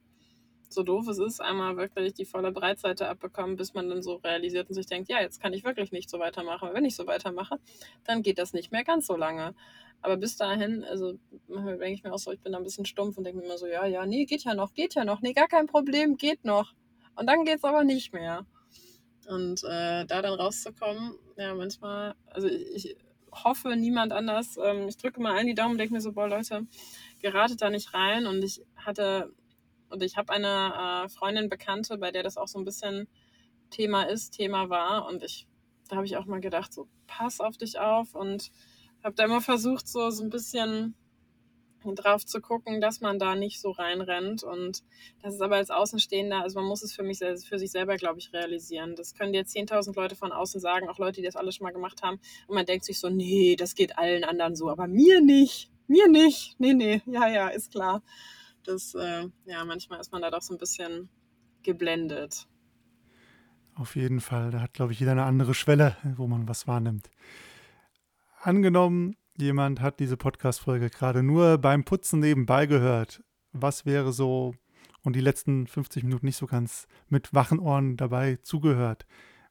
so 0.69 0.81
doof 0.81 1.07
es 1.07 1.19
ist, 1.19 1.39
einmal 1.39 1.77
wirklich 1.77 2.15
die 2.15 2.25
volle 2.25 2.51
Breitseite 2.51 3.07
abbekommen, 3.07 3.57
bis 3.57 3.75
man 3.75 3.89
dann 3.89 4.01
so 4.01 4.15
realisiert 4.15 4.67
und 4.67 4.73
sich 4.73 4.87
denkt, 4.87 5.07
ja, 5.07 5.21
jetzt 5.21 5.39
kann 5.39 5.53
ich 5.53 5.63
wirklich 5.63 5.91
nicht 5.91 6.09
so 6.09 6.17
weitermachen. 6.17 6.69
Wenn 6.73 6.83
ich 6.83 6.95
so 6.95 7.05
weitermache, 7.05 7.59
dann 8.05 8.23
geht 8.23 8.39
das 8.39 8.53
nicht 8.53 8.71
mehr 8.71 8.83
ganz 8.83 9.05
so 9.05 9.15
lange. 9.15 9.53
Aber 10.01 10.17
bis 10.17 10.35
dahin, 10.35 10.83
also 10.83 11.19
denke 11.47 11.91
ich 11.91 12.03
mir 12.03 12.11
auch 12.11 12.17
so, 12.17 12.31
ich 12.31 12.41
bin 12.41 12.53
da 12.53 12.57
ein 12.57 12.63
bisschen 12.63 12.85
stumpf 12.85 13.17
und 13.17 13.23
denke 13.23 13.39
mir 13.39 13.45
immer 13.45 13.59
so, 13.59 13.67
ja, 13.67 13.85
ja, 13.85 14.05
nee, 14.07 14.25
geht 14.25 14.43
ja 14.45 14.55
noch, 14.55 14.73
geht 14.73 14.95
ja 14.95 15.05
noch, 15.05 15.21
nee, 15.21 15.33
gar 15.33 15.47
kein 15.47 15.67
Problem, 15.67 16.17
geht 16.17 16.43
noch. 16.43 16.73
Und 17.15 17.27
dann 17.27 17.45
geht 17.45 17.57
es 17.57 17.63
aber 17.63 17.83
nicht 17.83 18.13
mehr. 18.13 18.47
Und 19.27 19.63
äh, 19.63 20.05
da 20.05 20.21
dann 20.23 20.33
rauszukommen, 20.33 21.13
ja, 21.37 21.53
manchmal, 21.53 22.15
also 22.31 22.47
ich 22.47 22.95
hoffe, 23.31 23.75
niemand 23.75 24.13
anders. 24.13 24.57
Ähm, 24.61 24.87
ich 24.87 24.97
drücke 24.97 25.21
mal 25.21 25.35
allen 25.35 25.47
die 25.47 25.55
Daumen 25.55 25.71
und 25.71 25.77
denke 25.77 25.93
mir 25.93 26.01
so, 26.01 26.13
boah, 26.13 26.27
Leute, 26.27 26.67
geratet 27.19 27.61
da 27.61 27.69
nicht 27.69 27.93
rein. 27.93 28.25
Und 28.27 28.43
ich 28.43 28.61
hatte 28.75 29.31
Und 29.89 30.03
ich 30.03 30.17
habe 30.17 30.33
eine 30.33 31.05
äh, 31.05 31.09
Freundin, 31.09 31.49
Bekannte, 31.49 31.97
bei 31.97 32.11
der 32.11 32.23
das 32.23 32.37
auch 32.37 32.47
so 32.47 32.59
ein 32.59 32.65
bisschen 32.65 33.07
Thema 33.69 34.03
ist, 34.03 34.31
Thema 34.31 34.69
war. 34.69 35.07
Und 35.07 35.23
ich, 35.23 35.47
da 35.87 35.97
habe 35.97 36.05
ich 36.05 36.17
auch 36.17 36.25
mal 36.25 36.41
gedacht, 36.41 36.73
so 36.73 36.87
pass 37.07 37.39
auf 37.39 37.57
dich 37.57 37.79
auf 37.79 38.15
und 38.15 38.51
habe 39.03 39.15
da 39.15 39.25
immer 39.25 39.41
versucht, 39.41 39.87
so, 39.87 40.09
so 40.09 40.23
ein 40.23 40.29
bisschen 40.29 40.95
drauf 41.83 42.25
zu 42.25 42.41
gucken, 42.41 42.81
dass 42.81 43.01
man 43.01 43.19
da 43.19 43.35
nicht 43.35 43.61
so 43.61 43.71
reinrennt. 43.71 44.43
Und 44.43 44.83
das 45.21 45.35
ist 45.35 45.41
aber 45.41 45.55
als 45.55 45.69
Außenstehender, 45.69 46.41
also 46.41 46.59
man 46.59 46.67
muss 46.67 46.83
es 46.83 46.93
für, 46.93 47.03
mich, 47.03 47.19
für 47.19 47.59
sich 47.59 47.71
selber, 47.71 47.95
glaube 47.95 48.19
ich, 48.19 48.33
realisieren. 48.33 48.95
Das 48.95 49.13
können 49.13 49.33
dir 49.33 49.43
10.000 49.43 49.95
Leute 49.95 50.15
von 50.15 50.31
außen 50.31 50.59
sagen, 50.59 50.89
auch 50.89 50.99
Leute, 50.99 51.21
die 51.21 51.25
das 51.25 51.35
alles 51.35 51.55
schon 51.55 51.65
mal 51.65 51.73
gemacht 51.73 52.01
haben. 52.03 52.19
Und 52.47 52.55
man 52.55 52.65
denkt 52.65 52.85
sich 52.85 52.99
so, 52.99 53.09
nee, 53.09 53.55
das 53.55 53.75
geht 53.75 53.97
allen 53.97 54.23
anderen 54.23 54.55
so, 54.55 54.69
aber 54.69 54.87
mir 54.87 55.21
nicht. 55.21 55.71
Mir 55.87 56.09
nicht. 56.09 56.59
Nee, 56.59 56.73
nee, 56.73 57.01
ja, 57.05 57.27
ja, 57.27 57.47
ist 57.47 57.71
klar. 57.71 58.03
Das, 58.63 58.93
äh, 58.95 59.27
ja, 59.45 59.63
manchmal 59.63 60.01
ist 60.01 60.11
man 60.11 60.21
da 60.21 60.29
doch 60.29 60.41
so 60.41 60.53
ein 60.53 60.57
bisschen 60.57 61.09
geblendet. 61.63 62.47
Auf 63.75 63.95
jeden 63.95 64.21
Fall. 64.21 64.51
Da 64.51 64.61
hat, 64.61 64.73
glaube 64.73 64.91
ich, 64.91 64.99
jeder 64.99 65.11
eine 65.11 65.23
andere 65.23 65.53
Schwelle, 65.53 65.95
wo 66.15 66.27
man 66.27 66.47
was 66.47 66.67
wahrnimmt. 66.67 67.09
Angenommen, 68.41 69.15
jemand 69.37 69.81
hat 69.81 69.99
diese 69.99 70.17
Podcast-Folge 70.17 70.89
gerade 70.89 71.23
nur 71.23 71.57
beim 71.57 71.83
Putzen 71.83 72.19
nebenbei 72.19 72.65
gehört. 72.65 73.23
Was 73.51 73.85
wäre 73.85 74.11
so 74.11 74.55
und 75.03 75.15
die 75.15 75.21
letzten 75.21 75.67
50 75.67 76.03
Minuten 76.03 76.25
nicht 76.25 76.37
so 76.37 76.47
ganz 76.47 76.87
mit 77.07 77.33
wachen 77.33 77.59
Ohren 77.59 77.97
dabei 77.97 78.37
zugehört? 78.41 79.05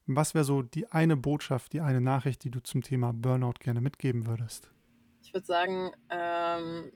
Was 0.05 0.33
wäre 0.33 0.45
so 0.45 0.61
die 0.61 0.91
eine 0.91 1.17
Botschaft, 1.17 1.73
die 1.73 1.81
eine 1.81 2.01
Nachricht, 2.01 2.43
die 2.43 2.51
du 2.51 2.61
zum 2.61 2.81
Thema 2.81 3.11
Burnout 3.13 3.59
gerne 3.59 3.81
mitgeben 3.81 4.27
würdest? 4.27 4.71
Ich 5.21 5.33
würde 5.33 5.45
sagen, 5.45 5.91
ähm, 6.09 6.91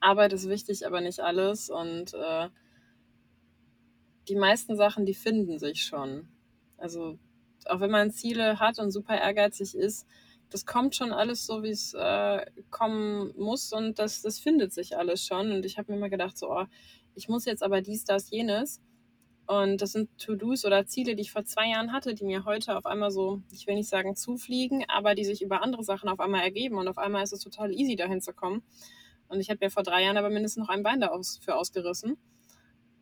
Arbeit 0.00 0.32
ist 0.32 0.48
wichtig, 0.48 0.86
aber 0.86 1.00
nicht 1.00 1.20
alles. 1.20 1.70
Und 1.70 2.14
äh, 2.14 2.48
die 4.28 4.36
meisten 4.36 4.76
Sachen, 4.76 5.06
die 5.06 5.14
finden 5.14 5.58
sich 5.58 5.82
schon. 5.82 6.28
Also 6.76 7.18
auch 7.66 7.80
wenn 7.80 7.90
man 7.90 8.10
Ziele 8.10 8.58
hat 8.58 8.78
und 8.78 8.90
super 8.90 9.16
ehrgeizig 9.16 9.76
ist, 9.76 10.06
das 10.50 10.66
kommt 10.66 10.96
schon 10.96 11.12
alles 11.12 11.46
so, 11.46 11.62
wie 11.62 11.70
es 11.70 11.94
äh, 11.94 12.46
kommen 12.70 13.32
muss 13.36 13.72
und 13.72 13.98
das, 13.98 14.22
das 14.22 14.38
findet 14.38 14.72
sich 14.72 14.96
alles 14.96 15.24
schon. 15.24 15.52
Und 15.52 15.66
ich 15.66 15.78
habe 15.78 15.92
mir 15.92 15.98
immer 15.98 16.08
gedacht, 16.08 16.38
so, 16.38 16.50
oh, 16.50 16.64
ich 17.14 17.28
muss 17.28 17.44
jetzt 17.44 17.62
aber 17.62 17.82
dies, 17.82 18.04
das, 18.04 18.30
jenes. 18.30 18.80
Und 19.46 19.80
das 19.80 19.92
sind 19.92 20.10
To-Dos 20.18 20.66
oder 20.66 20.86
Ziele, 20.86 21.16
die 21.16 21.22
ich 21.22 21.32
vor 21.32 21.44
zwei 21.44 21.70
Jahren 21.70 21.92
hatte, 21.92 22.14
die 22.14 22.24
mir 22.24 22.44
heute 22.44 22.76
auf 22.76 22.84
einmal 22.84 23.10
so, 23.10 23.40
ich 23.50 23.66
will 23.66 23.76
nicht 23.76 23.88
sagen 23.88 24.14
zufliegen, 24.14 24.84
aber 24.88 25.14
die 25.14 25.24
sich 25.24 25.40
über 25.40 25.62
andere 25.62 25.84
Sachen 25.84 26.10
auf 26.10 26.20
einmal 26.20 26.42
ergeben. 26.42 26.76
Und 26.76 26.86
auf 26.86 26.98
einmal 26.98 27.22
ist 27.22 27.32
es 27.32 27.40
total 27.40 27.72
easy, 27.72 27.96
dahin 27.96 28.20
zu 28.20 28.34
kommen. 28.34 28.62
Und 29.28 29.40
ich 29.40 29.48
habe 29.48 29.64
mir 29.64 29.70
vor 29.70 29.82
drei 29.82 30.04
Jahren 30.04 30.18
aber 30.18 30.30
mindestens 30.30 30.62
noch 30.62 30.68
ein 30.68 30.82
Bein 30.82 31.00
dafür 31.00 31.56
ausgerissen. 31.56 32.18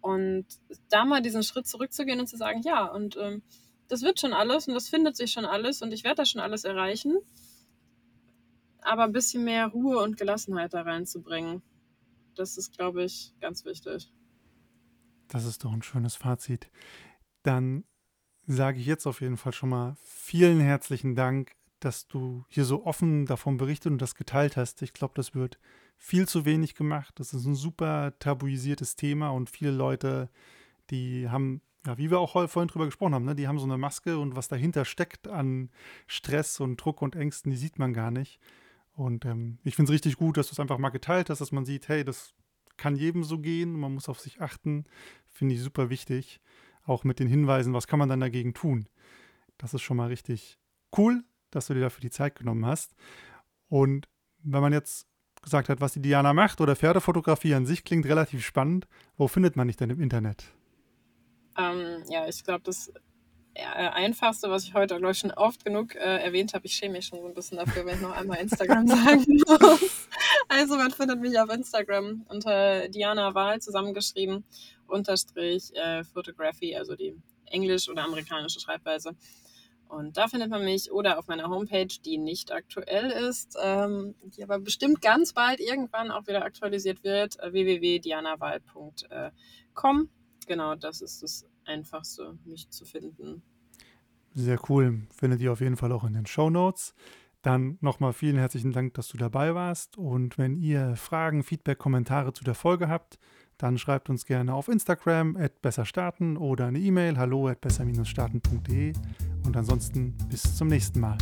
Und 0.00 0.46
da 0.88 1.04
mal 1.04 1.20
diesen 1.20 1.42
Schritt 1.42 1.66
zurückzugehen 1.66 2.20
und 2.20 2.28
zu 2.28 2.36
sagen, 2.36 2.62
ja, 2.62 2.86
und 2.86 3.16
ähm, 3.16 3.42
das 3.88 4.02
wird 4.02 4.20
schon 4.20 4.32
alles 4.32 4.68
und 4.68 4.74
das 4.74 4.88
findet 4.88 5.16
sich 5.16 5.32
schon 5.32 5.44
alles 5.44 5.82
und 5.82 5.92
ich 5.92 6.04
werde 6.04 6.16
das 6.16 6.30
schon 6.30 6.40
alles 6.40 6.64
erreichen. 6.64 7.18
Aber 8.80 9.04
ein 9.04 9.12
bisschen 9.12 9.44
mehr 9.44 9.66
Ruhe 9.68 9.98
und 9.98 10.16
Gelassenheit 10.16 10.74
da 10.74 10.82
reinzubringen, 10.82 11.62
das 12.36 12.56
ist, 12.56 12.76
glaube 12.76 13.04
ich, 13.04 13.34
ganz 13.40 13.64
wichtig. 13.64 14.12
Das 15.28 15.44
ist 15.44 15.64
doch 15.64 15.72
ein 15.72 15.82
schönes 15.82 16.14
Fazit. 16.14 16.70
Dann 17.42 17.84
sage 18.46 18.78
ich 18.78 18.86
jetzt 18.86 19.06
auf 19.06 19.20
jeden 19.20 19.36
Fall 19.36 19.52
schon 19.52 19.70
mal 19.70 19.96
vielen 20.04 20.60
herzlichen 20.60 21.16
Dank, 21.16 21.52
dass 21.80 22.06
du 22.06 22.44
hier 22.48 22.64
so 22.64 22.86
offen 22.86 23.26
davon 23.26 23.56
berichtet 23.56 23.92
und 23.92 24.00
das 24.00 24.14
geteilt 24.14 24.56
hast. 24.56 24.82
Ich 24.82 24.92
glaube, 24.92 25.14
das 25.16 25.34
wird 25.34 25.58
viel 25.96 26.28
zu 26.28 26.44
wenig 26.44 26.74
gemacht. 26.74 27.18
Das 27.18 27.34
ist 27.34 27.44
ein 27.44 27.54
super 27.54 28.14
tabuisiertes 28.18 28.96
Thema 28.96 29.30
und 29.30 29.50
viele 29.50 29.72
Leute, 29.72 30.30
die 30.90 31.28
haben 31.28 31.60
ja, 31.86 31.98
wie 31.98 32.10
wir 32.10 32.18
auch 32.18 32.32
vorhin 32.48 32.68
drüber 32.68 32.86
gesprochen 32.86 33.14
haben, 33.14 33.24
ne? 33.24 33.34
die 33.34 33.48
haben 33.48 33.58
so 33.58 33.64
eine 33.64 33.78
Maske 33.78 34.18
und 34.18 34.36
was 34.36 34.48
dahinter 34.48 34.84
steckt 34.84 35.28
an 35.28 35.70
Stress 36.06 36.60
und 36.60 36.76
Druck 36.76 37.02
und 37.02 37.16
Ängsten, 37.16 37.50
die 37.50 37.56
sieht 37.56 37.78
man 37.78 37.92
gar 37.92 38.10
nicht. 38.10 38.40
Und 38.94 39.24
ähm, 39.24 39.58
ich 39.62 39.76
finde 39.76 39.90
es 39.90 39.94
richtig 39.94 40.16
gut, 40.16 40.36
dass 40.36 40.48
du 40.48 40.52
es 40.52 40.60
einfach 40.60 40.78
mal 40.78 40.88
geteilt 40.88 41.30
hast, 41.30 41.40
dass 41.40 41.52
man 41.52 41.64
sieht, 41.64 41.88
hey, 41.88 42.02
das 42.04 42.34
kann 42.76 42.96
jedem 42.96 43.24
so 43.24 43.38
gehen, 43.38 43.72
man 43.72 43.94
muss 43.94 44.08
auf 44.08 44.20
sich 44.20 44.40
achten. 44.40 44.84
Finde 45.28 45.54
ich 45.54 45.62
super 45.62 45.90
wichtig. 45.90 46.40
Auch 46.84 47.04
mit 47.04 47.20
den 47.20 47.28
Hinweisen, 47.28 47.74
was 47.74 47.86
kann 47.86 47.98
man 47.98 48.08
dann 48.08 48.20
dagegen 48.20 48.54
tun. 48.54 48.88
Das 49.58 49.74
ist 49.74 49.82
schon 49.82 49.96
mal 49.96 50.08
richtig 50.08 50.58
cool, 50.96 51.24
dass 51.50 51.66
du 51.66 51.74
dir 51.74 51.80
dafür 51.80 52.00
die 52.00 52.10
Zeit 52.10 52.36
genommen 52.36 52.64
hast. 52.64 52.94
Und 53.68 54.08
wenn 54.42 54.60
man 54.60 54.72
jetzt 54.72 55.06
gesagt 55.42 55.68
hat, 55.68 55.80
was 55.80 55.92
die 55.92 56.02
Diana 56.02 56.32
macht 56.32 56.60
oder 56.60 56.76
Pferdefotografie 56.76 57.54
an 57.54 57.66
sich 57.66 57.84
klingt 57.84 58.06
relativ 58.06 58.44
spannend, 58.44 58.86
wo 59.16 59.28
findet 59.28 59.56
man 59.56 59.68
dich 59.68 59.76
denn 59.76 59.90
im 59.90 60.00
Internet? 60.00 60.52
Ähm, 61.58 62.04
ja, 62.08 62.28
ich 62.28 62.44
glaube, 62.44 62.62
das 62.64 62.92
äh, 63.56 63.64
Einfachste, 63.64 64.50
was 64.50 64.64
ich 64.64 64.74
heute, 64.74 64.96
glaube 64.96 65.12
ich, 65.12 65.18
schon 65.18 65.30
oft 65.30 65.64
genug 65.64 65.94
äh, 65.94 65.98
erwähnt 65.98 66.52
habe, 66.54 66.66
ich 66.66 66.74
schäme 66.74 66.94
mich 66.94 67.06
schon 67.06 67.20
so 67.20 67.26
ein 67.26 67.34
bisschen 67.34 67.56
dafür, 67.56 67.86
wenn 67.86 67.94
ich 67.96 68.02
noch 68.02 68.14
einmal 68.14 68.38
Instagram 68.38 68.86
sagen 68.88 69.24
muss. 69.46 70.08
Also 70.48 70.76
man 70.76 70.90
findet 70.90 71.20
mich 71.20 71.38
auf 71.38 71.48
Instagram 71.50 72.24
unter 72.28 72.88
Diana 72.88 73.34
Wahl 73.34 73.60
zusammengeschrieben, 73.60 74.44
unterstrich 74.86 75.74
äh, 75.74 76.04
Photography, 76.04 76.76
also 76.76 76.94
die 76.94 77.16
englisch- 77.46 77.88
oder 77.88 78.04
amerikanische 78.04 78.60
Schreibweise. 78.60 79.16
Und 79.88 80.16
da 80.16 80.28
findet 80.28 80.50
man 80.50 80.64
mich 80.64 80.90
oder 80.90 81.18
auf 81.18 81.28
meiner 81.28 81.48
Homepage, 81.48 81.86
die 82.04 82.18
nicht 82.18 82.52
aktuell 82.52 83.10
ist, 83.10 83.56
ähm, 83.62 84.16
die 84.24 84.42
aber 84.42 84.58
bestimmt 84.58 85.00
ganz 85.00 85.32
bald 85.32 85.60
irgendwann 85.60 86.10
auch 86.10 86.26
wieder 86.26 86.44
aktualisiert 86.44 87.04
wird, 87.04 87.38
äh, 87.40 87.52
www.dianawahl.com 87.52 90.10
genau, 90.46 90.74
das 90.74 91.00
ist 91.00 91.22
das 91.22 91.46
Einfachste, 91.64 92.38
mich 92.44 92.68
zu 92.70 92.84
finden. 92.84 93.42
Sehr 94.34 94.58
cool. 94.68 95.02
Findet 95.14 95.40
ihr 95.40 95.52
auf 95.52 95.60
jeden 95.60 95.76
Fall 95.76 95.92
auch 95.92 96.04
in 96.04 96.12
den 96.12 96.26
Show 96.26 96.50
Notes. 96.50 96.94
Dann 97.42 97.78
nochmal 97.80 98.12
vielen 98.12 98.36
herzlichen 98.36 98.72
Dank, 98.72 98.94
dass 98.94 99.08
du 99.08 99.16
dabei 99.16 99.54
warst. 99.54 99.96
Und 99.96 100.36
wenn 100.36 100.56
ihr 100.56 100.96
Fragen, 100.96 101.42
Feedback, 101.42 101.78
Kommentare 101.78 102.32
zu 102.32 102.44
der 102.44 102.54
Folge 102.54 102.88
habt, 102.88 103.18
dann 103.56 103.78
schreibt 103.78 104.10
uns 104.10 104.26
gerne 104.26 104.52
auf 104.52 104.68
Instagram 104.68 105.36
at 105.36 105.62
besserstarten 105.62 106.36
oder 106.36 106.66
eine 106.66 106.78
E-Mail 106.78 107.16
hallo 107.16 107.48
at 107.48 107.60
besser-starten.de. 107.60 108.92
Und 109.44 109.56
ansonsten 109.56 110.16
bis 110.28 110.56
zum 110.56 110.68
nächsten 110.68 111.00
Mal. 111.00 111.16